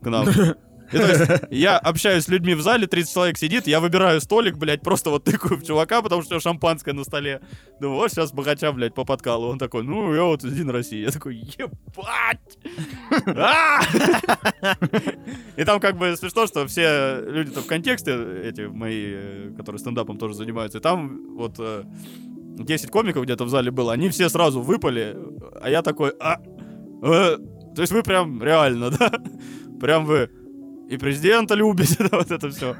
к 0.01 0.07
нам. 0.09 0.27
И 0.91 0.97
то 0.97 1.05
есть 1.05 1.43
я 1.51 1.77
общаюсь 1.77 2.23
с 2.23 2.27
людьми 2.29 2.53
в 2.53 2.61
зале, 2.61 2.87
30 2.87 3.13
человек 3.13 3.37
сидит, 3.37 3.67
я 3.67 3.79
выбираю 3.79 4.21
столик, 4.21 4.57
блядь, 4.57 4.81
просто 4.81 5.09
вот 5.09 5.25
тыкаю 5.25 5.59
в 5.59 5.63
чувака, 5.63 6.01
потому 6.01 6.21
что 6.21 6.39
шампанское 6.39 6.93
на 6.93 7.03
столе. 7.03 7.41
Думаю, 7.81 7.97
вот 7.97 8.11
сейчас 8.11 8.31
богача, 8.31 8.71
блядь, 8.71 8.93
по 8.93 9.03
подкалу. 9.03 9.47
Он 9.47 9.59
такой, 9.59 9.83
ну, 9.83 10.13
я 10.13 10.23
вот 10.23 10.43
один 10.43 10.69
России. 10.69 11.01
Я 11.01 11.11
такой, 11.11 11.35
ебать! 11.35 12.57
А! 13.35 13.81
И 15.57 15.63
там 15.65 15.79
как 15.79 15.97
бы 15.97 16.15
смешно, 16.15 16.47
что 16.47 16.65
все 16.67 17.21
люди-то 17.21 17.61
в 17.61 17.67
контексте, 17.67 18.17
эти 18.43 18.61
мои, 18.61 19.13
э, 19.13 19.53
которые 19.57 19.79
стендапом 19.79 20.17
тоже 20.17 20.35
занимаются, 20.35 20.77
и 20.77 20.81
там 20.81 21.35
вот 21.35 21.55
э, 21.59 21.83
10 22.63 22.89
комиков 22.89 23.23
где-то 23.23 23.45
в 23.45 23.49
зале 23.49 23.71
было, 23.71 23.93
они 23.93 24.09
все 24.09 24.29
сразу 24.29 24.61
выпали, 24.61 25.17
а 25.61 25.69
я 25.69 25.81
такой, 25.81 26.13
а, 26.19 26.39
э, 27.03 27.37
то 27.75 27.81
есть 27.81 27.91
вы 27.91 28.03
прям 28.03 28.41
реально, 28.41 28.89
да? 28.91 29.11
Прям 29.79 30.05
вы 30.05 30.29
и 30.89 30.97
президента 30.97 31.53
любите, 31.53 31.97
вот 32.11 32.31
это 32.31 32.49
все. 32.49 32.75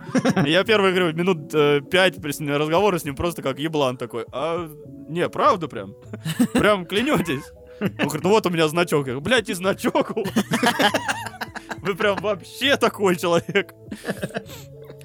Я 0.46 0.64
первый, 0.64 0.94
говорю, 0.94 1.14
минут 1.14 1.54
э, 1.54 1.82
пять 1.82 2.18
разговора 2.18 2.98
с 2.98 3.04
ним 3.04 3.16
просто 3.16 3.42
как 3.42 3.60
еблан 3.60 3.98
такой. 3.98 4.26
А, 4.32 4.70
не, 5.10 5.28
правда 5.30 5.68
прям? 5.68 5.94
Прям 6.54 6.86
клянетесь? 6.86 7.44
Он 7.80 7.90
говорит, 7.90 8.24
ну 8.24 8.30
вот 8.30 8.46
у 8.46 8.50
меня 8.50 8.68
значок. 8.68 9.08
Я 9.08 9.14
говорю, 9.14 9.22
блядь, 9.22 9.50
и 9.50 9.54
значок. 9.54 10.12
Вы 11.82 11.96
прям 11.96 12.18
вообще 12.18 12.76
такой 12.76 13.16
человек. 13.16 13.74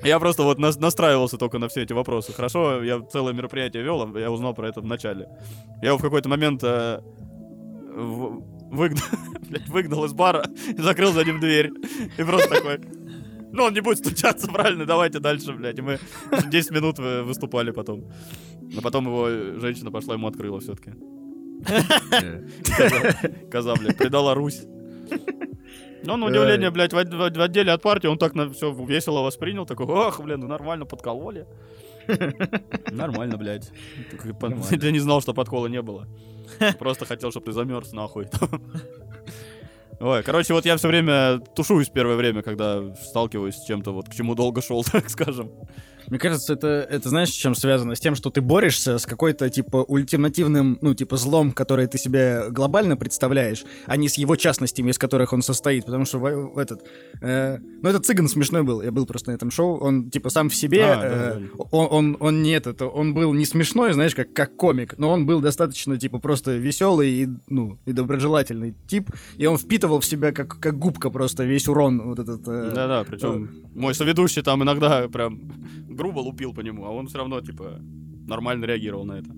Я 0.03 0.19
просто 0.19 0.43
вот 0.43 0.59
нас- 0.59 0.79
настраивался 0.79 1.37
только 1.39 1.59
на 1.59 1.69
все 1.69 1.83
эти 1.83 1.93
вопросы. 1.93 2.33
Хорошо, 2.33 2.83
я 2.83 3.01
целое 3.01 3.33
мероприятие 3.35 3.83
вел, 3.83 4.03
а 4.03 4.19
я 4.19 4.31
узнал 4.31 4.55
про 4.55 4.69
это 4.69 4.81
в 4.81 4.87
начале. 4.87 5.29
Я 5.83 5.95
в 5.95 6.01
какой-то 6.01 6.29
момент 6.29 6.63
э, 6.65 7.01
выгнал, 8.73 9.05
блядь, 9.49 9.69
выгнал 9.69 10.05
из 10.05 10.13
бара, 10.13 10.45
закрыл 10.79 11.13
за 11.13 11.25
ним 11.25 11.39
дверь. 11.41 11.71
И 12.19 12.23
просто 12.25 12.49
такой... 12.49 12.81
Ну, 13.53 13.65
он 13.65 13.75
не 13.75 13.81
будет 13.83 13.99
стучаться, 13.99 14.49
правильно, 14.49 14.87
давайте 14.87 15.19
дальше, 15.21 15.53
блядь. 15.53 15.79
И 15.79 15.83
мы 15.83 15.99
10 16.51 16.71
минут 16.71 16.99
выступали 16.99 17.71
потом. 17.71 18.05
Но 18.61 18.81
потом 18.81 19.07
его 19.07 19.29
женщина 19.61 19.91
пошла, 19.91 20.15
ему 20.15 20.27
открыла 20.27 20.59
все-таки. 20.61 20.93
Коза, 23.51 23.75
блядь, 23.77 23.99
предала 23.99 24.35
Русь. 24.35 24.63
Но 26.05 26.17
на 26.17 26.27
удивление, 26.27 26.71
блядь, 26.71 26.93
в, 26.93 26.99
от- 26.99 27.37
в 27.37 27.41
отделе 27.41 27.73
от 27.73 27.83
партии 27.83 28.09
он 28.09 28.19
так 28.19 28.35
на 28.35 28.49
все 28.51 28.73
весело 28.73 29.21
воспринял. 29.23 29.67
Такой, 29.67 29.87
ох, 29.87 30.21
блин, 30.21 30.41
ну 30.41 30.49
нормально, 30.49 30.85
подкололи. 30.87 31.47
Нормально, 32.91 33.37
блядь. 33.37 33.71
Ты 34.71 34.93
не 34.93 34.99
знал, 34.99 35.21
что 35.21 35.35
подкола 35.35 35.67
не 35.67 35.83
было. 35.83 36.07
Просто 36.79 37.07
хотел, 37.07 37.31
чтобы 37.31 37.47
ты 37.47 37.53
замерз 37.53 37.93
нахуй. 37.93 38.29
Ой, 40.01 40.23
короче, 40.25 40.53
вот 40.53 40.67
я 40.67 40.77
все 40.77 40.89
время 40.89 41.39
тушуюсь 41.55 41.89
первое 41.89 42.17
время, 42.17 42.43
когда 42.43 42.93
сталкиваюсь 42.97 43.55
с 43.55 43.65
чем-то, 43.65 43.93
вот 43.93 44.09
к 44.09 44.15
чему 44.15 44.35
долго 44.35 44.61
шел, 44.61 44.83
так 44.93 45.09
скажем. 45.09 45.53
Мне 46.09 46.19
кажется, 46.19 46.53
это, 46.55 46.67
это 46.67 47.09
знаешь, 47.09 47.31
с 47.31 47.35
чем 47.35 47.55
связано? 47.55 47.95
С 47.95 48.01
тем, 48.01 48.15
что 48.15 48.31
ты 48.31 48.41
борешься 48.41 48.99
с 48.99 49.07
какой-то, 49.07 49.49
типа, 49.51 49.79
ультимативным, 49.79 50.79
ну, 50.81 50.95
типа, 50.95 51.17
злом, 51.17 51.53
который 51.53 51.87
ты 51.87 51.99
себе 51.99 52.51
глобально 52.51 52.97
представляешь, 52.97 53.65
а 53.87 53.97
не 53.97 54.09
с 54.09 54.15
его 54.15 54.37
частностями, 54.37 54.91
из 54.91 54.99
которых 54.99 55.33
он 55.33 55.43
состоит. 55.43 55.85
Потому 55.85 56.05
что 56.05 56.19
в, 56.19 56.55
в 56.55 56.59
этот... 56.59 56.83
э, 57.21 57.59
ну, 57.59 57.89
этот 57.89 58.07
цыган 58.07 58.29
смешной 58.29 58.63
был. 58.63 58.83
Я 58.83 58.93
был 58.93 59.07
просто 59.07 59.31
на 59.31 59.35
этом 59.35 59.51
шоу. 59.51 59.79
Он, 59.79 60.11
типа, 60.11 60.31
сам 60.31 60.49
в 60.49 60.55
себе... 60.55 60.85
А, 60.85 60.97
да, 60.97 61.07
э, 61.07 61.41
да. 61.41 61.65
он, 61.71 61.89
он, 61.91 62.17
он 62.21 62.43
не 62.43 62.53
этот... 62.53 62.83
Он 62.83 63.15
был 63.15 63.33
не 63.35 63.45
смешной, 63.45 63.93
знаешь, 63.93 64.15
как, 64.15 64.33
как 64.33 64.57
комик, 64.57 64.99
но 64.99 65.11
он 65.11 65.27
был 65.27 65.41
достаточно, 65.41 65.99
типа, 65.99 66.19
просто 66.19 66.57
веселый 66.57 67.11
и, 67.11 67.29
ну, 67.49 67.79
и 67.87 67.93
доброжелательный 67.93 68.75
тип. 68.87 69.11
И 69.37 69.47
он 69.47 69.59
впитывал 69.59 70.01
в 70.01 70.05
себя, 70.05 70.33
как, 70.33 70.59
как 70.59 70.79
губка 70.79 71.11
просто, 71.11 71.45
весь 71.45 71.69
урон 71.69 72.03
вот 72.03 72.19
этот... 72.19 72.43
э, 72.47 72.73
Да-да, 72.75 73.05
причем 73.05 73.51
мой 73.75 73.95
соведущий 73.95 74.43
там 74.43 74.63
иногда 74.63 75.09
прям 75.09 75.41
грубо 75.95 76.21
лупил 76.21 76.53
по 76.55 76.61
нему, 76.61 76.85
а 76.85 76.91
он 76.91 77.07
все 77.07 77.19
равно, 77.19 77.41
типа, 77.41 77.81
нормально 78.27 78.65
реагировал 78.65 79.05
на 79.05 79.19
это. 79.19 79.31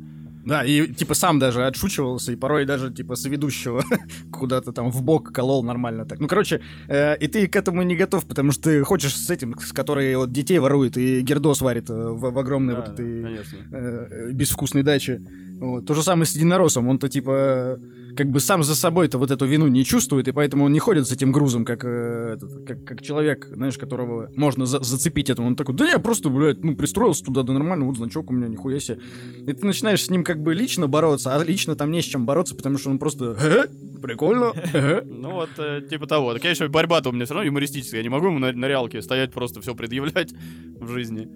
Да, 0.45 0.63
и 0.63 0.87
типа 0.93 1.15
сам 1.15 1.39
даже 1.39 1.67
отшучивался, 1.67 2.33
и 2.33 2.37
порой 2.37 2.67
даже 2.67 2.93
типа 2.93 3.17
соведущего 3.17 3.83
куда-то 4.31 4.73
там 4.73 4.91
в 4.91 5.03
бок 5.03 5.33
колол 5.33 5.65
нормально 5.65 6.05
так. 6.05 6.21
Ну, 6.21 6.29
короче, 6.29 6.61
э, 6.87 7.17
и 7.17 7.29
ты 7.29 7.49
к 7.49 7.57
этому 7.57 7.83
не 7.83 7.97
готов, 7.97 8.27
потому 8.27 8.53
что 8.53 8.65
ты 8.65 8.85
хочешь 8.85 9.17
с 9.17 9.31
этим, 9.31 9.59
с 9.59 9.73
который 9.73 10.15
вот 10.17 10.33
детей 10.33 10.59
ворует 10.59 10.99
и 10.99 11.23
гердос 11.23 11.63
варит 11.63 11.89
э, 11.89 11.95
в, 11.95 12.31
в 12.31 12.39
огромной 12.39 12.75
Да, 12.75 12.81
вот 12.81 12.87
да, 12.89 12.93
этой 12.93 13.23
конечно. 13.23 13.59
э, 13.73 14.31
безвкусной 14.33 14.83
даче. 14.83 15.23
Вот. 15.61 15.87
То 15.87 15.95
же 15.95 16.03
самое 16.03 16.27
с 16.27 16.35
единороссом. 16.35 16.89
Он-то 16.89 17.09
типа 17.09 17.79
как 18.17 18.31
бы 18.31 18.41
сам 18.41 18.63
за 18.63 18.75
собой-то 18.75 19.19
вот 19.19 19.31
эту 19.31 19.45
вину 19.47 19.67
не 19.69 19.85
чувствует, 19.85 20.29
и 20.29 20.33
поэтому 20.33 20.65
он 20.65 20.73
не 20.73 20.79
ходит 20.79 21.07
с 21.07 21.13
этим 21.13 21.33
грузом, 21.33 21.65
как, 21.65 21.85
э, 21.85 22.35
этот, 22.37 22.67
как, 22.67 22.85
как 22.85 23.03
человек, 23.03 23.49
знаешь, 23.53 23.77
которого 23.77 24.31
можно 24.37 24.67
за- 24.67 24.83
зацепить 24.83 25.31
этому. 25.31 25.49
Он 25.49 25.57
такой, 25.57 25.75
да 25.75 25.87
я 25.87 25.99
просто, 25.99 26.29
блядь, 26.29 26.63
ну, 26.63 26.77
пристроился 26.77 27.25
туда, 27.25 27.43
да 27.43 27.53
нормально, 27.53 27.87
вот 27.87 27.97
значок 27.97 28.31
у 28.31 28.33
меня, 28.33 28.49
нихуя 28.49 28.79
себе. 28.81 29.01
И 29.47 29.53
ты 29.53 29.67
начинаешь 29.67 30.03
с 30.03 30.11
ним 30.11 30.25
как 30.25 30.43
бы 30.43 30.55
лично 30.55 30.87
бороться, 30.87 31.35
а 31.35 31.43
лично 31.43 31.75
там 31.75 31.91
не 31.91 32.03
с 32.03 32.05
чем 32.05 32.27
бороться, 32.27 32.55
потому 32.55 32.79
что 32.79 32.91
он 32.91 32.99
просто, 32.99 33.37
«Э, 33.41 33.67
прикольно, 34.01 34.53
э». 34.73 35.03
Ну 35.25 35.33
вот, 35.33 35.51
э, 35.59 35.83
типа 35.89 36.07
того. 36.07 36.35
Так 36.35 36.45
еще 36.45 36.69
борьба-то 36.69 37.09
у 37.09 37.13
меня 37.13 37.25
все 37.25 37.35
равно 37.35 37.47
юмористическая. 37.47 38.01
Я 38.01 38.03
не 38.03 38.11
могу 38.11 38.27
ему 38.27 38.39
на, 38.39 38.53
на 38.53 38.67
реалке 38.67 39.03
стоять 39.03 39.33
просто 39.33 39.61
все 39.61 39.75
предъявлять 39.75 40.33
в 40.81 40.89
жизни. 40.89 41.29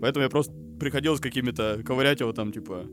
Поэтому 0.00 0.24
я 0.24 0.28
просто 0.28 0.52
приходилось 0.78 1.20
какими-то 1.20 1.80
ковырять 1.84 2.20
его 2.20 2.32
там, 2.32 2.52
типа... 2.52 2.84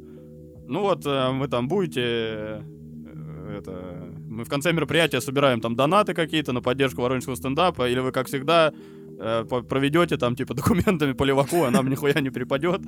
Ну 0.68 0.82
вот, 0.82 1.06
э, 1.06 1.30
вы 1.32 1.48
там 1.48 1.68
будете... 1.68 2.02
э, 2.02 3.58
Это... 3.60 4.10
Мы 4.30 4.44
в 4.44 4.50
конце 4.50 4.72
мероприятия 4.74 5.22
собираем 5.22 5.62
там 5.62 5.76
донаты 5.76 6.14
какие-то 6.14 6.54
на 6.54 6.62
поддержку 6.62 7.02
воронежского 7.02 7.36
стендапа, 7.36 7.88
или 7.90 8.00
вы, 8.00 8.12
как 8.12 8.28
всегда, 8.28 8.74
э, 9.20 9.46
проведете 9.70 10.18
там, 10.18 10.36
типа, 10.36 10.54
документами 10.56 11.14
по 11.14 11.24
леваку, 11.26 11.64
а 11.64 11.72
нам 11.72 11.90
нихуя 11.90 12.20
не 12.22 12.32
припадет. 12.32 12.82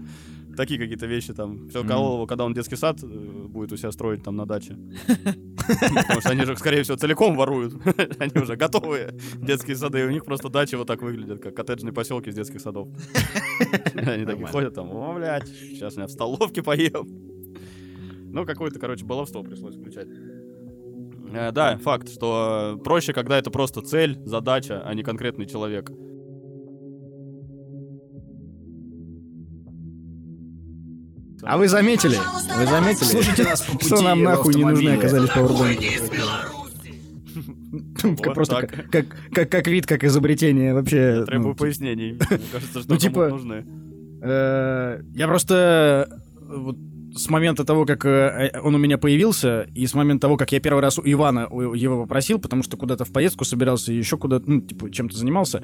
Такие 0.58 0.80
какие-то 0.80 1.06
вещи 1.06 1.34
там. 1.34 1.68
Все. 1.70 1.84
Кололова, 1.84 2.26
когда 2.28 2.46
он 2.46 2.54
детский 2.54 2.78
сад 2.78 3.02
будет 3.04 3.74
у 3.74 3.78
себя 3.78 3.92
строить 3.92 4.24
там 4.24 4.36
на 4.38 4.46
даче. 4.46 4.78
Потому 5.68 6.22
что 6.22 6.30
они 6.30 6.46
же, 6.46 6.56
скорее 6.58 6.82
всего, 6.84 6.98
целиком 6.98 7.36
воруют. 7.36 7.74
Они 8.20 8.42
уже 8.42 8.56
готовые 8.56 9.16
детские 9.36 9.76
сады, 9.76 10.00
и 10.00 10.04
у 10.04 10.12
них 10.12 10.24
просто 10.24 10.50
дачи 10.50 10.76
вот 10.76 10.88
так 10.88 11.02
выглядят, 11.02 11.42
как 11.42 11.56
коттеджные 11.56 11.92
поселки 11.92 12.30
из 12.30 12.36
детских 12.36 12.62
садов. 12.62 12.88
Они 13.96 14.26
такие 14.26 14.48
ходят 14.48 14.74
там, 14.76 14.90
о, 14.92 15.14
блядь, 15.14 15.48
сейчас 15.48 15.98
я 15.98 16.06
в 16.06 16.12
столовке 16.12 16.62
поем. 16.64 17.35
Ну, 18.36 18.46
какое-то, 18.46 18.80
короче, 18.80 19.06
баловство 19.06 19.44
пришлось 19.44 19.78
включать. 19.78 20.10
Э, 21.32 21.54
Да, 21.54 21.78
факт, 21.78 22.10
что 22.10 22.78
проще, 22.84 23.14
когда 23.14 23.38
это 23.38 23.50
просто 23.50 23.80
цель, 23.80 24.20
задача, 24.26 24.82
а 24.86 24.94
не 24.94 25.04
конкретный 25.04 25.46
человек. 25.46 25.90
А 31.44 31.58
вы 31.58 31.70
заметили? 31.70 32.18
Вы 32.58 32.66
заметили? 32.66 33.06
Слушайте 33.06 33.44
нас 33.44 33.62
по 33.62 33.80
Что 33.80 33.92
пути 33.92 34.04
нам 34.04 34.20
в 34.20 34.24
нахуй 34.24 34.54
не 34.54 34.66
нужны 34.66 34.90
оказались 34.90 35.30
пауэрбанки? 35.30 35.92
Просто 38.34 38.68
как, 38.68 38.90
как, 38.90 39.06
как, 39.32 39.50
как 39.50 39.68
вид, 39.68 39.86
как 39.86 40.04
изобретение 40.04 40.74
вообще. 40.74 41.20
Я 41.20 41.26
требую 41.26 41.50
ну, 41.50 41.56
пояснений. 41.56 42.20
Мне 42.30 42.40
кажется, 42.52 42.82
что 42.82 42.92
ну, 42.92 42.98
типа, 42.98 43.30
нужны. 43.30 43.66
Э, 44.22 45.02
Я 45.14 45.28
просто 45.28 46.10
э, 46.10 46.56
вот 46.58 46.78
с 47.16 47.30
момента 47.30 47.64
того, 47.64 47.86
как 47.86 48.06
э, 48.06 48.52
он 48.62 48.76
у 48.76 48.78
меня 48.78 48.98
появился, 48.98 49.68
и 49.74 49.88
с 49.88 49.94
момента 49.94 50.24
того, 50.24 50.38
как 50.38 50.52
я 50.52 50.60
первый 50.60 50.82
раз 50.82 51.00
у 51.00 51.02
Ивана 51.06 51.48
его 51.74 52.02
попросил, 52.04 52.40
потому 52.40 52.62
что 52.62 52.78
куда-то 52.78 53.06
в 53.06 53.12
поездку 53.12 53.46
собирался 53.46 53.94
еще 53.94 54.18
куда-то, 54.18 54.50
ну, 54.50 54.62
типа, 54.62 54.92
чем-то 54.92 55.18
занимался, 55.18 55.64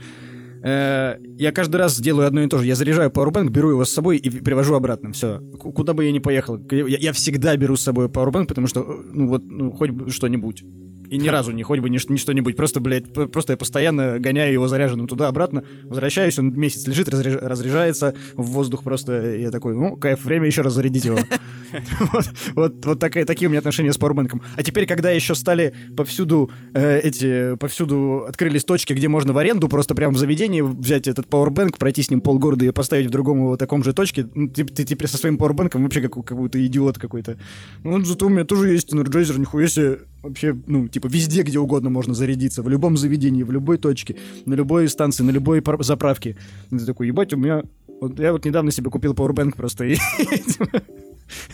э, 0.64 1.18
я 1.38 1.52
каждый 1.52 1.76
раз 1.76 2.00
делаю 2.00 2.28
одно 2.28 2.42
и 2.42 2.48
то 2.48 2.58
же. 2.58 2.66
Я 2.66 2.76
заряжаю 2.76 3.10
Powerbank, 3.10 3.50
беру 3.50 3.72
его 3.72 3.84
с 3.84 3.92
собой 3.92 4.18
и 4.18 4.30
привожу 4.30 4.76
обратно. 4.76 5.12
Все. 5.12 5.42
Куда 5.60 5.94
бы 5.94 6.06
я 6.06 6.12
ни 6.12 6.20
поехал. 6.20 6.58
Я, 6.72 6.98
я 6.98 7.14
всегда 7.14 7.56
беру 7.58 7.76
с 7.76 7.82
собой 7.82 8.08
Powerbank, 8.08 8.46
потому 8.46 8.68
что, 8.68 8.82
э, 8.82 9.04
ну, 9.14 9.28
вот, 9.28 9.44
ну, 9.44 9.72
хоть 9.72 10.12
что-нибудь. 10.14 10.64
И 11.12 11.18
ни 11.18 11.28
разу 11.28 11.52
не 11.52 11.62
хоть 11.62 11.80
бы 11.80 11.90
ни, 11.90 12.00
ни 12.10 12.18
что-нибудь. 12.18 12.56
Просто, 12.56 12.80
блядь, 12.80 13.12
просто 13.12 13.54
я 13.54 13.58
постоянно 13.58 14.18
гоняю 14.18 14.54
его 14.54 14.70
заряженным 14.70 15.08
туда-обратно. 15.08 15.66
Возвращаюсь, 15.84 16.40
он 16.40 16.58
месяц 16.58 16.88
лежит, 16.88 17.10
разряж- 17.10 17.46
разряжается 17.46 18.16
в 18.36 18.44
воздух 18.44 18.82
просто. 18.84 19.36
и 19.36 19.42
Я 19.42 19.52
такой, 19.52 19.76
ну, 19.76 19.98
кайф, 19.98 20.24
время 20.24 20.48
еще 20.48 20.62
раз 20.62 20.74
зарядить 20.74 21.04
его. 21.04 21.20
Вот, 22.14 22.26
вот, 22.56 22.86
вот 22.86 23.00
такая, 23.00 23.26
такие 23.26 23.48
у 23.48 23.50
меня 23.50 23.60
отношения 23.60 23.94
с 23.94 23.98
пауэрбанком. 23.98 24.42
А 24.56 24.64
теперь, 24.64 24.86
когда 24.86 25.12
еще 25.12 25.36
стали 25.36 25.74
повсюду 25.96 26.52
э, 26.74 27.00
эти, 27.00 27.56
повсюду 27.58 28.26
открылись 28.28 28.64
точки, 28.64 28.94
где 28.94 29.08
можно 29.08 29.34
в 29.34 29.38
аренду 29.38 29.68
просто 29.68 29.96
прямо 29.96 30.14
в 30.14 30.18
заведении 30.18 30.62
взять 30.62 31.08
этот 31.08 31.28
пауэрбанк, 31.28 31.78
пройти 31.78 32.04
с 32.04 32.10
ним 32.10 32.22
полгорода 32.22 32.66
и 32.66 32.72
поставить 32.72 33.08
в 33.08 33.12
другом 33.12 33.38
его 33.40 33.58
таком 33.58 33.84
же 33.84 33.94
точке, 33.94 34.28
ну, 34.34 34.48
ты, 34.50 34.64
ты 34.66 34.84
теперь 34.84 35.08
со 35.08 35.18
своим 35.18 35.38
пауэрбанком 35.38 35.84
вообще 35.84 36.02
как, 36.02 36.14
какой-то 36.26 36.66
идиот 36.66 36.98
какой-то. 36.98 37.38
Ну, 37.84 38.04
зато 38.04 38.26
у 38.26 38.30
меня 38.30 38.44
тоже 38.44 38.70
есть 38.70 38.94
энерджайзер, 38.94 39.40
нихуя 39.40 39.68
себе. 39.68 40.00
Вообще, 40.22 40.56
ну, 40.68 40.88
типа, 40.88 41.08
везде, 41.08 41.42
где 41.42 41.58
угодно 41.58 41.90
можно 41.90 42.14
зарядиться. 42.14 42.62
В 42.62 42.70
любом 42.70 42.96
заведении, 42.96 43.42
в 43.44 43.52
любой 43.52 43.78
точке, 43.78 44.18
на 44.46 44.54
любой 44.54 44.88
станции, 44.88 45.24
на 45.24 45.32
любой 45.32 45.64
заправке. 45.80 46.38
Ты 46.70 46.80
такой, 46.80 47.08
ебать, 47.08 47.34
у 47.34 47.38
меня... 47.38 47.64
Вот 48.00 48.20
я 48.20 48.32
вот 48.32 48.46
недавно 48.46 48.72
себе 48.72 48.90
купил 48.90 49.14
powerbank 49.14 49.56
просто. 49.56 49.86
и- 49.86 49.98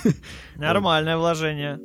Нормальное 0.56 1.18
вложение. 1.18 1.80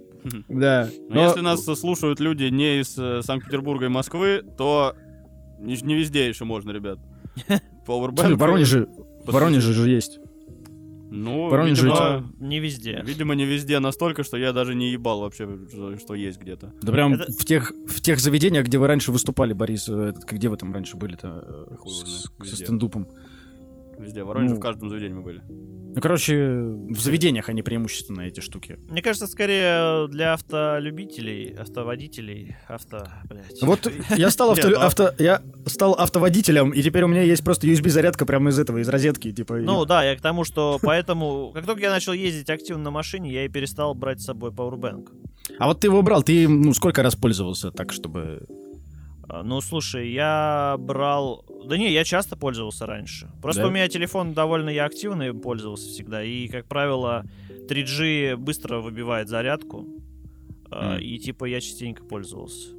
Да. 0.49 0.89
Но 1.09 1.15
Но- 1.17 1.23
если 1.25 1.41
нас 1.41 1.65
слушают 1.65 2.21
люди 2.21 2.45
не 2.45 2.81
из 2.81 2.97
э, 2.99 3.23
Санкт-Петербурга 3.23 3.87
и 3.87 3.89
Москвы, 3.89 4.43
то 4.57 4.95
не, 5.59 5.77
не 5.83 5.95
везде 5.95 6.29
еще 6.29 6.45
можно, 6.45 6.71
ребят. 6.71 6.99
Powerbank. 7.87 8.35
В 8.35 8.39
Воронеже, 8.39 8.87
в. 9.27 9.33
Воронеже 9.33 9.73
же 9.73 9.89
есть. 9.89 10.19
Ну, 11.15 11.49
Воронеже 11.51 11.89
видимо, 11.89 12.33
не 12.41 12.59
везде. 12.59 13.03
видимо, 13.05 13.35
не 13.35 13.45
везде 13.45 13.79
настолько, 13.81 14.23
что 14.25 14.39
я 14.39 14.53
даже 14.55 14.75
не 14.75 14.93
ебал 14.93 15.21
вообще, 15.21 15.47
что- 15.71 15.99
что 15.99 16.15
есть 16.15 16.41
где-то. 16.41 16.73
Да 16.81 16.91
прям 16.93 17.15
Это- 17.15 17.31
в, 17.31 17.45
тех, 17.45 17.71
в 17.87 18.01
тех 18.01 18.19
заведениях, 18.19 18.65
где 18.65 18.79
вы 18.79 18.87
раньше 18.87 19.13
выступали, 19.13 19.53
Борис, 19.53 19.89
э, 19.91 19.93
этот, 20.11 20.25
где 20.31 20.49
вы 20.49 20.57
там 20.57 20.73
раньше 20.73 20.97
были-то? 20.97 21.45
э, 21.71 21.77
с- 21.87 22.23
знает, 22.39 22.51
Со 22.51 22.57
стендупом. 22.57 23.09
Везде. 23.99 24.25
В 24.25 24.27
Воронеже 24.29 24.55
Ну. 24.55 24.61
в 24.61 24.63
каждом 24.63 24.89
заведении 24.89 25.15
мы 25.15 25.23
были. 25.23 25.43
Ну, 25.95 26.01
короче, 26.01 26.35
в 26.89 26.99
заведениях 26.99 27.51
они 27.51 27.63
преимущественно 27.63 28.23
эти 28.23 28.41
штуки. 28.41 28.79
Мне 28.89 29.03
кажется, 29.03 29.27
скорее 29.27 30.09
для 30.09 30.33
автолюбителей, 30.33 31.55
автоводителей, 31.55 32.57
авто, 32.67 33.07
блядь. 33.29 33.61
Вот 33.61 33.93
я 34.17 34.31
стал, 34.31 34.51
авто, 34.53 34.69
Нет, 34.69 34.79
ну, 34.79 34.85
авто- 34.87 35.15
я 35.19 35.43
стал 35.67 35.93
автоводителем, 35.93 36.71
и 36.71 36.81
теперь 36.83 37.05
у 37.05 37.09
меня 37.09 37.21
есть 37.23 37.45
просто 37.45 37.67
USB-зарядка 37.67 38.25
прямо 38.25 38.49
из 38.49 38.59
этого, 38.59 38.79
из 38.79 38.89
розетки, 38.89 39.33
типа. 39.33 39.61
и- 39.61 39.65
Ну 39.65 39.85
да, 39.85 40.03
я 40.03 40.17
к 40.17 40.23
тому, 40.23 40.45
что 40.45 40.79
поэтому, 40.83 41.53
как 41.53 41.67
только 41.67 41.83
я 41.83 41.91
начал 41.91 42.15
ездить 42.15 42.49
активно 42.49 42.85
на 42.85 42.91
машине, 42.91 43.31
я 43.31 43.45
и 43.45 43.49
перестал 43.49 43.95
брать 43.95 44.21
с 44.23 44.25
собой 44.25 44.51
Powerbank. 44.51 45.09
А 45.59 45.67
вот 45.67 45.81
ты 45.81 45.89
его 45.89 46.01
брал, 46.01 46.23
ты 46.23 46.49
ну 46.49 46.73
сколько 46.73 47.03
раз 47.03 47.17
пользовался 47.17 47.71
так, 47.71 47.93
чтобы... 47.93 48.47
А, 49.33 49.43
Ну, 49.43 49.61
слушай, 49.61 50.11
я 50.13 50.77
брал... 50.79 51.45
Да 51.67 51.79
не, 51.79 51.91
я 51.91 52.05
часто 52.05 52.37
пользовался 52.37 52.87
раньше. 52.87 53.31
Просто 53.41 53.63
Да? 53.63 53.69
у 53.69 53.71
меня 53.71 53.89
телефон 53.89 54.35
довольно 54.35 54.69
я 54.71 54.85
активно 54.85 55.23
им 55.23 55.41
пользовался 55.41 55.89
всегда. 55.89 56.23
И, 56.23 56.49
как 56.49 56.67
правило, 56.67 57.25
3G 57.69 58.37
быстро 58.37 58.81
выбивает 58.81 59.29
зарядку. 59.29 59.87
Мгм. 60.71 60.99
И 61.01 61.19
типа 61.19 61.47
я 61.47 61.61
частенько 61.61 62.05
пользовался. 62.05 62.75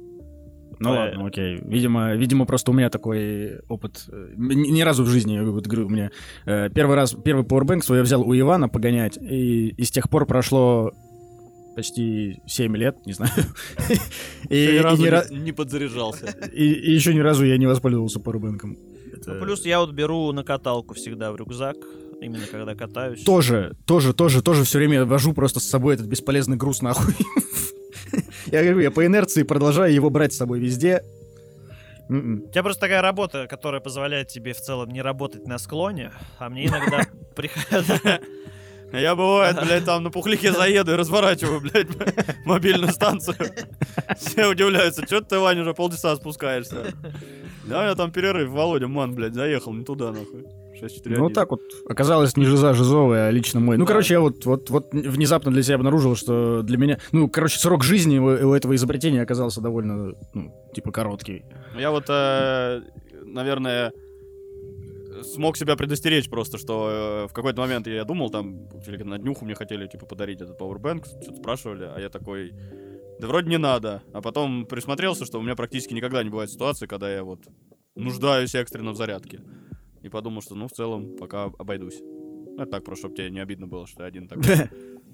Ну 0.80 0.92
Э, 0.92 0.96
ладно, 0.98 1.26
окей. 1.26 1.60
Видимо, 1.62 2.14
видимо, 2.14 2.46
просто 2.46 2.70
у 2.72 2.74
меня 2.74 2.90
такой 2.90 3.60
опыт. 3.68 4.04
э, 4.08 4.32
Ни, 4.36 4.70
ни 4.70 4.82
разу 4.82 5.04
в 5.04 5.08
жизни, 5.08 5.34
я 5.34 5.44
вот 5.44 5.66
говорю, 5.66 5.86
у 5.86 5.90
меня 5.90 6.10
э, 6.46 6.68
первый 6.70 6.96
раз, 6.96 7.14
первый 7.14 7.44
powerbank 7.44 7.82
свой 7.82 7.98
я 7.98 8.04
взял 8.04 8.22
у 8.22 8.36
Ивана 8.36 8.68
погонять, 8.68 9.16
и, 9.16 9.68
и 9.68 9.84
с 9.84 9.90
тех 9.92 10.08
пор 10.10 10.26
прошло 10.26 10.92
почти 11.74 12.40
7 12.46 12.76
лет, 12.76 12.96
не 13.06 13.12
знаю. 13.12 13.32
И, 14.50 14.80
не- 15.30 15.52
подзаряжался. 15.52 16.26
и- 16.52 16.72
и 16.72 16.92
еще 16.92 17.14
ни 17.14 17.20
разу 17.20 17.44
я 17.44 17.56
не 17.58 17.66
воспользовался 17.66 18.18
powerbank'ом. 18.18 18.76
Это- 19.12 19.34
Ну, 19.34 19.40
плюс 19.44 19.64
я 19.64 19.80
вот 19.80 19.92
беру 19.92 20.32
на 20.32 20.44
каталку 20.44 20.94
всегда 20.94 21.32
в 21.32 21.36
рюкзак. 21.36 21.76
именно 22.20 22.46
когда 22.50 22.74
катаюсь. 22.74 23.22
Тоже, 23.24 23.76
тоже, 23.86 24.14
тоже, 24.14 24.40
тоже 24.42 24.64
все 24.64 24.78
время 24.78 25.04
вожу 25.04 25.32
просто 25.34 25.60
с 25.60 25.64
собой 25.64 25.94
этот 25.94 26.06
бесполезный 26.06 26.56
груз 26.56 26.80
нахуй. 26.82 27.12
Я 28.46 28.62
говорю, 28.62 28.80
я 28.80 28.90
по 28.90 29.04
инерции 29.04 29.42
продолжаю 29.42 29.92
его 29.92 30.08
брать 30.10 30.32
с 30.32 30.36
собой 30.36 30.60
везде. 30.60 31.02
М-м. 32.08 32.44
У 32.46 32.50
тебя 32.50 32.62
просто 32.62 32.82
такая 32.82 33.02
работа, 33.02 33.46
которая 33.48 33.80
позволяет 33.80 34.28
тебе 34.28 34.52
в 34.52 34.58
целом 34.60 34.90
не 34.90 35.02
работать 35.02 35.46
на 35.46 35.58
склоне, 35.58 36.12
а 36.38 36.48
мне 36.50 36.66
иногда 36.66 37.06
приходится... 37.36 38.20
Я 38.94 39.14
бывает, 39.16 39.56
блядь, 39.62 39.84
там 39.84 40.02
на 40.02 40.10
пухляке 40.10 40.52
заеду 40.52 40.92
и 40.92 40.94
разворачиваю, 40.94 41.60
блядь, 41.60 41.88
мобильную 42.44 42.92
станцию. 42.92 43.36
Все 44.18 44.46
удивляются, 44.46 45.04
что 45.04 45.20
ты, 45.20 45.38
Ваня, 45.38 45.62
уже 45.62 45.74
полчаса 45.74 46.14
спускаешься. 46.16 46.94
Да, 47.66 47.80
у 47.80 47.82
меня 47.82 47.94
там 47.94 48.12
перерыв, 48.12 48.50
Володя, 48.50 48.88
ман, 48.88 49.14
блядь, 49.14 49.34
заехал 49.34 49.72
не 49.72 49.84
туда, 49.84 50.12
нахуй. 50.12 50.44
6-4-1. 50.80 51.16
Ну, 51.16 51.22
вот 51.24 51.34
так 51.34 51.50
вот 51.50 51.60
оказалось 51.88 52.36
не 52.36 52.44
жиза 52.44 52.74
жизовая, 52.74 53.28
а 53.28 53.30
лично 53.30 53.60
мой. 53.60 53.76
Ну, 53.78 53.84
Да. 53.84 53.88
короче, 53.92 54.14
я 54.14 54.20
вот, 54.20 54.44
вот, 54.44 54.70
вот 54.70 54.92
внезапно 54.92 55.52
для 55.52 55.62
себя 55.62 55.76
обнаружил, 55.76 56.16
что 56.16 56.62
для 56.62 56.76
меня... 56.76 56.98
Ну, 57.12 57.28
короче, 57.28 57.58
срок 57.58 57.84
жизни 57.84 58.18
у, 58.18 58.24
у 58.50 58.54
этого 58.54 58.74
изобретения 58.74 59.22
оказался 59.22 59.60
довольно, 59.60 60.14
ну, 60.34 60.52
типа, 60.74 60.90
короткий. 60.90 61.44
Я 61.78 61.90
вот, 61.90 62.04
э, 62.08 62.82
наверное, 63.24 63.92
смог 65.22 65.56
себя 65.56 65.76
предостеречь 65.76 66.28
просто, 66.28 66.58
что 66.58 67.24
э, 67.24 67.28
в 67.28 67.32
какой-то 67.32 67.60
момент 67.60 67.86
я 67.86 68.04
думал, 68.04 68.30
там, 68.30 68.68
на 68.86 69.18
днюху 69.18 69.44
мне 69.44 69.54
хотели, 69.54 69.86
типа, 69.86 70.06
подарить 70.06 70.40
этот 70.40 70.60
Powerbank, 70.60 71.06
что-то 71.22 71.36
спрашивали, 71.36 71.90
а 71.94 72.00
я 72.00 72.08
такой, 72.08 72.52
да 73.20 73.28
вроде 73.28 73.48
не 73.48 73.58
надо. 73.58 74.02
А 74.12 74.20
потом 74.20 74.66
присмотрелся, 74.66 75.24
что 75.24 75.38
у 75.38 75.42
меня 75.42 75.54
практически 75.54 75.94
никогда 75.94 76.22
не 76.22 76.30
бывает 76.30 76.50
ситуации, 76.50 76.86
когда 76.86 77.12
я 77.12 77.24
вот 77.24 77.40
нуждаюсь 77.94 78.54
экстренно 78.54 78.92
в 78.92 78.96
зарядке. 78.96 79.40
И 80.02 80.08
подумал, 80.08 80.42
что, 80.42 80.54
ну, 80.54 80.68
в 80.68 80.72
целом, 80.72 81.16
пока 81.16 81.44
обойдусь. 81.44 82.00
Ну, 82.56 82.62
Это 82.62 82.72
так, 82.72 82.84
просто, 82.84 83.02
чтобы 83.02 83.16
тебе 83.16 83.30
не 83.30 83.40
обидно 83.40 83.66
было, 83.66 83.86
что 83.86 84.02
я 84.02 84.08
один 84.08 84.28
такой. 84.28 84.44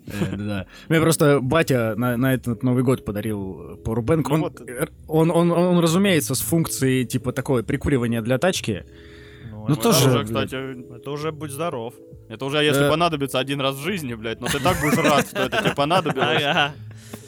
Э, 0.07 0.37
Да. 0.37 0.67
Мне 0.89 0.99
просто 0.99 1.41
батя 1.43 1.95
на, 1.95 2.17
на 2.17 2.33
этот 2.33 2.63
Новый 2.63 2.83
год 2.83 3.05
подарил 3.05 3.77
Powerbank. 3.85 4.25
Ну 4.29 4.51
Он, 5.09 5.31
он, 5.31 5.51
он, 5.51 5.51
он, 5.51 5.79
разумеется, 5.79 6.35
с 6.35 6.41
функцией, 6.41 7.05
типа, 7.05 7.33
такое 7.33 7.63
прикуривание 7.63 8.23
для 8.23 8.39
тачки. 8.39 8.87
Ну, 9.61 9.67
Ну, 9.69 9.75
это 9.75 9.83
тоже, 9.83 9.99
Это 10.09 10.11
уже- 10.19 10.25
кстати, 10.25 10.97
Это 10.97 11.11
уже 11.11 11.33
будь 11.33 11.51
здоров. 11.51 11.95
это 12.29 12.45
уже 12.45 12.59
если 12.65 12.87
Э. 12.87 12.89
понадобится 12.91 13.39
один 13.39 13.61
раз 13.61 13.77
в 13.77 13.83
жизни, 13.83 14.15
блядь, 14.15 14.41
но 14.41 14.47
ты 14.49 14.59
так 14.61 14.81
будешь 14.81 14.97
рад, 14.99 15.27
что 15.29 15.43
это 15.43 15.59
тебе 15.63 15.75
понадобилось. 15.75 16.43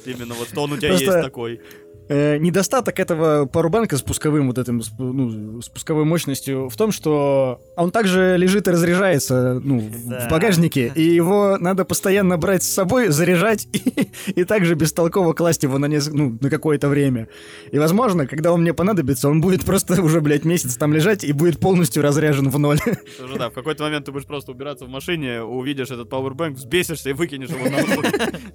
Именно 0.04 0.34
вот 0.34 0.48
что 0.48 0.62
он 0.62 0.72
у 0.72 0.76
тебя 0.76 0.92
есть 0.92 1.06
такой. 1.06 1.60
Э, 2.08 2.36
недостаток 2.38 2.98
этого 2.98 3.46
Powerbank 3.46 3.94
с 3.96 4.02
пусковым 4.02 4.48
вот 4.48 4.58
этим, 4.58 4.82
ну, 4.98 5.62
с 5.62 5.68
пусковой 5.68 6.04
мощностью 6.04 6.68
в 6.68 6.76
том, 6.76 6.90
что 6.92 7.60
он 7.76 7.90
также 7.90 8.34
лежит 8.36 8.66
и 8.68 8.70
разряжается, 8.72 9.60
ну, 9.62 9.78
в- 9.78 10.08
Да. 10.08 10.26
в 10.26 10.30
багажнике, 10.30 10.92
и 10.94 11.02
его 11.02 11.56
надо 11.58 11.84
постоянно 11.84 12.36
брать 12.38 12.64
с 12.64 12.68
собой, 12.68 13.08
заряжать 13.08 13.66
и, 13.72 14.08
и 14.40 14.44
также 14.44 14.74
бестолково 14.74 15.32
класть 15.32 15.62
его 15.62 15.78
на, 15.78 15.86
нес- 15.86 16.10
ну, 16.12 16.36
на 16.40 16.50
какое-то 16.50 16.88
время. 16.88 17.28
И, 17.70 17.78
возможно, 17.78 18.26
когда 18.26 18.52
он 18.52 18.62
мне 18.62 18.74
понадобится, 18.74 19.28
он 19.28 19.40
будет 19.40 19.64
просто 19.64 20.02
уже, 20.02 20.20
блядь, 20.20 20.44
месяц 20.44 20.76
там 20.76 20.92
лежать 20.92 21.24
и 21.24 21.32
будет 21.32 21.60
полностью 21.60 22.02
разряжен 22.02 22.50
в 22.50 22.58
ноль. 22.58 22.78
Слушай, 23.16 23.38
да, 23.38 23.48
в 23.48 23.54
какой-то 23.54 23.84
момент 23.84 24.06
ты 24.06 24.12
будешь 24.12 24.26
просто 24.26 24.50
убираться 24.52 24.84
в 24.86 24.88
машине, 24.88 25.42
увидишь 25.42 25.90
этот 25.90 26.10
пауэрбэнк, 26.10 26.56
взбесишься 26.58 27.10
и 27.10 27.12
выкинешь 27.12 27.48
его 27.50 28.02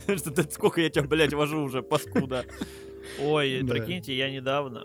ты- 0.36 0.48
Сколько 0.52 0.82
я 0.82 0.90
тебя, 0.90 1.04
блядь, 1.06 1.34
вожу 1.34 1.62
уже, 1.64 1.82
паскуда. 1.82 2.44
Ой, 3.22 3.62
Да. 3.64 3.74
прикиньте, 3.74 4.16
я 4.16 4.30
недавно 4.30 4.84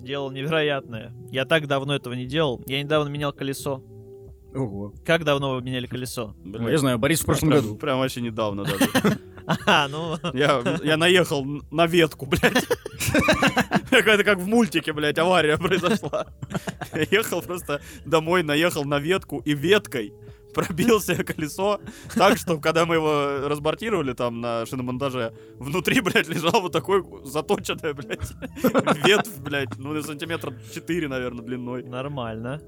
делал 0.00 0.30
невероятное. 0.30 1.12
Я 1.30 1.44
так 1.44 1.66
давно 1.66 1.94
этого 1.94 2.14
не 2.14 2.26
делал. 2.26 2.62
Я 2.66 2.82
недавно 2.82 3.08
менял 3.08 3.32
колесо. 3.32 3.82
Ого. 4.54 4.92
Как 5.06 5.24
давно 5.24 5.54
вы 5.54 5.62
меняли 5.62 5.86
колесо? 5.86 6.34
Ну, 6.44 6.68
я 6.68 6.76
знаю, 6.78 6.98
Борис 6.98 7.20
в 7.22 7.24
прошлом 7.26 7.50
Прям- 7.50 7.62
году. 7.62 7.76
Прям 7.76 7.98
вообще 8.00 8.20
недавно 8.20 8.64
даже. 8.64 8.84
А, 9.66 9.88
ну... 9.88 10.16
Я, 10.34 10.62
я 10.84 10.96
наехал 10.96 11.44
на 11.72 11.86
ветку, 11.88 12.26
блядь. 12.26 12.64
Какая-то 13.90 14.22
как 14.22 14.38
в 14.38 14.46
мультике, 14.46 14.92
блядь, 14.92 15.18
авария 15.18 15.56
произошла. 15.58 16.26
Я 16.94 17.06
ехал 17.10 17.42
просто 17.42 17.80
домой, 18.04 18.44
наехал 18.44 18.84
на 18.84 19.00
ветку 19.00 19.40
и 19.44 19.52
веткой 19.54 20.14
пробил 20.54 21.00
себе 21.00 21.24
колесо 21.24 21.80
так, 22.14 22.38
что 22.38 22.58
когда 22.58 22.86
мы 22.86 22.96
его 22.96 23.48
разбортировали 23.48 24.12
там 24.12 24.40
на 24.40 24.66
шиномонтаже, 24.66 25.32
внутри, 25.58 26.00
блядь, 26.00 26.28
лежал 26.28 26.60
вот 26.60 26.72
такой 26.72 27.04
заточенная, 27.24 27.94
блядь, 27.94 28.32
ветвь, 29.04 29.38
блядь, 29.38 29.78
ну, 29.78 30.00
сантиметра 30.02 30.52
4, 30.74 31.08
наверное, 31.08 31.44
длиной. 31.44 31.82
Нормально. 31.84 32.60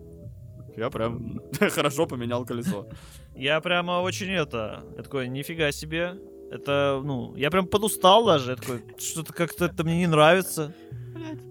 Я 0.77 0.91
прям 0.91 1.41
хорошо 1.71 2.07
поменял 2.07 2.45
колесо. 2.45 2.89
Я 3.35 3.61
прямо 3.61 4.01
очень 4.01 4.31
это... 4.31 4.85
Я 4.97 5.03
такой, 5.03 5.29
нифига 5.29 5.73
себе. 5.73 6.17
Это, 6.51 7.01
ну, 7.05 7.35
я 7.37 7.51
прям 7.51 7.67
подустал 7.67 8.27
даже. 8.27 8.53
Я 8.53 8.57
такой, 8.57 8.83
что-то 8.99 9.33
как-то 9.33 9.67
это 9.67 9.85
мне 9.85 9.99
не 9.99 10.07
нравится. 10.07 10.75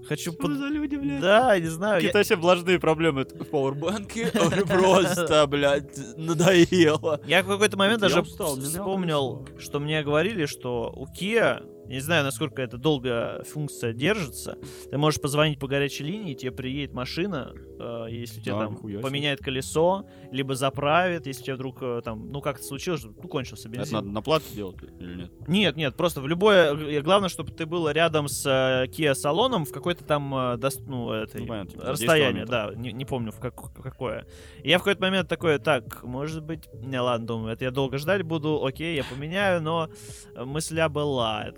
Хочу 0.07 0.33
под... 0.33 0.57
за 0.57 0.67
люди, 0.67 0.95
блядь? 0.95 1.21
Да, 1.21 1.57
не 1.59 1.67
знаю. 1.67 1.93
я- 1.93 1.97
Какие-то 1.97 2.17
вообще 2.19 2.35
влажные 2.35 2.79
проблемы 2.79 3.23
в 3.23 3.45
пауэрбанке. 3.45 4.27
Просто, 4.67 5.47
блядь, 5.47 5.97
надоело. 6.17 7.21
Я 7.25 7.43
в 7.43 7.47
какой-то 7.47 7.77
момент 7.77 8.01
Я 8.03 8.09
даже 8.09 8.23
вспомнил, 8.23 9.47
что 9.59 9.79
мне 9.79 10.03
говорили, 10.03 10.45
что 10.45 10.91
у 10.95 11.05
Kia, 11.05 11.63
я 11.93 11.99
не 11.99 12.01
знаю, 12.03 12.23
насколько 12.23 12.59
это 12.63 12.77
долго 12.77 13.43
функция 13.47 13.93
держится, 13.93 14.57
ты 14.89 14.97
можешь 14.97 15.21
позвонить 15.21 15.59
по 15.59 15.67
горячей 15.67 16.03
линии, 16.05 16.33
тебе 16.33 16.51
приедет 16.51 16.93
машина, 16.95 17.53
э, 17.79 18.07
если 18.09 18.39
у 18.39 18.43
тебя 18.43 18.53
Да, 18.55 18.65
там 18.65 18.77
себе. 18.77 18.97
поменяет 18.99 19.39
колесо, 19.41 20.07
либо 20.31 20.55
заправит, 20.55 21.27
если 21.27 21.43
тебя 21.43 21.55
вдруг 21.55 21.77
э, 21.83 22.01
там, 22.03 22.31
ну 22.31 22.41
как-то 22.41 22.63
случилось, 22.63 23.03
ну 23.03 23.13
кончился 23.27 23.67
Это 23.69 23.77
бензин. 23.77 23.93
надо 23.97 24.07
на 24.09 24.21
плату 24.23 24.45
делать 24.55 24.77
или 24.99 25.13
нет? 25.15 25.31
Нет, 25.47 25.75
нет, 25.77 25.95
просто 25.95 26.19
в 26.21 26.27
любое, 26.27 26.73
э, 26.75 27.01
главное, 27.01 27.29
чтобы 27.29 27.51
ты 27.51 27.67
был 27.67 27.87
рядом 27.89 28.27
с 28.27 28.43
э, 28.47 28.87
Kia 28.89 29.13
салоном 29.13 29.65
в 29.65 29.71
какой-то 29.71 30.03
там, 30.03 30.33
э, 30.33 30.37
дос- 30.57 30.83
ну, 30.87 31.11
этой, 31.11 31.41
Ну, 31.41 31.47
понятно, 31.47 31.71
10 31.73 31.87
расстояние, 31.89 32.45
да, 32.45 32.71
не, 32.75 32.91
не 32.91 33.05
помню 33.05 33.31
в 33.31 33.39
как- 33.39 33.71
какое. 33.83 34.25
И 34.63 34.69
я 34.69 34.77
в 34.79 34.81
какой-то 34.81 35.01
момент 35.01 35.29
такой, 35.29 35.59
так, 35.59 36.01
может 36.03 36.43
быть, 36.43 36.67
не, 36.73 36.99
ладно, 36.99 37.27
думаю, 37.27 37.53
это 37.53 37.65
я 37.65 37.71
долго 37.71 37.99
ждать 37.99 38.23
буду, 38.23 38.65
окей, 38.65 38.95
я 38.95 39.03
поменяю, 39.03 39.61
но 39.61 39.89
мысля 40.35 40.89
была, 40.89 41.43
я. 41.45 41.53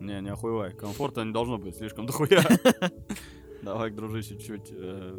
Не, 0.00 0.20
не 0.20 0.30
охуевай. 0.30 0.72
Комфорта 0.72 1.24
не 1.24 1.32
должно 1.32 1.58
быть 1.58 1.76
слишком 1.76 2.06
дохуя. 2.06 2.42
Давай, 3.62 3.90
дружище, 3.90 4.38
чуть 4.38 4.70
э, 4.70 5.18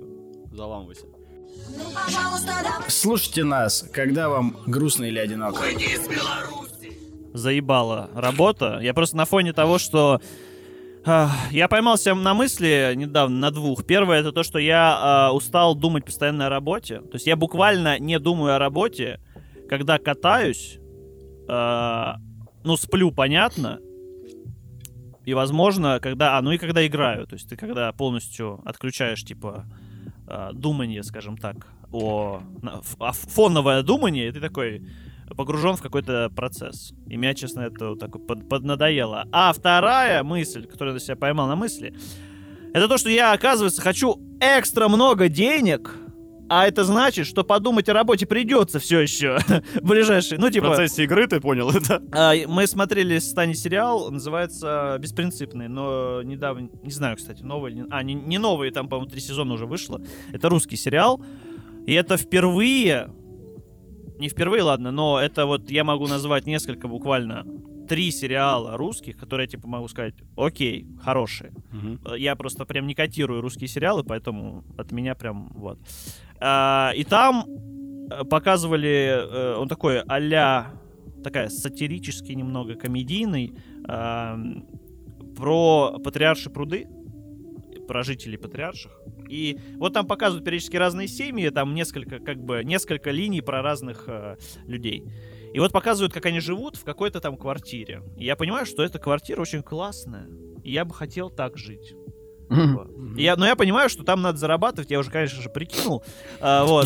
заламывайся. 0.51 1.05
Слушайте 2.87 3.43
нас, 3.43 3.87
когда 3.93 4.29
вам 4.29 4.57
грустно 4.65 5.05
или 5.05 5.19
одиноко. 5.19 5.61
Уйди 5.61 5.85
из 5.85 6.07
Беларуси! 6.07 6.71
заебала 7.33 8.09
работа. 8.13 8.79
Я 8.81 8.93
просто 8.93 9.17
на 9.17 9.25
фоне 9.25 9.53
того, 9.53 9.77
что 9.77 10.21
а, 11.05 11.29
я 11.51 11.67
поймался 11.67 12.13
на 12.13 12.33
мысли 12.33 12.93
недавно 12.95 13.37
на 13.37 13.51
двух. 13.51 13.85
Первое 13.85 14.19
это 14.19 14.31
то, 14.31 14.43
что 14.43 14.59
я 14.59 14.97
а, 14.99 15.31
устал 15.33 15.75
думать 15.75 16.05
постоянно 16.05 16.47
о 16.47 16.49
работе. 16.49 16.99
То 16.99 17.13
есть 17.13 17.27
я 17.27 17.35
буквально 17.35 17.99
не 17.99 18.19
думаю 18.19 18.55
о 18.55 18.59
работе, 18.59 19.19
когда 19.69 19.97
катаюсь. 19.97 20.77
А, 21.47 22.17
ну, 22.63 22.77
сплю, 22.77 23.11
понятно. 23.11 23.79
И, 25.25 25.33
возможно, 25.33 25.99
когда... 25.99 26.37
А, 26.37 26.41
ну 26.41 26.51
и 26.51 26.57
когда 26.57 26.85
играю. 26.85 27.27
То 27.27 27.35
есть 27.35 27.49
ты 27.49 27.55
когда 27.55 27.91
полностью 27.91 28.61
отключаешь, 28.65 29.23
типа, 29.23 29.65
а, 30.27 30.51
думание, 30.53 31.03
скажем 31.03 31.37
так, 31.37 31.67
о... 31.91 32.41
ф- 32.63 32.95
а 32.99 33.11
фоновое 33.11 33.83
думание, 33.83 34.27
и 34.27 34.31
ты 34.31 34.39
такой 34.39 34.85
погружен 35.35 35.75
в 35.75 35.81
какой-то 35.81 36.29
процесс. 36.35 36.93
И 37.07 37.17
меня, 37.17 37.33
честно, 37.33 37.61
это 37.61 37.89
вот 37.89 37.99
так 37.99 38.11
под, 38.25 38.49
поднадоело. 38.49 39.25
А 39.31 39.53
вторая 39.53 40.23
мысль, 40.23 40.65
которую 40.65 40.95
я 40.95 40.99
себя 40.99 41.15
поймал 41.15 41.47
на 41.47 41.55
мысли, 41.55 41.95
это 42.73 42.87
то, 42.87 42.97
что 42.97 43.09
я, 43.09 43.33
оказывается, 43.33 43.81
хочу 43.81 44.15
экстра 44.39 44.87
много 44.87 45.29
денег, 45.29 45.95
а 46.53 46.67
это 46.67 46.83
значит, 46.83 47.27
что 47.27 47.45
подумать 47.45 47.87
о 47.87 47.93
работе 47.93 48.25
придется 48.25 48.77
все 48.77 48.99
еще 48.99 49.37
в 49.75 49.87
ближайшие... 49.87 50.37
Ну, 50.37 50.47
В 50.47 50.51
типа... 50.51 50.67
процессе 50.67 51.05
игры 51.05 51.25
ты 51.25 51.39
понял 51.39 51.69
это? 51.75 52.03
А, 52.11 52.33
Мы 52.45 52.67
смотрели 52.67 53.19
с 53.19 53.31
Таней 53.31 53.55
сериал, 53.55 54.11
называется 54.11 54.97
«Беспринципный», 54.99 55.69
но 55.69 56.21
недавно, 56.23 56.69
не 56.83 56.91
знаю, 56.91 57.15
кстати, 57.15 57.41
новый, 57.41 57.71
или 57.71 57.85
а, 57.89 58.03
не, 58.03 58.15
не 58.15 58.37
новый, 58.37 58.69
там, 58.71 58.89
по-моему, 58.89 59.09
три 59.09 59.21
сезона 59.21 59.53
уже 59.53 59.65
вышло. 59.65 60.01
Это 60.33 60.49
русский 60.49 60.75
сериал, 60.75 61.23
и 61.87 61.93
это 61.93 62.17
впервые, 62.17 63.13
не 64.19 64.27
впервые, 64.27 64.63
ладно, 64.63 64.91
но 64.91 65.21
это 65.21 65.45
вот 65.45 65.71
я 65.71 65.85
могу 65.85 66.07
назвать 66.07 66.47
несколько 66.47 66.89
буквально 66.89 67.45
три 67.91 68.11
сериала 68.11 68.77
русских, 68.77 69.17
которые 69.17 69.43
я, 69.45 69.47
типа, 69.47 69.67
могу 69.67 69.89
сказать, 69.89 70.13
окей, 70.37 70.85
хорошие. 71.03 71.51
Э, 72.05 72.17
Я 72.17 72.35
просто 72.35 72.65
прям 72.65 72.87
не 72.87 72.93
котирую 72.93 73.41
русские 73.41 73.67
сериалы, 73.67 74.03
поэтому 74.03 74.63
от 74.77 74.93
меня 74.93 75.13
прям 75.13 75.49
вот. 75.55 75.77
А, 76.39 76.93
и 76.95 77.03
там 77.03 77.45
э, 78.09 78.23
показывали, 78.23 79.09
э, 79.11 79.55
он 79.57 79.67
такой 79.67 80.01
а 80.07 80.71
такая 81.23 81.49
сатирический 81.49 82.35
немного 82.35 82.75
комедийный, 82.75 83.53
про 85.35 85.99
патриарши 86.03 86.49
пруды. 86.49 86.87
про 87.87 88.03
жителей 88.03 88.37
патриарших. 88.37 88.91
И 89.29 89.57
вот 89.77 89.93
там 89.93 90.07
показывают 90.07 90.45
периодически 90.45 90.77
разные 90.77 91.07
семьи, 91.07 91.49
там 91.49 91.73
несколько, 91.73 92.19
как 92.19 92.37
бы, 92.37 92.63
несколько 92.63 93.11
линий 93.11 93.41
про 93.41 93.61
разных 93.61 94.05
э, 94.07 94.37
людей. 94.67 95.03
И 95.53 95.59
вот 95.59 95.71
показывают, 95.71 96.13
как 96.13 96.25
они 96.25 96.39
живут 96.39 96.77
в 96.77 96.83
какой-то 96.83 97.19
там 97.19 97.37
квартире. 97.37 98.03
И 98.17 98.25
я 98.25 98.35
понимаю, 98.35 98.65
что 98.65 98.83
эта 98.83 98.99
квартира 98.99 99.41
очень 99.41 99.63
классная. 99.63 100.27
И 100.63 100.71
я 100.71 100.85
бы 100.85 100.93
хотел 100.93 101.29
так 101.29 101.57
жить. 101.57 101.93
Я, 103.15 103.37
но 103.37 103.45
я 103.45 103.55
понимаю, 103.55 103.89
что 103.89 104.03
там 104.03 104.21
надо 104.21 104.37
зарабатывать, 104.37 104.91
я 104.91 104.99
уже, 104.99 105.09
конечно 105.09 105.41
же, 105.41 105.49
прикинул. 105.49 106.03
А, 106.41 106.65
вот. 106.65 106.85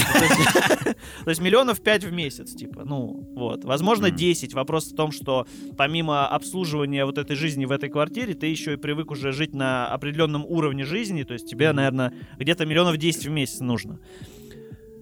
То 1.24 1.30
есть, 1.30 1.42
миллионов 1.42 1.82
5 1.82 2.04
в 2.04 2.12
месяц, 2.14 2.54
типа. 2.54 2.84
Ну, 2.86 3.34
вот. 3.36 3.64
Возможно, 3.64 4.08
Мгм. 4.08 4.16
10. 4.16 4.54
Вопрос 4.54 4.92
в 4.92 4.96
том, 4.96 5.12
что 5.12 5.48
помимо 5.76 6.28
обслуживания 6.28 7.06
вот 7.06 7.18
этой 7.18 7.36
жизни 7.36 7.66
в 7.66 7.72
этой 7.72 7.90
квартире, 7.90 8.36
ты 8.36 8.46
еще 8.46 8.74
и 8.74 8.78
привык 8.78 9.10
уже 9.10 9.32
жить 9.32 9.56
на 9.56 9.88
определенном 9.88 10.46
уровне 10.46 10.86
жизни. 10.86 11.24
То 11.24 11.34
есть 11.34 11.50
тебе, 11.50 11.72
наверное, 11.72 12.14
где-то 12.38 12.66
миллионов 12.66 12.98
10 12.98 13.26
в 13.26 13.32
месяц 13.32 13.60
нужно. 13.60 14.00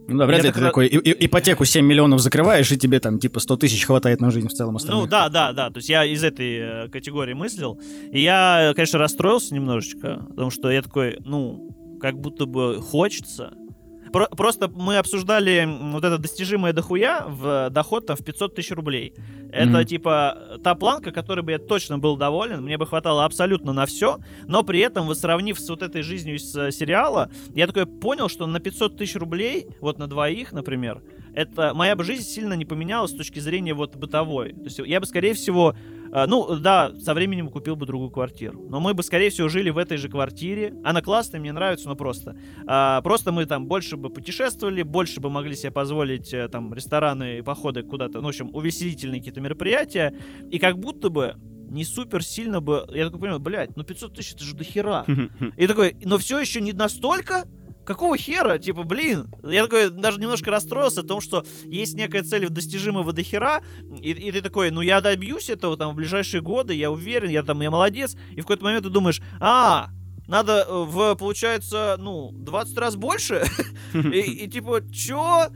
Ну 0.08 0.18
да, 0.18 0.26
вряд 0.26 0.44
ли 0.44 0.52
ты 0.52 0.60
на- 0.60 0.68
такой 0.68 0.88
ипотеку 0.88 1.66
7 1.66 1.86
миллионов 1.86 2.20
закрываешь, 2.22 2.72
и 2.72 2.78
тебе 2.78 3.00
там 3.00 3.20
типа 3.20 3.40
100 3.40 3.58
тысяч 3.58 3.86
хватает 3.86 4.20
на 4.22 4.32
жизнь 4.32 4.48
в 4.48 4.54
целом 4.54 4.74
Ну 4.74 4.78
остальных. 4.78 5.10
да, 5.10 5.30
да, 5.30 5.54
да. 5.54 5.70
То 5.70 5.78
есть 5.78 5.90
я 5.90 6.04
из 6.06 6.24
этой 6.24 6.58
э, 6.86 6.90
категории 6.90 7.34
мыслил. 7.34 7.80
И 8.12 8.22
я, 8.22 8.74
конечно, 8.76 9.00
расстроился 9.00 9.54
немножечко, 9.56 10.26
потому 10.30 10.50
что 10.52 10.70
я 10.72 10.82
такой, 10.82 11.18
ну, 11.26 11.70
как 12.02 12.16
будто 12.20 12.46
бы 12.46 12.82
хочется. 12.82 13.54
Про- 14.14 14.28
просто 14.28 14.68
мы 14.70 14.98
обсуждали 14.98 15.68
вот 15.92 16.04
это 16.06 16.18
достижимое 16.20 16.72
дохуя 16.72 17.26
в 17.28 17.68
э, 17.68 17.70
доход 17.72 18.06
там 18.06 18.16
в 18.16 18.24
500 18.24 18.56
тысяч 18.56 18.72
рублей. 18.72 19.14
Это 19.52 19.70
Мгм. 19.80 19.86
типа 19.86 20.60
та 20.64 20.76
планка, 20.76 21.12
которой 21.12 21.42
бы 21.42 21.52
я 21.52 21.60
точно 21.60 21.98
был 21.98 22.16
доволен, 22.16 22.62
мне 22.64 22.78
бы 22.78 22.86
хватало 22.86 23.26
абсолютно 23.26 23.74
на 23.74 23.86
все, 23.86 24.20
но 24.48 24.64
при 24.64 24.80
этом, 24.80 25.08
вот 25.08 25.18
сравнив 25.18 25.60
с 25.60 25.68
вот 25.70 25.82
этой 25.82 26.04
жизнью 26.04 26.36
из 26.36 26.56
э, 26.56 26.72
сериала, 26.72 27.30
я 27.56 27.66
такой 27.68 27.86
понял, 27.88 28.30
что 28.30 28.46
на 28.48 28.60
500 28.60 28.98
тысяч 28.98 29.16
рублей, 29.16 29.66
вот 29.82 29.98
на 29.98 30.08
двоих, 30.08 30.52
например, 30.54 31.02
это 31.34 31.74
моя 31.74 31.96
бы 31.96 32.04
жизнь 32.04 32.24
сильно 32.24 32.54
не 32.54 32.66
поменялась 32.66 33.12
с 33.12 33.16
точки 33.16 33.40
зрения 33.40 33.74
вот 33.74 33.96
бытовой. 33.96 34.54
То 34.54 34.66
есть 34.66 34.80
я 34.80 35.00
бы, 35.00 35.06
скорее 35.08 35.34
всего, 35.34 35.74
э, 35.74 36.03
ну 36.28 36.56
да, 36.58 36.92
со 37.00 37.16
временем 37.16 37.50
купил 37.50 37.76
бы 37.76 37.88
другую 37.88 38.12
квартиру, 38.12 38.66
но 38.70 38.80
мы 38.80 38.94
бы, 38.94 39.02
скорее 39.02 39.32
всего, 39.32 39.50
жили 39.50 39.72
в 39.72 39.80
этой 39.80 39.98
же 39.98 40.10
квартире. 40.10 40.76
Она 40.84 41.02
классная, 41.02 41.40
мне 41.40 41.52
нравится, 41.52 41.88
но 41.88 41.96
просто. 41.96 42.38
А, 42.68 43.02
просто 43.02 43.32
мы 43.32 43.48
там 43.48 43.66
больше 43.66 43.98
бы 43.98 44.10
путешествовали, 44.10 44.84
больше 44.84 45.20
бы 45.20 45.32
могли 45.32 45.56
себе 45.56 45.72
позволить 45.72 46.32
э, 46.34 46.48
там 46.50 46.72
рестораны 46.74 47.40
и 47.40 47.42
походы 47.42 47.82
куда-то, 47.82 48.20
ну, 48.20 48.26
в 48.26 48.30
общем, 48.30 48.54
увеселительные 48.54 49.22
какие-то 49.22 49.42
мероприятия, 49.42 50.16
и 50.52 50.60
как 50.60 50.78
будто 50.78 51.10
бы 51.10 51.36
не 51.74 51.84
супер 51.84 52.24
сильно 52.24 52.62
бы... 52.62 52.86
Я 52.94 53.06
такой 53.06 53.20
понимаю, 53.20 53.40
блядь, 53.40 53.76
ну 53.76 53.84
500 53.84 54.14
тысяч 54.14 54.34
это 54.34 54.44
же 54.44 54.56
до 54.56 54.64
хера. 54.64 55.06
И 55.58 55.66
такой, 55.66 55.96
но 56.04 56.20
все 56.20 56.40
еще 56.40 56.62
не 56.62 56.72
настолько? 56.72 57.46
Какого 57.86 58.18
хера? 58.18 58.58
Типа, 58.58 58.84
блин. 58.84 59.28
Я 59.44 59.64
такой 59.64 59.90
даже 59.90 60.20
немножко 60.20 60.52
расстроился 60.52 61.02
о 61.02 61.04
том, 61.04 61.22
что 61.22 61.46
есть 61.66 61.96
некая 61.96 62.24
цель 62.24 62.48
достижимого 62.50 63.12
до 63.14 63.24
хера, 63.24 63.62
и, 64.02 64.12
и 64.12 64.32
ты 64.32 64.42
такой, 64.42 64.72
ну 64.72 64.82
я 64.82 65.02
добьюсь 65.02 65.50
этого 65.50 65.76
там 65.78 65.92
в 65.92 65.96
ближайшие 65.96 66.42
годы, 66.42 66.74
я 66.74 66.92
уверен, 66.92 67.30
я 67.30 67.44
там, 67.44 67.62
я 67.62 67.72
молодец. 67.72 68.16
И 68.32 68.42
в 68.42 68.44
какой-то 68.44 68.64
момент 68.64 68.86
ты 68.86 68.90
думаешь, 68.90 69.22
а, 69.40 69.90
надо 70.28 70.66
э, 70.68 70.72
в, 70.72 71.16
получается, 71.16 71.98
ну, 72.00 72.32
20 72.34 72.78
раз 72.78 72.96
больше? 72.96 73.44
И, 73.94 74.48
типа, 74.48 74.82
чё? 74.92 75.48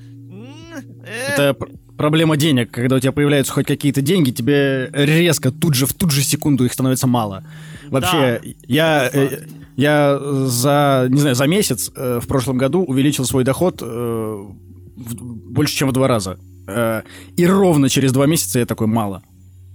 Э. 1.05 1.33
Это 1.33 1.53
пр- 1.53 1.69
проблема 1.97 2.35
денег. 2.37 2.71
Когда 2.71 2.97
у 2.97 2.99
тебя 2.99 3.13
появляются 3.13 3.53
хоть 3.53 3.65
какие-то 3.65 4.01
деньги, 4.01 4.31
тебе 4.31 4.89
резко 4.93 5.51
тут 5.51 5.73
же, 5.73 5.85
в 5.85 5.93
ту 5.93 6.09
же 6.09 6.21
секунду 6.21 6.65
их 6.65 6.73
становится 6.73 7.07
мало. 7.07 7.45
Вообще, 7.85 8.41
я, 8.67 9.09
э, 9.11 9.27
факт. 9.29 9.47
Я 9.77 10.19
за, 10.47 11.07
не 11.09 11.19
знаю, 11.19 11.35
за 11.35 11.47
месяц 11.47 11.89
э, 11.95 12.19
в 12.21 12.27
прошлом 12.27 12.57
году 12.57 12.83
увеличил 12.83 13.23
свой 13.25 13.43
доход 13.43 13.81
э, 13.81 13.85
в- 13.85 15.15
больше, 15.53 15.75
чем 15.75 15.89
в 15.89 15.93
два 15.93 16.07
раза. 16.07 16.37
Э, 16.67 17.03
И 17.37 17.45
ровно 17.47 17.87
через 17.89 18.11
два 18.11 18.25
месяца 18.27 18.59
я 18.59 18.65
такой, 18.65 18.87
мало. 18.87 19.21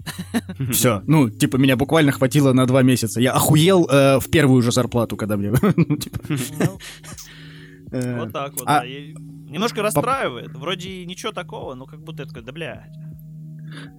Все, 0.72 1.00
ну, 1.07 1.30
типа, 1.30 1.57
меня 1.59 1.76
буквально 1.76 2.11
хватило 2.12 2.53
на 2.53 2.66
два 2.66 2.82
месяца. 2.82 3.20
Я 3.20 3.32
охуел 3.32 3.86
э, 3.88 4.18
в 4.18 4.28
первую 4.30 4.61
же 4.62 4.72
зарплату, 4.72 5.16
когда 5.16 5.36
мне... 5.36 5.53
ну, 5.76 5.96
типа, 5.96 6.18
э, 7.92 8.18
Вот 8.20 8.32
так 8.32 8.53
вот, 8.53 8.64
а- 8.66 8.80
да. 8.80 8.86
Немножко 9.53 9.82
расстраивает. 9.82 10.57
Вроде 10.57 11.05
ничего 11.05 11.30
такого, 11.32 11.74
но 11.74 11.84
как 11.86 12.00
будто 12.03 12.24
такой, 12.26 12.42
да 12.42 12.53
блядь. 12.53 12.90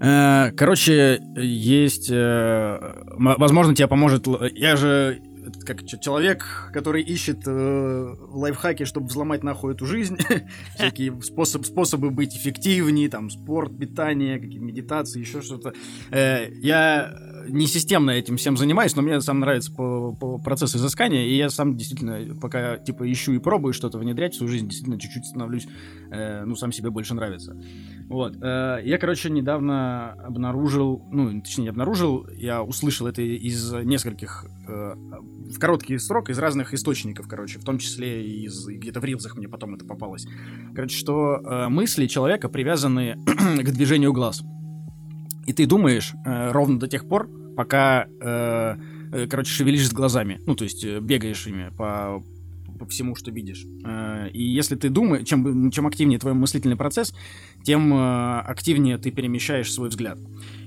Э, 0.02 0.52
Короче, 0.58 1.20
есть... 1.38 2.10
э, 2.12 2.80
Возможно, 3.18 3.76
тебе 3.76 3.88
поможет... 3.88 4.28
Я 4.56 4.76
же 4.76 5.20
как 5.66 5.86
человек, 5.86 6.70
который 6.74 7.02
ищет 7.02 7.44
э, 7.46 8.16
лайфхаки, 8.30 8.86
чтобы 8.86 9.08
взломать 9.08 9.44
нахуй 9.44 9.74
эту 9.74 9.86
жизнь, 9.86 10.18
всякие 10.76 11.22
способ, 11.22 11.66
способы 11.66 12.12
быть 12.12 12.36
эффективнее, 12.36 13.10
там, 13.10 13.30
спорт, 13.30 13.78
питание, 13.78 14.40
какие-то 14.40 14.66
медитации, 14.66 15.20
еще 15.20 15.42
что-то. 15.42 15.74
Э, 16.12 16.50
я 16.52 17.14
не 17.48 17.68
системно 17.68 18.12
этим 18.12 18.38
всем 18.38 18.58
занимаюсь, 18.58 18.96
но 18.96 19.02
мне 19.02 19.20
сам 19.22 19.40
нравится 19.40 19.72
по, 19.72 20.14
по 20.14 20.38
процессу 20.38 20.78
изыскания, 20.78 21.26
и 21.26 21.36
я 21.36 21.50
сам 21.50 21.76
действительно, 21.76 22.36
пока, 22.40 22.78
типа, 22.78 23.12
ищу 23.12 23.34
и 23.34 23.40
пробую 23.40 23.74
что-то 23.74 23.98
внедрять 23.98 24.34
в 24.34 24.38
свою 24.38 24.52
жизнь, 24.52 24.68
действительно 24.68 25.00
чуть-чуть 25.00 25.26
становлюсь, 25.26 25.68
э, 26.12 26.44
ну, 26.46 26.56
сам 26.56 26.72
себе 26.72 26.90
больше 26.90 27.14
нравится. 27.14 27.58
Вот. 28.08 28.36
э, 28.42 28.82
Я, 28.84 28.98
короче, 28.98 29.30
недавно 29.30 30.14
обнаружил, 30.14 31.06
ну, 31.12 31.42
точнее, 31.42 31.64
не 31.64 31.70
обнаружил, 31.70 32.28
я 32.36 32.64
услышал 32.64 33.08
это 33.08 33.22
из 33.22 33.72
нескольких, 33.72 34.46
э, 34.68 34.96
в 34.96 35.60
короткий 35.60 35.98
срок, 35.98 36.30
из 36.30 36.40
разных 36.40 36.74
источников, 36.74 37.28
короче, 37.28 37.60
в 37.60 37.64
том 37.64 37.78
числе 37.78 38.26
из 38.26 38.66
где-то 38.66 39.00
в 39.00 39.06
рилзах 39.06 39.38
мне 39.38 39.48
потом 39.48 39.76
это 39.76 39.86
попалось. 39.86 40.26
Короче, 40.76 40.98
что 40.98 41.36
э, 41.36 41.70
мысли 41.70 42.08
человека 42.08 42.50
привязаны 42.50 43.18
к 43.26 43.72
движению 43.72 44.14
глаз. 44.14 44.44
И 45.46 45.54
ты 45.54 45.66
думаешь 45.66 46.14
э, 46.26 46.52
ровно 46.52 46.80
до 46.80 46.88
тех 46.88 47.08
пор, 47.08 47.30
пока, 47.56 48.08
э, 48.22 48.76
э, 49.12 49.28
короче, 49.28 49.52
шевелишь 49.52 49.92
глазами. 49.92 50.42
Ну, 50.46 50.56
то 50.56 50.64
есть 50.64 50.84
э, 50.84 51.00
бегаешь 51.00 51.46
ими 51.48 51.72
по, 51.78 52.24
по 52.80 52.86
всему, 52.86 53.16
что 53.16 53.32
видишь. 53.32 53.66
Э, 53.86 54.30
и 54.32 54.44
если 54.44 54.76
ты 54.76 54.90
думаешь, 54.90 55.28
чем, 55.28 55.72
чем 55.72 55.88
активнее 55.88 56.20
твой 56.20 56.34
мыслительный 56.34 56.76
процесс, 56.76 57.14
тем 57.64 57.94
э, 57.94 58.40
активнее 58.40 58.98
ты 58.98 59.12
перемещаешь 59.12 59.72
свой 59.72 59.90
взгляд. 59.90 60.18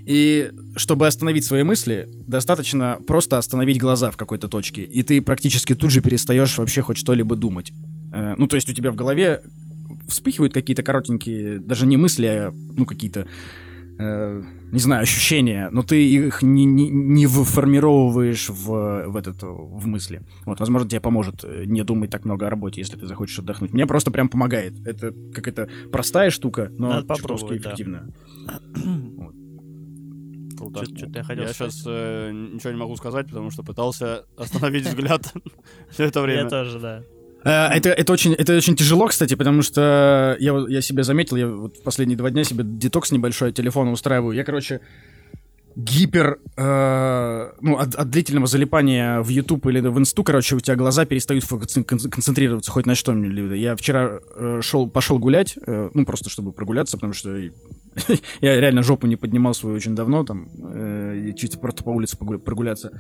И 0.05 0.53
чтобы 0.77 1.07
остановить 1.07 1.45
свои 1.45 1.63
мысли, 1.63 2.09
достаточно 2.27 2.99
просто 3.07 3.39
остановить 3.39 3.79
глаза 3.79 4.11
в 4.11 4.17
какой-то 4.17 4.49
точке, 4.49 4.83
и 4.83 5.03
ты 5.03 5.21
практически 5.21 5.75
тут 5.75 5.91
же 5.91 6.01
перестаешь 6.01 6.57
вообще 6.59 6.83
хоть 6.83 6.97
что-либо 6.97 7.35
думать. 7.35 7.73
Э, 8.13 8.35
ну, 8.39 8.47
то 8.47 8.57
есть 8.57 8.69
у 8.71 8.73
тебя 8.73 8.91
в 8.91 8.95
голове 8.95 9.43
вспыхивают 10.09 10.55
какие-то 10.55 10.83
коротенькие, 10.83 11.59
даже 11.59 11.87
не 11.87 11.97
мысли, 11.97 12.27
а 12.27 12.55
ну 12.77 12.87
какие-то, 12.87 13.27
э, 13.99 14.43
не 14.73 14.79
знаю, 14.79 15.03
ощущения, 15.03 15.69
но 15.71 15.83
ты 15.83 16.09
их 16.09 16.43
не, 16.43 16.65
не, 16.65 16.89
не 16.89 17.27
формировываешь 17.27 18.49
в, 18.49 19.09
в 19.09 19.17
этот 19.17 19.43
в 19.43 19.87
мысли. 19.87 20.23
Вот, 20.45 20.61
возможно, 20.61 20.89
тебе 20.89 21.01
поможет 21.01 21.45
э, 21.45 21.65
не 21.67 21.83
думать 21.85 22.11
так 22.11 22.25
много 22.25 22.47
о 22.47 22.51
работе, 22.51 22.81
если 22.81 22.97
ты 22.97 23.07
захочешь 23.07 23.39
отдохнуть. 23.39 23.73
Мне 23.73 23.87
просто 23.87 24.11
прям 24.11 24.29
помогает. 24.29 24.75
Это 24.87 25.13
какая-то 25.33 25.69
простая 25.93 26.31
штука, 26.31 26.71
но 26.77 26.89
Надо 26.89 27.15
чертовски 27.15 27.23
попробовать, 27.23 27.63
да. 27.63 27.69
эффективная. 27.69 28.09
Круто. 30.57 30.87
Чё-то 30.87 31.19
я 31.19 31.25
хотел 31.25 31.45
Я 31.45 31.53
сказать. 31.53 31.75
сейчас 31.75 31.87
ничего 31.87 32.73
не 32.73 32.79
могу 32.79 32.97
сказать, 32.97 33.29
потому 33.29 33.51
что 33.51 33.63
пытался 33.63 34.25
остановить 34.37 34.87
взгляд 34.87 35.33
все 35.91 36.05
это 36.05 36.23
время. 36.23 36.45
Я 36.45 36.49
тоже, 36.49 36.81
да. 36.81 37.03
Э, 37.47 37.69
Это, 37.69 37.91
это, 37.91 38.13
очень, 38.13 38.35
это 38.35 38.57
очень 38.57 38.75
тяжело, 38.75 39.07
кстати, 39.07 39.35
потому 39.35 39.63
что 39.63 40.37
я, 40.41 40.53
я 40.69 40.81
себе 40.83 41.05
заметил, 41.05 41.37
я 41.37 41.47
вот 41.47 41.83
последние 41.85 42.19
два 42.19 42.31
дня 42.31 42.43
себе 42.43 42.65
детокс 42.65 43.13
небольшой 43.13 43.51
от 43.51 43.55
телефона 43.55 43.93
устраиваю. 43.93 44.37
Я, 44.37 44.43
короче, 44.43 44.81
гипер, 45.77 46.39
э, 46.57 47.53
ну, 47.61 47.77
от, 47.77 47.95
от 47.95 48.11
длительного 48.11 48.49
залипания 48.49 49.21
в 49.21 49.29
YouTube 49.29 49.67
или 49.67 49.79
в 49.81 49.99
Инсту, 49.99 50.25
короче, 50.25 50.57
у 50.57 50.61
тебя 50.61 50.75
глаза 50.75 51.05
перестают 51.05 51.45
концентрироваться 51.47 52.73
хоть 52.73 52.87
на 52.87 52.97
что 52.97 53.13
мне. 53.13 53.57
Я 53.57 53.77
вчера 53.77 54.19
э, 54.35 54.61
шел, 54.63 54.89
пошел 54.89 55.19
гулять, 55.21 55.57
э, 55.67 55.91
ну, 55.95 56.05
просто 56.05 56.31
чтобы 56.31 56.53
прогуляться, 56.53 56.97
потому 56.97 57.13
что 57.13 57.37
я 58.41 58.61
реально 58.61 58.83
жопу 58.83 59.07
не 59.07 59.17
поднимал 59.17 59.55
свою 59.55 59.77
очень 59.77 59.95
давно, 59.95 60.25
там, 60.25 60.49
э, 60.75 61.33
чуть 61.37 61.61
просто 61.61 61.85
по 61.85 61.91
улице 61.91 62.17
прогуляться. 62.17 62.91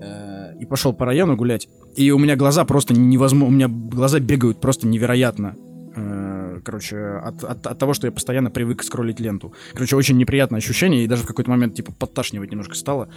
Э, 0.00 0.54
и 0.58 0.66
пошел 0.66 0.92
по 0.92 1.06
району 1.06 1.36
гулять. 1.36 1.68
И 1.94 2.10
у 2.10 2.18
меня 2.18 2.36
глаза 2.36 2.64
просто 2.64 2.94
невозможно, 2.94 3.46
у 3.46 3.50
меня 3.50 3.68
глаза 3.68 4.20
бегают 4.20 4.60
просто 4.60 4.86
невероятно. 4.86 5.54
Э, 5.94 6.60
Короче, 6.64 6.98
от, 6.98 7.44
от, 7.44 7.66
от 7.66 7.78
того, 7.78 7.94
что 7.94 8.06
я 8.06 8.12
постоянно 8.12 8.50
привык 8.50 8.82
скроллить 8.82 9.20
ленту. 9.20 9.54
Короче, 9.72 9.96
очень 9.96 10.16
неприятное 10.16 10.58
ощущение, 10.58 11.04
и 11.04 11.06
даже 11.06 11.22
в 11.22 11.26
какой-то 11.26 11.50
момент, 11.50 11.74
типа, 11.74 11.92
подташнивать 11.92 12.50
немножко 12.50 12.74
стало. 12.74 13.08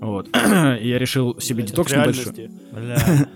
Вот. 0.00 0.28
и 0.80 0.88
я 0.88 0.98
решил 0.98 1.38
себе 1.40 1.56
Блядь, 1.56 1.70
детокс 1.70 1.92
небольшой. 1.92 2.50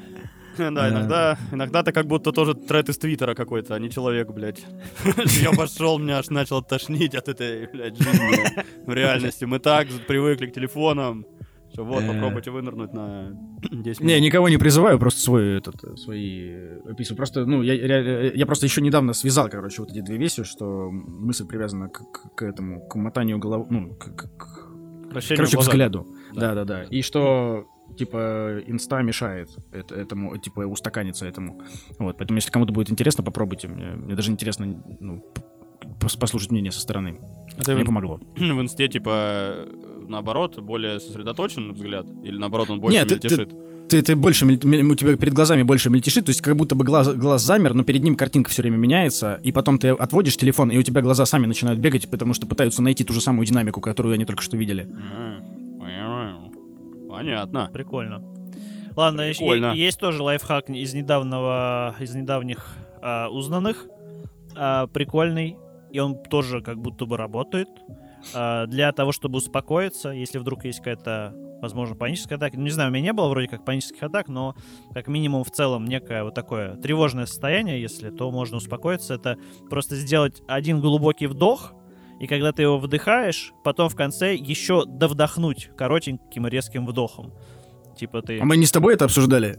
Да, 0.59 0.89
иногда, 0.89 1.39
иногда 1.53 1.85
ты 1.85 1.93
как 1.93 2.07
будто 2.07 2.33
тоже 2.33 2.55
тред 2.55 2.89
из 2.89 2.99
Твиттера 2.99 3.37
какой-то, 3.37 3.77
а 3.77 3.79
не 3.79 3.91
человек, 3.91 4.31
блядь. 4.33 4.61
Я 5.41 5.53
пошел, 5.53 6.01
меня 6.01 6.19
аж 6.19 6.31
начал 6.31 6.63
тошнить 6.63 7.15
от 7.15 7.29
этой, 7.29 7.69
блядь, 7.69 7.97
жизни 7.97 8.65
в 8.87 8.93
реальности. 8.93 9.45
Мы 9.45 9.61
так 9.61 9.87
привыкли 10.09 10.47
к 10.47 10.53
телефонам. 10.53 11.25
Что 11.79 11.85
вот, 11.85 12.03
Э. 12.03 12.09
попробуйте 12.13 12.51
вынырнуть 12.51 12.93
на 12.93 13.31
10 13.71 14.01
Не, 14.01 14.07
минут. 14.15 14.23
никого 14.25 14.49
не 14.49 14.57
призываю, 14.57 14.99
просто 14.99 15.21
свой 15.21 15.59
этот, 15.59 15.77
э, 15.85 15.97
свои 15.97 16.49
э, 16.51 16.81
описываю. 16.91 17.17
Просто, 17.17 17.47
ну, 17.47 17.63
я, 17.63 17.75
ре- 17.75 18.33
я 18.35 18.47
просто 18.47 18.67
еще 18.67 18.81
недавно 18.81 19.13
связал, 19.13 19.49
короче, 19.49 19.83
вот 19.83 19.93
эти 19.93 20.01
две 20.01 20.17
вещи, 20.17 20.43
что 20.43 20.91
мысль 20.91 21.47
привязана 21.47 21.89
к, 21.89 21.99
к- 22.11 22.35
к 22.35 22.43
этому, 22.43 22.81
к 22.89 22.97
мотанию 22.97 23.39
головы, 23.39 23.67
ну, 23.71 23.95
к, 23.95 24.07
к- 24.13 24.37
к- 24.37 24.69
короче, 25.09 25.37
к 25.57 25.61
взгляду. 25.61 26.09
Да. 26.35 26.41
Да, 26.41 26.55
да, 26.55 26.65
да. 26.65 26.83
И 26.83 27.01
что, 27.03 27.69
типа, 27.97 28.59
инста 28.67 29.01
мешает 29.03 29.49
это- 29.71 29.95
этому, 29.95 30.37
типа, 30.37 30.63
устаканиться 30.67 31.27
этому. 31.27 31.63
Вот, 32.01 32.19
поэтому, 32.19 32.39
если 32.39 32.51
кому-то 32.51 32.73
будет 32.73 32.91
интересно, 32.91 33.23
попробуйте. 33.23 33.69
Мне, 33.69 33.91
мне 33.93 34.17
даже 34.17 34.33
интересно, 34.33 34.83
ну, 34.99 35.25
послушать 36.19 36.51
мнение 36.51 36.73
со 36.73 36.81
стороны. 36.81 37.21
Это 37.59 37.75
Мне 37.75 37.83
в- 37.83 37.87
помогло. 37.87 38.21
в 38.37 38.61
инсте, 38.61 38.89
типа, 38.89 39.67
наоборот, 40.09 40.59
более 40.61 41.01
сосредоточен 41.01 41.73
взгляд? 41.73 42.07
Или 42.25 42.39
наоборот, 42.39 42.71
он 42.71 42.81
больше 42.81 42.99
Нет, 42.99 43.09
ты- 43.09 43.17
ты- 43.19 43.29
мельтешит? 43.29 43.55
Ты, 43.89 44.03
ты 44.03 44.17
больше, 44.17 44.45
у 44.45 44.55
тебя 44.95 45.17
перед 45.17 45.33
глазами 45.33 45.63
больше 45.63 45.89
мельтешит, 45.89 46.27
то 46.27 46.29
есть 46.31 46.43
как 46.43 46.57
будто 46.57 46.75
бы 46.75 46.85
глаз, 46.85 47.09
глаз 47.15 47.43
замер, 47.43 47.73
но 47.73 47.85
перед 47.85 48.03
ним 48.03 48.17
картинка 48.17 48.51
все 48.51 48.61
время 48.61 48.77
меняется, 48.77 49.41
и 49.43 49.51
потом 49.51 49.79
ты 49.79 49.89
отводишь 49.89 50.37
телефон, 50.37 50.71
и 50.71 50.77
у 50.77 50.83
тебя 50.83 51.01
глаза 51.01 51.25
сами 51.25 51.47
начинают 51.47 51.81
бегать, 51.81 52.07
потому 52.11 52.35
что 52.35 52.47
пытаются 52.47 52.83
найти 52.83 53.03
ту 53.03 53.15
же 53.15 53.23
самую 53.23 53.47
динамику, 53.47 53.81
которую 53.81 54.13
они 54.13 54.27
только 54.27 54.43
что 54.43 54.59
видели. 54.59 54.87
Понятно. 57.09 57.71
Прикольно. 57.73 58.23
Ладно, 58.95 59.23
есть- 59.23 59.39
Прикольно. 59.41 59.73
есть 59.75 59.99
тоже 59.99 60.23
лайфхак 60.23 60.69
из 60.71 60.93
недавнего, 60.93 61.95
из 62.01 62.15
недавних 62.15 62.67
а, 63.01 63.29
узнанных, 63.29 63.87
а, 64.57 64.87
прикольный, 64.89 65.57
и 65.91 65.99
он 65.99 66.23
тоже 66.23 66.61
как 66.61 66.79
будто 66.79 67.07
бы 67.07 67.17
работает. 67.17 67.69
А, 68.35 68.67
для 68.67 68.93
того, 68.93 69.13
чтобы 69.13 69.39
успокоиться, 69.39 70.11
если 70.11 70.39
вдруг 70.39 70.65
есть 70.65 70.79
какая-то, 70.79 71.35
возможно, 71.61 71.95
паническая 71.95 72.37
атака. 72.37 72.57
Не 72.57 72.71
знаю, 72.71 72.91
у 72.91 72.93
меня 72.93 73.05
не 73.05 73.13
было 73.13 73.29
вроде 73.29 73.49
как 73.49 73.65
панических 73.65 74.03
атак, 74.03 74.29
но 74.29 74.55
как 74.93 75.09
минимум 75.09 75.45
в 75.45 75.51
целом 75.51 75.87
некое 75.87 76.25
вот 76.25 76.35
такое 76.35 76.77
тревожное 76.77 77.27
состояние, 77.27 77.81
если, 77.81 78.11
то 78.11 78.31
можно 78.31 78.57
успокоиться. 78.57 79.15
Это 79.15 79.37
просто 79.71 79.97
сделать 79.97 80.43
один 80.49 80.81
глубокий 80.81 81.27
вдох, 81.27 81.75
и 82.21 82.27
когда 82.27 82.53
ты 82.53 82.63
его 82.63 82.79
вдыхаешь, 82.79 83.53
потом 83.63 83.89
в 83.89 83.95
конце 83.95 84.35
еще 84.35 84.85
довдохнуть 84.85 85.71
коротеньким 85.77 86.47
резким 86.47 86.87
вдохом. 86.87 87.33
Типа 87.97 88.23
ты... 88.23 88.41
А 88.41 88.45
мы 88.45 88.57
не 88.57 88.67
с 88.67 88.73
тобой 88.73 88.95
это 88.95 89.05
обсуждали? 89.05 89.59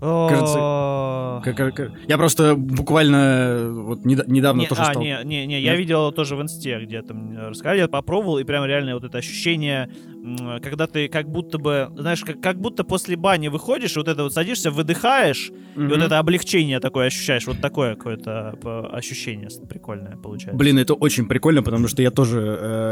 Кажется. 0.00 1.40
Как- 1.44 1.74
как- 1.74 1.90
Я 2.08 2.16
просто 2.16 2.54
буквально 2.56 3.16
э, 3.16 3.70
вот 3.70 4.04
неда- 4.04 4.24
недавно 4.26 4.60
Не, 4.62 4.66
тоже 4.66 4.82
а, 4.82 4.84
стал... 4.86 5.02
не, 5.02 5.16
не, 5.24 5.46
не, 5.46 5.60
я 5.60 5.72
Нет? 5.72 5.78
видел 5.80 6.12
тоже 6.12 6.36
в 6.36 6.42
инсте 6.42 6.78
где-то 6.80 7.12
мне 7.14 7.38
рассказали, 7.48 7.80
я 7.80 7.88
попробовал, 7.88 8.38
и 8.38 8.44
прям 8.44 8.64
реально 8.64 8.94
вот 8.94 9.04
это 9.04 9.18
ощущение, 9.18 9.90
м, 10.14 10.60
когда 10.62 10.86
ты 10.86 11.08
как 11.08 11.28
будто 11.28 11.58
бы, 11.58 11.88
знаешь, 11.96 12.22
как, 12.24 12.40
как 12.40 12.60
будто 12.60 12.84
после 12.84 13.16
бани 13.16 13.48
выходишь, 13.48 13.96
вот 13.96 14.08
это 14.08 14.22
вот 14.22 14.32
садишься, 14.32 14.70
выдыхаешь, 14.70 15.50
и 15.76 15.80
вот 15.80 15.98
это 16.00 16.18
облегчение 16.18 16.80
такое 16.80 17.06
ощущаешь, 17.08 17.46
вот 17.46 17.60
такое 17.60 17.94
какое-то 17.96 18.58
э, 18.62 18.80
ощущение 18.92 19.48
прикольное 19.68 20.16
получается. 20.16 20.56
Блин, 20.56 20.78
это 20.78 20.94
очень 20.94 21.26
прикольно, 21.26 21.62
потому 21.62 21.88
что 21.88 22.00
я 22.02 22.10
тоже... 22.10 22.40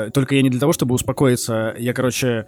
э, 0.06 0.10
только 0.12 0.34
я 0.34 0.42
не 0.42 0.50
для 0.50 0.60
того, 0.60 0.72
чтобы 0.72 0.94
успокоиться, 0.94 1.74
я, 1.78 1.92
короче... 1.94 2.46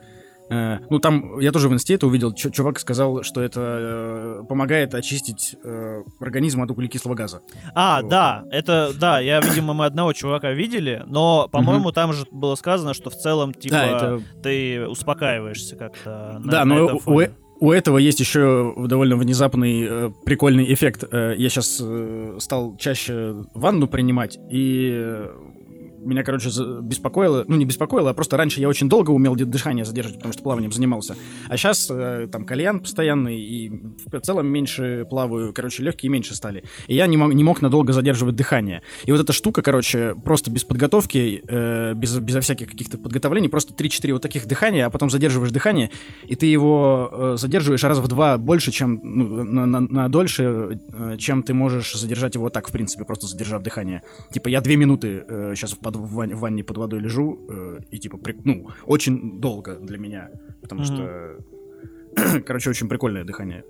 э, 0.50 0.78
ну, 0.90 0.98
там, 0.98 1.38
я 1.40 1.52
тоже 1.52 1.68
в 1.68 1.72
инсте 1.72 1.94
это 1.94 2.06
увидел, 2.06 2.32
чу- 2.32 2.50
чувак 2.50 2.78
сказал, 2.78 3.22
что 3.22 3.40
это 3.40 3.60
э, 3.60 4.42
помогает 4.48 4.94
очистить 4.94 5.56
э, 5.64 6.02
организм 6.20 6.62
от 6.62 6.70
углекислого 6.70 7.14
газа. 7.14 7.40
А, 7.74 8.00
Вот. 8.00 8.10
да, 8.10 8.44
это, 8.50 8.92
да, 8.98 9.20
я, 9.20 9.40
видимо, 9.40 9.72
мы 9.74 9.86
одного 9.86 10.12
чувака 10.12 10.52
видели, 10.52 11.02
но, 11.06 11.48
по-моему, 11.50 11.92
там 11.92 12.12
же 12.12 12.26
было 12.30 12.54
сказано, 12.54 12.94
что 12.94 13.10
в 13.10 13.16
целом, 13.16 13.52
типа, 13.54 13.74
Да, 13.74 13.86
это... 13.86 14.22
ты 14.42 14.86
успокаиваешься 14.86 15.76
как-то 15.76 16.38
на, 16.42 16.50
Да, 16.50 16.64
на 16.64 16.74
но 16.74 17.00
у, 17.06 17.20
у 17.60 17.72
этого 17.72 17.98
есть 17.98 18.20
еще 18.20 18.74
довольно 18.76 19.16
внезапный 19.16 19.86
э, 19.88 20.10
прикольный 20.24 20.72
эффект. 20.72 21.04
Э, 21.10 21.34
я 21.36 21.48
сейчас 21.48 21.80
стал 22.42 22.76
чаще 22.76 23.44
ванну 23.54 23.86
принимать, 23.86 24.38
и 24.50 24.90
э, 24.92 25.30
меня, 26.04 26.22
короче, 26.22 26.50
беспокоило, 26.82 27.44
ну 27.48 27.56
не 27.56 27.64
беспокоило, 27.64 28.10
а 28.10 28.14
просто 28.14 28.36
раньше 28.36 28.60
я 28.60 28.68
очень 28.68 28.88
долго 28.88 29.10
умел 29.10 29.34
дыхание 29.34 29.84
задерживать, 29.84 30.18
потому 30.18 30.32
что 30.32 30.42
плаванием 30.42 30.72
занимался. 30.72 31.16
А 31.48 31.56
сейчас 31.56 31.86
там 31.86 32.44
кальян 32.44 32.80
постоянный, 32.80 33.40
и 33.40 33.68
в 33.70 34.20
целом 34.20 34.46
меньше 34.46 35.06
плаваю, 35.08 35.52
короче, 35.52 35.82
легкие 35.82 36.10
меньше 36.10 36.34
стали. 36.34 36.64
И 36.86 36.94
я 36.94 37.06
не 37.06 37.16
мог, 37.16 37.32
не 37.34 37.44
мог 37.44 37.62
надолго 37.62 37.92
задерживать 37.92 38.36
дыхание. 38.36 38.82
И 39.04 39.12
вот 39.12 39.20
эта 39.20 39.32
штука, 39.32 39.62
короче, 39.62 40.14
просто 40.24 40.50
без 40.50 40.64
подготовки, 40.64 41.42
э, 41.46 41.94
без, 41.94 42.18
безо 42.18 42.40
всяких 42.40 42.70
каких-то 42.70 42.98
подготовлений, 42.98 43.48
просто 43.48 43.74
3-4 43.74 44.12
вот 44.12 44.22
таких 44.22 44.46
дыхания, 44.46 44.86
а 44.86 44.90
потом 44.90 45.10
задерживаешь 45.10 45.52
дыхание, 45.52 45.90
и 46.26 46.34
ты 46.34 46.46
его 46.46 47.10
э, 47.12 47.34
задерживаешь 47.38 47.84
раз 47.84 47.98
в 47.98 48.08
два 48.08 48.38
больше, 48.38 48.70
чем 48.70 49.00
ну, 49.02 49.44
на, 49.44 49.66
на- 49.66 49.80
на 49.80 50.08
дольше, 50.08 50.80
э, 50.92 51.16
чем 51.18 51.42
ты 51.42 51.54
можешь 51.54 51.94
задержать 51.94 52.34
его 52.34 52.50
так, 52.50 52.68
в 52.68 52.72
принципе, 52.72 53.04
просто 53.04 53.26
задержав 53.26 53.62
дыхание. 53.62 54.02
Типа 54.32 54.48
я 54.48 54.60
две 54.60 54.76
минуты 54.76 55.24
сейчас 55.54 55.72
в, 55.72 55.78
под- 55.98 56.10
в 56.10 56.14
вань- 56.14 56.34
в 56.34 56.40
ванне 56.40 56.62
под 56.64 56.78
водой 56.78 57.00
лежу, 57.00 57.38
э, 57.48 57.78
и 57.90 57.98
типа, 57.98 58.18
при- 58.18 58.36
ну, 58.44 58.68
очень 58.86 59.40
долго 59.40 59.76
для 59.76 59.98
меня, 59.98 60.30
потому 60.62 60.82
Мгм. 60.82 60.86
что, 60.94 61.36
короче, 62.46 62.70
очень 62.70 62.88
прикольное 62.88 63.24
дыхание. 63.24 63.64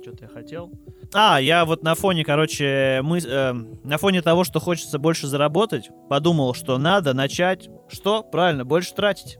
Что-то 0.00 0.24
я 0.24 0.28
хотел. 0.28 0.70
А, 1.12 1.40
я 1.40 1.64
вот 1.64 1.82
на 1.82 1.94
фоне, 1.94 2.24
короче, 2.24 3.00
мы, 3.02 3.18
э, 3.18 3.52
на 3.84 3.98
фоне 3.98 4.22
того, 4.22 4.44
что 4.44 4.60
хочется 4.60 4.98
больше 4.98 5.26
заработать, 5.26 5.90
подумал, 6.08 6.54
что 6.54 6.78
надо 6.78 7.14
начать, 7.14 7.68
что? 7.88 8.22
Правильно, 8.22 8.64
больше 8.64 8.94
тратить. 8.94 9.38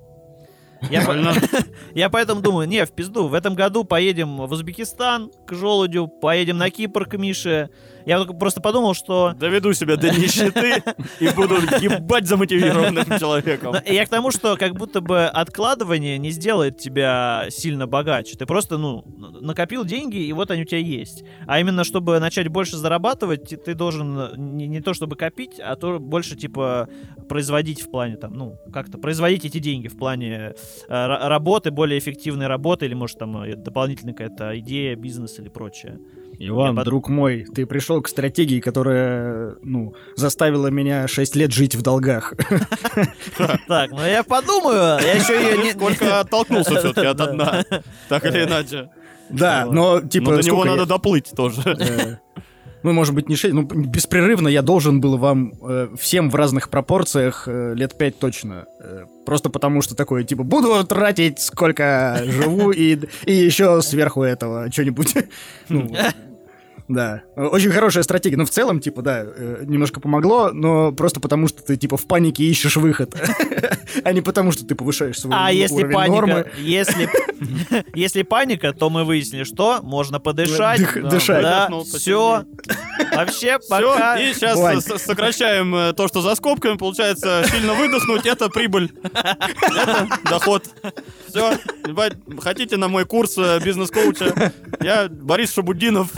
Я, 0.91 1.05
по- 1.05 1.13
я 1.95 2.09
поэтому 2.11 2.41
думаю, 2.41 2.69
не, 2.69 2.85
в 2.85 2.93
пизду, 2.93 3.29
в 3.29 3.35
этом 3.35 3.55
году 3.55 3.85
поедем 3.85 4.37
в 4.37 4.53
Узбекистан 4.53 5.31
к 5.47 5.55
желудю, 5.55 6.07
поедем 6.09 6.59
на 6.59 6.71
Кипр 6.71 7.05
к 7.07 7.17
Мише. 7.19 7.71
Я 8.09 8.25
просто 8.25 8.63
подумал, 8.63 8.95
что... 8.95 9.35
Доведу 9.39 9.75
себя 9.75 9.97
до 9.97 10.09
нищеты 10.09 10.83
и 11.21 11.29
буду 11.29 11.57
ебать 11.79 12.27
замотивированным 12.27 13.05
человеком. 13.19 13.77
И 13.85 13.93
я 13.93 14.07
к 14.07 14.09
тому, 14.09 14.31
что 14.31 14.57
как 14.57 14.75
будто 14.75 15.03
бы 15.03 15.27
откладывание 15.27 16.17
не 16.17 16.31
сделает 16.31 16.79
тебя 16.79 17.47
сильно 17.51 17.87
богаче. 17.87 18.39
Ты 18.39 18.47
просто, 18.47 18.79
ну, 18.79 19.05
накопил 19.43 19.85
деньги, 19.85 20.17
и 20.17 20.33
вот 20.33 20.51
они 20.51 20.63
у 20.63 20.65
тебя 20.65 20.81
есть. 20.81 21.23
А 21.47 21.61
именно, 21.61 21.85
чтобы 21.85 22.19
начать 22.19 22.49
больше 22.49 22.79
зарабатывать, 22.79 23.63
ты- 23.65 23.75
должен 23.75 24.57
не, 24.57 24.67
не 24.67 24.81
то 24.81 24.95
чтобы 24.95 25.15
копить, 25.17 25.61
а 25.61 25.77
то 25.77 25.99
больше, 25.99 26.35
типа, 26.35 26.89
производить 27.29 27.83
в 27.83 27.91
плане, 27.91 28.17
там, 28.17 28.33
ну, 28.33 28.57
как-то 28.73 28.97
производить 28.97 29.45
эти 29.45 29.59
деньги 29.59 29.89
в 29.89 29.99
плане 29.99 30.55
э, 30.89 30.93
ра- 30.95 31.29
работы, 31.29 31.71
более 31.71 31.99
эффективной 31.99 32.47
работы, 32.47 32.87
или, 32.87 32.95
может, 32.95 33.19
там, 33.19 33.43
э, 33.43 33.55
дополнительная 33.55 34.15
какая-то 34.15 34.59
идея, 34.61 34.97
бизнес 34.97 35.39
или 35.39 35.51
прочее. 35.51 35.99
Иван, 36.41 36.71
Я 36.71 36.77
под- 36.77 36.85
друг 36.85 37.09
мой, 37.09 37.45
ты 37.53 37.67
пришел 37.67 38.01
к 38.01 38.09
стратегии, 38.09 38.61
которая, 38.61 39.57
ну, 39.63 39.95
заставила 40.17 40.69
меня 40.69 41.09
6 41.09 41.35
лет 41.37 41.53
жить 41.53 41.75
в 41.75 41.83
долгах. 41.83 42.35
Так, 43.69 43.91
ну 43.91 44.05
я 44.05 44.23
подумаю, 44.23 44.99
я 45.03 45.15
еще 45.15 45.35
ее 45.35 45.59
не... 45.65 45.73
Сколько 45.73 46.21
оттолкнулся 46.21 46.77
все-таки 46.77 47.07
от 47.07 47.17
дна, 47.33 47.65
так 48.09 48.25
или 48.27 48.45
иначе. 48.45 48.91
Да, 49.31 49.67
но, 49.67 50.01
типа, 50.01 50.31
Но 50.33 50.37
до 50.39 50.43
него 50.47 50.65
надо 50.65 50.87
доплыть 50.87 51.31
тоже. 51.37 51.61
Э, 51.67 52.17
Ну, 52.85 52.93
может 52.93 53.13
быть, 53.15 53.29
не 53.29 53.35
6, 53.37 53.53
ну, 53.55 53.63
беспрерывно 53.63 54.47
я 54.49 54.63
должен 54.63 55.01
был 55.01 55.19
вам 55.19 55.53
э, 55.69 55.89
всем 55.99 56.31
в 56.31 56.35
разных 56.37 56.71
пропорциях 56.71 57.49
э, 57.49 57.75
лет 57.75 57.99
5 57.99 58.19
точно. 58.21 58.67
Э, 58.81 59.05
просто 59.27 59.51
потому 59.51 59.83
что 59.83 59.95
такое, 59.97 60.23
типа, 60.23 60.45
буду 60.45 60.83
тратить 60.85 61.41
сколько 61.41 62.23
живу 62.25 62.71
и, 62.71 62.97
и 63.27 63.33
еще 63.35 63.83
сверху 63.83 64.23
этого 64.23 64.71
что-нибудь. 64.73 65.15
Ну, 65.69 65.91
да. 66.89 67.23
Очень 67.37 67.71
хорошая 67.71 68.03
стратегия. 68.03 68.37
Но 68.37 68.47
в 68.47 68.51
целом, 68.51 68.81
типа, 68.81 69.03
да, 69.03 69.23
э, 69.25 69.65
немножко 69.67 70.01
помогло, 70.01 70.51
но 70.53 70.91
просто 70.93 71.21
потому 71.21 71.47
что 71.47 71.63
ты, 71.63 71.77
типа, 71.77 71.97
в 71.97 72.07
панике 72.07 72.45
ищешь 72.45 72.77
выход. 72.77 73.15
А 74.05 74.13
не 74.13 74.21
потому 74.21 74.53
что 74.53 74.65
ты 74.65 74.75
повышаешь 74.75 75.19
свой 75.19 75.35
А 75.37 75.51
если 75.51 75.83
паника, 75.83 76.27
нормы. 76.27 76.47
если, 76.59 77.09
если 77.95 78.23
паника, 78.23 78.73
то 78.73 78.91
мы 78.91 79.05
выяснили, 79.05 79.45
что 79.45 79.81
можно 79.83 80.21
подышать. 80.21 80.81
Дых- 80.81 81.09
дышать. 81.09 81.43
Да, 81.43 81.69
все. 81.85 82.45
Вообще, 83.13 83.59
Все, 83.59 83.69
пока... 83.69 84.19
и 84.19 84.33
сейчас 84.35 84.85
сокращаем 85.03 85.75
э, 85.75 85.93
то, 85.95 86.07
что 86.07 86.21
за 86.21 86.35
скобками. 86.35 86.77
Получается, 86.77 87.45
сильно 87.51 87.75
выдохнуть, 87.75 88.27
это 88.27 88.49
прибыль. 88.49 88.93
Это 89.03 90.07
доход. 90.29 90.65
Все, 91.27 91.59
хотите 92.41 92.77
на 92.77 92.89
мой 92.89 93.05
курс 93.05 93.37
э, 93.39 93.59
бизнес-коуча? 93.61 94.53
Я 94.81 95.09
Борис 95.09 95.53
Шабудинов. 95.55 96.13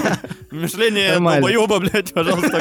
Мышление 0.50 1.14
долбоеба, 1.18 1.78
блядь, 1.80 2.12
пожалуйста. 2.12 2.60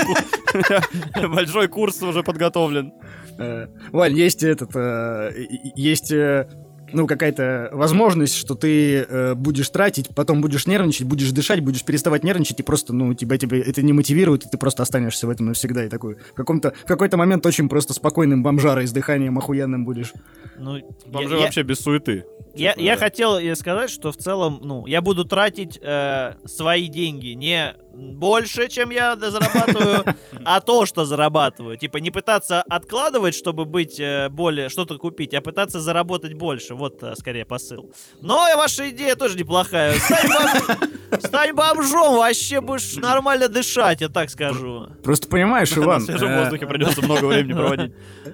Большой 1.28 1.68
курс 1.68 2.02
уже 2.02 2.24
подготовлен. 2.24 2.94
Э, 3.38 3.68
Вань, 3.92 4.18
есть 4.18 4.44
этот, 4.44 4.72
э, 4.76 5.32
есть, 5.76 6.12
э, 6.12 6.48
ну, 6.94 7.06
какая-то 7.08 7.70
возможность, 7.74 8.36
что 8.36 8.56
ты 8.56 9.00
э, 9.00 9.34
будешь 9.36 9.70
тратить, 9.70 10.10
потом 10.16 10.42
будешь 10.42 10.68
нервничать, 10.68 11.06
будешь 11.06 11.32
дышать, 11.32 11.60
будешь 11.60 11.84
переставать 11.84 12.24
нервничать, 12.24 12.60
и 12.62 12.64
просто, 12.64 12.94
ну, 12.94 13.14
тебя, 13.14 13.38
тебя 13.38 13.58
это 13.60 13.82
не 13.82 13.92
мотивирует, 13.92 14.46
и 14.46 14.50
ты 14.50 14.58
просто 14.58 14.84
останешься 14.84 15.28
в 15.28 15.30
этом 15.30 15.48
навсегда, 15.48 15.84
и 15.86 15.90
такой, 15.90 16.16
в 16.16 16.34
каком-то, 16.36 16.74
в 16.84 16.88
какой-то 16.88 17.18
момент 17.18 17.46
очень 17.46 17.68
просто 17.68 17.94
спокойным 17.94 18.44
бомжарой 18.44 18.88
с 18.88 18.92
дыханием 18.92 19.38
охуенным 19.38 19.84
будешь. 19.84 20.14
Ну, 20.58 20.80
Там 21.12 21.24
я- 21.24 21.28
же 21.28 21.36
я- 21.36 21.42
вообще 21.42 21.64
без 21.64 21.80
суеты. 21.80 22.24
Я, 22.56 22.72
Типа, 22.74 22.84
я 22.84 22.94
да. 22.96 23.00
хотел 23.00 23.38
э, 23.38 23.56
сказать, 23.56 23.90
что 23.90 24.12
в 24.12 24.18
целом, 24.18 24.60
ну, 24.64 24.86
я 24.86 25.02
буду 25.02 25.26
тратить 25.26 25.78
э, 25.82 26.34
свои 26.46 26.88
деньги 26.88 27.30
не 27.30 27.76
больше, 27.96 28.68
чем 28.68 28.90
я 28.90 29.16
зарабатываю, 29.16 30.04
а 30.46 30.60
то, 30.62 30.86
что 30.86 31.06
зарабатываю. 31.06 31.78
Типа 31.78 31.98
не 31.98 32.12
пытаться 32.12 32.62
откладывать, 32.62 33.36
чтобы 33.36 33.66
быть 33.66 34.00
э, 34.00 34.30
более 34.30 34.70
что-то 34.70 34.98
купить, 34.98 35.34
а 35.34 35.42
пытаться 35.42 35.80
заработать 35.80 36.34
больше. 36.34 36.76
Вот 36.76 37.02
э, 37.04 37.14
скорее 37.18 37.46
посыл. 37.46 37.92
Но 38.22 38.48
и 38.52 38.56
ваша 38.56 38.90
идея 38.90 39.16
тоже 39.16 39.38
неплохая. 39.38 39.94
Стань, 39.94 40.28
бом- 40.28 41.20
стань 41.22 41.54
бомжом, 41.54 42.18
вообще 42.18 42.62
будешь 42.62 42.96
нормально 42.96 43.48
дышать, 43.48 44.02
я 44.02 44.10
так 44.10 44.30
скажу. 44.30 44.88
Просто 45.04 45.28
понимаешь, 45.28 45.72
Иван, 45.78 46.02
свежем 46.02 46.30
э, 46.32 46.40
воздухе 46.42 46.68
придется 46.68 47.02
много 47.02 47.26
времени 47.26 47.54
проводить. 47.54 47.94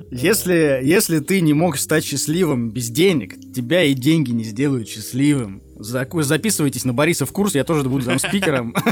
если, 0.09 0.79
если 0.83 1.19
ты 1.19 1.41
не 1.41 1.53
мог 1.53 1.77
стать 1.77 2.03
счастливым 2.03 2.71
без 2.71 2.89
денег, 2.89 3.35
тебя 3.53 3.83
и 3.83 3.93
деньги 4.11 4.31
не 4.31 4.43
сделают 4.43 4.89
счастливым. 4.89 5.63
Записывайтесь 5.77 6.83
на 6.83 6.93
Бориса 6.93 7.25
в 7.25 7.31
курс, 7.31 7.55
я 7.55 7.63
тоже 7.63 7.87
буду 7.87 8.05
там 8.05 8.19
спикером. 8.19 8.75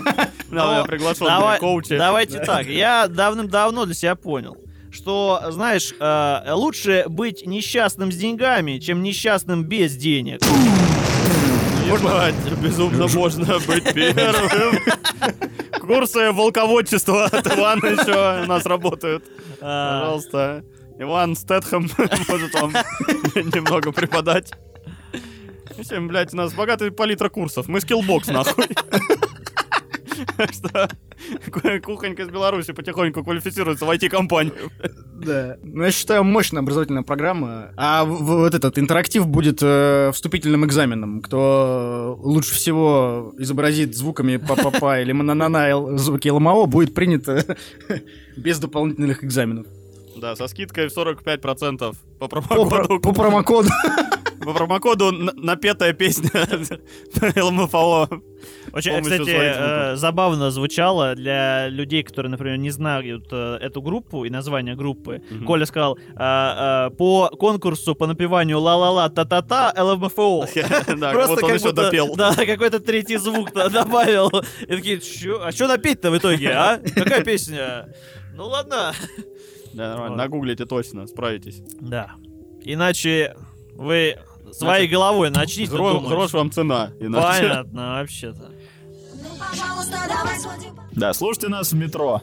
Да, 0.49 0.83
я 0.89 1.57
коуча. 1.59 1.95
Давайте 1.95 2.39
так. 2.39 2.65
Я 2.65 3.07
давным-давно 3.07 3.85
для 3.85 3.93
себя 3.93 4.15
понял, 4.15 4.57
что, 4.89 5.43
знаешь, 5.49 5.93
э, 5.99 6.53
лучше 6.53 7.05
быть 7.07 7.45
несчастным 7.45 8.11
с 8.11 8.15
деньгами, 8.15 8.79
чем 8.79 9.03
несчастным 9.03 9.63
без 9.63 9.95
денег. 9.95 10.41
Ебать, 11.85 12.33
безумно 12.63 13.07
можно 13.09 13.59
быть 13.59 13.93
первым. 13.93 14.79
Курсы 15.81 16.31
волководчества 16.31 17.25
от 17.31 17.45
Ивана 17.45 17.85
еще 17.85 18.43
у 18.43 18.47
нас 18.47 18.65
работают. 18.65 19.23
А, 19.61 19.99
Пожалуйста. 19.99 20.63
Иван 20.97 21.35
Стэтхэм 21.35 21.89
может 22.27 22.53
вам 22.55 22.73
немного 23.35 23.91
преподать. 23.91 24.51
Всем, 25.83 26.07
блядь, 26.07 26.33
у 26.33 26.37
нас 26.37 26.53
богатый 26.53 26.91
палитра 26.91 27.29
курсов. 27.29 27.67
Мы 27.67 27.81
Skillbox, 27.81 28.27
нахуй. 28.27 28.65
Что 30.51 30.89
ку- 31.51 31.81
кухонька 31.83 32.23
из 32.23 32.29
Беларуси 32.29 32.73
потихоньку 32.73 33.23
квалифицируется 33.23 33.85
в 33.85 33.89
IT-компанию. 33.89 34.71
Да. 35.13 35.57
Ну, 35.63 35.83
я 35.83 35.91
считаю, 35.91 36.23
мощная 36.23 36.61
образовательная 36.61 37.03
программа. 37.03 37.71
А 37.77 38.03
вот 38.05 38.53
этот 38.53 38.77
интерактив 38.77 39.27
будет 39.27 39.59
э, 39.61 40.11
вступительным 40.13 40.65
экзаменом. 40.65 41.21
Кто 41.21 42.17
лучше 42.21 42.53
всего 42.53 43.33
изобразит 43.37 43.95
звуками 43.95 44.37
па-па-па 44.37 44.99
или 44.99 45.11
на 45.11 45.97
звуки 45.97 46.29
LMAO, 46.29 46.65
будет 46.67 46.93
принят 46.93 47.27
э, 47.27 47.55
без 48.37 48.59
дополнительных 48.59 49.23
экзаменов. 49.23 49.67
Да, 50.19 50.35
со 50.35 50.47
скидкой 50.47 50.89
в 50.89 50.97
45% 50.97 51.95
по 52.19 52.27
По, 52.27 52.27
про- 52.27 52.41
промокоду. 52.41 52.99
по 52.99 53.13
промокоду. 53.13 53.69
По 54.39 54.53
промокоду 54.53 55.11
напетая 55.11 55.91
песня 55.91 56.31
ЛМФО. 57.43 58.07
Очень, 58.71 58.91
Полностью 58.91 59.25
кстати, 59.25 59.31
э, 59.35 59.95
забавно 59.97 60.49
звучало 60.49 61.13
для 61.13 61.67
людей, 61.67 62.03
которые, 62.03 62.31
например, 62.31 62.57
не 62.57 62.69
знают 62.69 63.27
э, 63.31 63.57
эту 63.61 63.81
группу 63.81 64.23
и 64.23 64.29
название 64.29 64.75
группы. 64.75 65.21
Коля 65.45 65.65
сказал, 65.65 65.99
а, 66.15 66.85
а, 66.87 66.89
по 66.91 67.27
конкурсу 67.37 67.95
по 67.95 68.07
напеванию 68.07 68.59
ла-ла-ла 68.61 69.09
та-та-та 69.09 69.73
ЛМФО. 69.77 70.45
Да, 70.97 71.11
Просто 71.11 71.41
как 71.41 71.55
еще 71.55 71.69
будто, 71.69 71.83
допел. 71.83 72.15
Да, 72.15 72.33
какой-то 72.33 72.79
третий 72.79 73.17
звук 73.17 73.51
добавил. 73.51 74.31
И 74.61 74.65
такие, 74.67 75.01
«Чё? 75.01 75.41
а 75.43 75.51
что 75.51 75.67
напеть-то 75.67 76.11
в 76.11 76.17
итоге, 76.17 76.51
а? 76.51 76.77
Какая 76.95 77.25
песня? 77.25 77.93
Ну 78.35 78.47
ладно. 78.47 78.93
Да, 79.79 79.89
нормально. 79.91 80.09
Вот. 80.09 80.17
Нагуглите 80.17 80.65
точно, 80.65 81.07
справитесь. 81.07 81.61
Да. 81.79 82.11
Иначе 82.65 83.35
вы 83.75 84.17
своей 84.51 84.89
головой 84.89 85.29
начните 85.29 85.71
Гро- 85.71 85.93
думать. 85.93 86.09
Грош 86.09 86.33
вам 86.33 86.51
цена. 86.51 86.91
иначе. 86.99 87.47
Понятно, 87.47 87.81
вообще-то. 87.99 88.51
Пожалуйста, 89.39 89.97
давай 90.09 90.37
сводим 90.37 90.77
Да, 90.91 91.13
слушайте 91.13 91.47
нас 91.47 91.71
в 91.71 91.77
метро. 91.77 92.21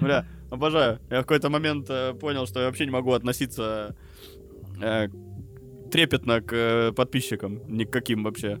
Бля, 0.00 0.24
обожаю. 0.50 0.98
Я 1.10 1.18
в 1.18 1.22
какой-то 1.22 1.50
момент 1.50 1.86
э, 1.90 2.14
понял, 2.14 2.46
что 2.46 2.60
я 2.60 2.66
вообще 2.66 2.86
не 2.86 2.92
могу 2.92 3.12
относиться 3.12 3.94
э, 4.80 5.08
трепетно 5.90 6.40
к 6.40 6.52
э, 6.54 6.92
подписчикам. 6.92 7.60
Никаким 7.68 8.24
вообще. 8.24 8.58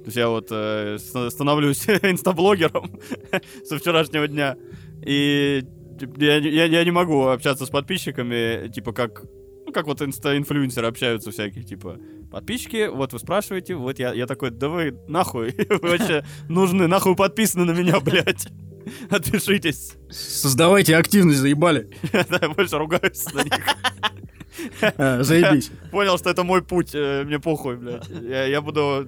То 0.00 0.06
есть 0.06 0.16
я 0.16 0.28
вот 0.28 0.48
э, 0.50 0.98
ста- 0.98 1.30
становлюсь 1.30 1.86
инстаблогером 2.02 2.98
со 3.64 3.78
вчерашнего 3.78 4.26
дня. 4.28 4.56
И 5.04 5.62
я, 6.18 6.40
не- 6.40 6.50
я, 6.50 6.64
я 6.64 6.84
не 6.84 6.90
могу 6.90 7.26
общаться 7.26 7.66
с 7.66 7.70
подписчиками, 7.70 8.68
типа 8.68 8.92
как... 8.92 9.22
Ну, 9.66 9.72
как 9.72 9.86
вот 9.86 10.00
инста-инфлюенсеры 10.02 10.86
общаются 10.88 11.30
всякие, 11.30 11.62
типа, 11.62 11.98
подписчики, 12.32 12.88
вот 12.88 13.12
вы 13.12 13.18
спрашиваете, 13.20 13.74
вот 13.76 13.98
я, 14.00 14.12
я 14.14 14.26
такой, 14.26 14.50
да 14.50 14.68
вы 14.68 14.96
нахуй, 15.06 15.54
вы 15.68 15.78
вообще 15.90 16.24
нужны, 16.48 16.88
нахуй 16.88 17.14
подписаны 17.14 17.64
на 17.66 17.72
меня, 17.72 18.00
блядь. 18.00 18.48
Отпишитесь. 19.10 19.92
Создавайте 20.10 20.96
активность, 20.96 21.38
заебали. 21.40 21.90
Да, 22.12 22.38
я 22.40 22.48
больше 22.48 22.78
ругаюсь 22.78 23.24
на 23.34 23.44
них. 23.44 23.52
А, 24.96 25.22
Заебись. 25.22 25.70
Понял, 25.90 26.18
что 26.18 26.30
это 26.30 26.42
мой 26.42 26.62
путь, 26.62 26.90
э, 26.94 27.22
мне 27.24 27.38
похуй, 27.38 27.76
блядь. 27.76 28.08
Я 28.08 28.60
буду... 28.62 29.06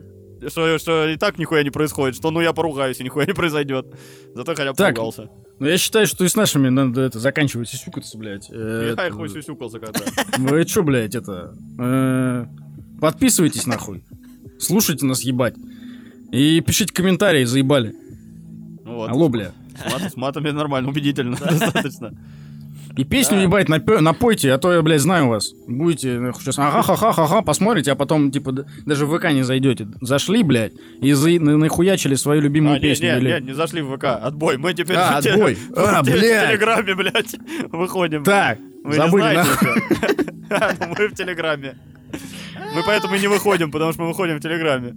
Что, 0.49 0.79
что 0.79 1.09
и 1.09 1.17
так 1.17 1.39
нихуя 1.39 1.63
не 1.63 1.71
происходит, 1.71 2.17
что 2.17 2.31
ну 2.31 2.41
я 2.41 2.53
поругаюсь, 2.53 3.01
и 3.01 3.05
нихуя 3.05 3.27
не 3.27 3.33
произойдет. 3.35 3.87
Зато 4.35 4.55
хотя 4.55 4.71
бы 4.73 4.77
Так. 4.77 4.95
поругался. 4.95 5.29
Ну, 5.59 5.67
я 5.69 5.79
считаю, 5.79 6.07
что 6.07 6.25
и 6.25 6.29
с 6.29 6.35
нашими 6.35 6.69
надо 6.69 7.03
это 7.03 7.19
заканчивать 7.21 7.69
сюсюкаться, 7.69 8.19
блядь. 8.19 8.49
Э, 8.51 8.95
Я 8.97 9.05
это- 9.05 9.15
хуй 9.15 9.29
сюсюкался 9.29 9.79
когда. 9.79 10.01
Вы 10.39 10.65
чё, 10.65 10.83
блядь, 10.83 11.15
это... 11.15 11.55
э, 11.79 12.47
Подписывайтесь, 13.01 13.67
нахуй. 13.67 14.05
Слушайте 14.59 15.07
нас, 15.07 15.23
ебать. 15.23 15.55
И 16.33 16.61
пишите 16.61 16.93
комментарии, 16.93 17.45
заебали. 17.45 17.95
Ну 18.85 18.95
вот. 18.97 19.11
Алло, 19.11 19.29
бля. 19.29 19.53
С, 19.77 19.93
мат- 19.93 20.13
с 20.13 20.17
матами 20.17 20.51
нормально, 20.51 20.89
убедительно, 20.91 21.37
достаточно. 21.41 22.13
И 22.97 23.05
песню, 23.05 23.39
Да. 23.39 23.43
ебать, 23.45 23.69
напё- 23.69 24.01
напойте, 24.01 24.53
а 24.53 24.59
то 24.59 24.73
я, 24.73 24.83
блядь, 24.83 25.01
знаю 25.01 25.29
вас. 25.29 25.53
Будете 25.67 26.19
сейчас 26.39 26.59
ага-ха-ха-ха-ха, 26.59 27.41
посмотрите, 27.43 27.93
а 27.93 27.95
потом, 27.95 28.31
типа, 28.31 28.67
даже 28.85 29.07
в 29.07 29.17
ВК 29.17 29.33
не 29.33 29.43
зайдете. 29.43 29.89
Зашли, 30.03 30.43
блядь, 30.43 30.73
и 31.01 31.13
за... 31.13 31.31
на- 31.41 31.57
нахуячили 31.57 32.15
свою 32.17 32.43
любимую 32.43 32.75
А, 32.75 32.79
не, 32.79 32.83
песню. 32.83 33.13
не, 33.13 33.19
или- 33.19 33.41
не, 33.41 33.47
не 33.49 33.53
зашли 33.55 33.81
в 33.83 33.97
ВК. 33.97 34.05
Отбой. 34.05 34.59
Мы 34.59 34.75
теперь 34.75 34.97
А, 34.97 35.21
в 35.21 35.27
отбой. 35.27 35.55
в 35.55 35.73
А, 35.79 36.03
те- 36.05 36.11
в 36.11 36.15
блядь. 36.15 36.49
Телеграме, 36.49 36.95
блядь, 36.95 37.37
выходим. 37.73 38.25
Так, 38.25 38.59
Вы 38.85 38.91
не 38.91 38.97
забыли, 38.97 39.23
знаете? 39.23 39.51
А, 40.51 40.73
ну 40.81 40.95
Мы 40.99 41.09
в 41.09 41.15
Телеграме. 41.15 41.79
Мы 42.75 42.83
поэтому 42.85 43.15
и 43.15 43.21
не 43.21 43.27
выходим, 43.29 43.71
потому 43.71 43.93
что 43.93 44.03
мы 44.03 44.09
выходим 44.09 44.37
в 44.37 44.41
Телеграме. 44.41 44.95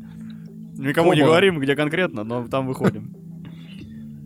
Никому 0.77 1.13
не 1.13 1.21
говорим, 1.23 1.59
где 1.59 1.75
конкретно, 1.75 2.23
но 2.25 2.45
там 2.47 2.67
выходим. 2.67 3.13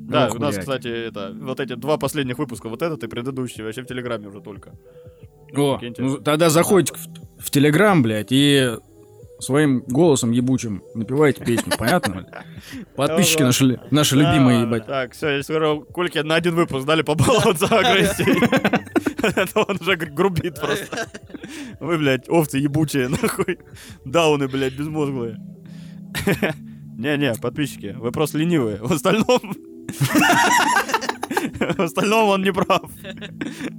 Да, 0.10 0.28
Ох, 0.28 0.36
у 0.36 0.40
нас, 0.40 0.56
блядь. 0.56 0.66
кстати, 0.66 0.88
это, 0.88 1.36
вот 1.40 1.60
эти 1.60 1.76
два 1.76 1.98
последних 1.98 2.40
выпуска, 2.40 2.68
вот 2.68 2.82
этот 2.82 3.04
и 3.04 3.08
предыдущий, 3.08 3.64
вообще 3.64 3.84
в 3.84 3.86
Телеграме 3.86 4.28
уже 4.28 4.42
только. 4.42 4.74
О, 5.56 5.80
ну, 5.98 6.18
тогда 6.18 6.50
заходите 6.50 6.94
в, 6.94 7.44
в 7.44 7.52
Телеграм, 7.52 8.02
блядь, 8.02 8.32
и 8.32 8.76
своим 9.40 9.84
голосом 9.88 10.32
ебучим 10.32 10.84
напевайте 10.96 11.44
песню, 11.44 11.74
понятно? 11.78 12.26
Подписчики 12.96 13.44
наши, 13.44 13.80
наши 13.92 14.16
любимые, 14.16 14.62
ебать. 14.62 14.86
Так, 14.86 15.14
все, 15.14 15.38
я 15.38 15.44
скоро 15.44 15.80
Кольке 15.80 16.24
на 16.24 16.36
один 16.36 16.56
выпуск 16.56 16.86
дали 16.86 17.04
побаловаться 17.04 17.68
агрессией. 17.70 18.40
Это 19.22 19.62
он 19.62 19.78
уже 19.80 19.96
грубит 19.96 20.60
просто. 20.60 21.08
Вы, 21.80 21.98
блядь, 21.98 22.28
овцы 22.30 22.58
ебучие, 22.58 23.10
нахуй. 23.10 23.60
Дауны, 24.06 24.48
блядь, 24.48 24.74
безмозглые. 24.74 25.38
Не-не, 26.98 27.34
подписчики, 27.36 27.96
вы 27.98 28.12
просто 28.12 28.38
ленивые. 28.40 28.78
В 28.82 28.92
остальном... 28.92 29.40
В 31.78 31.82
остальном 31.82 32.30
он 32.30 32.44
не 32.44 32.52
прав. 32.52 32.82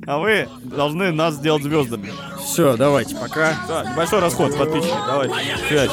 А 0.07 0.19
вы 0.19 0.49
должны 0.63 1.13
нас 1.13 1.35
сделать 1.35 1.63
звездами. 1.63 2.13
Все, 2.45 2.77
давайте, 2.77 3.17
пока. 3.17 3.55
Да, 3.69 3.85
небольшой 3.91 4.21
расход, 4.21 4.57
подписчики, 4.57 4.95
давайте. 5.07 5.35
Связь. 5.69 5.91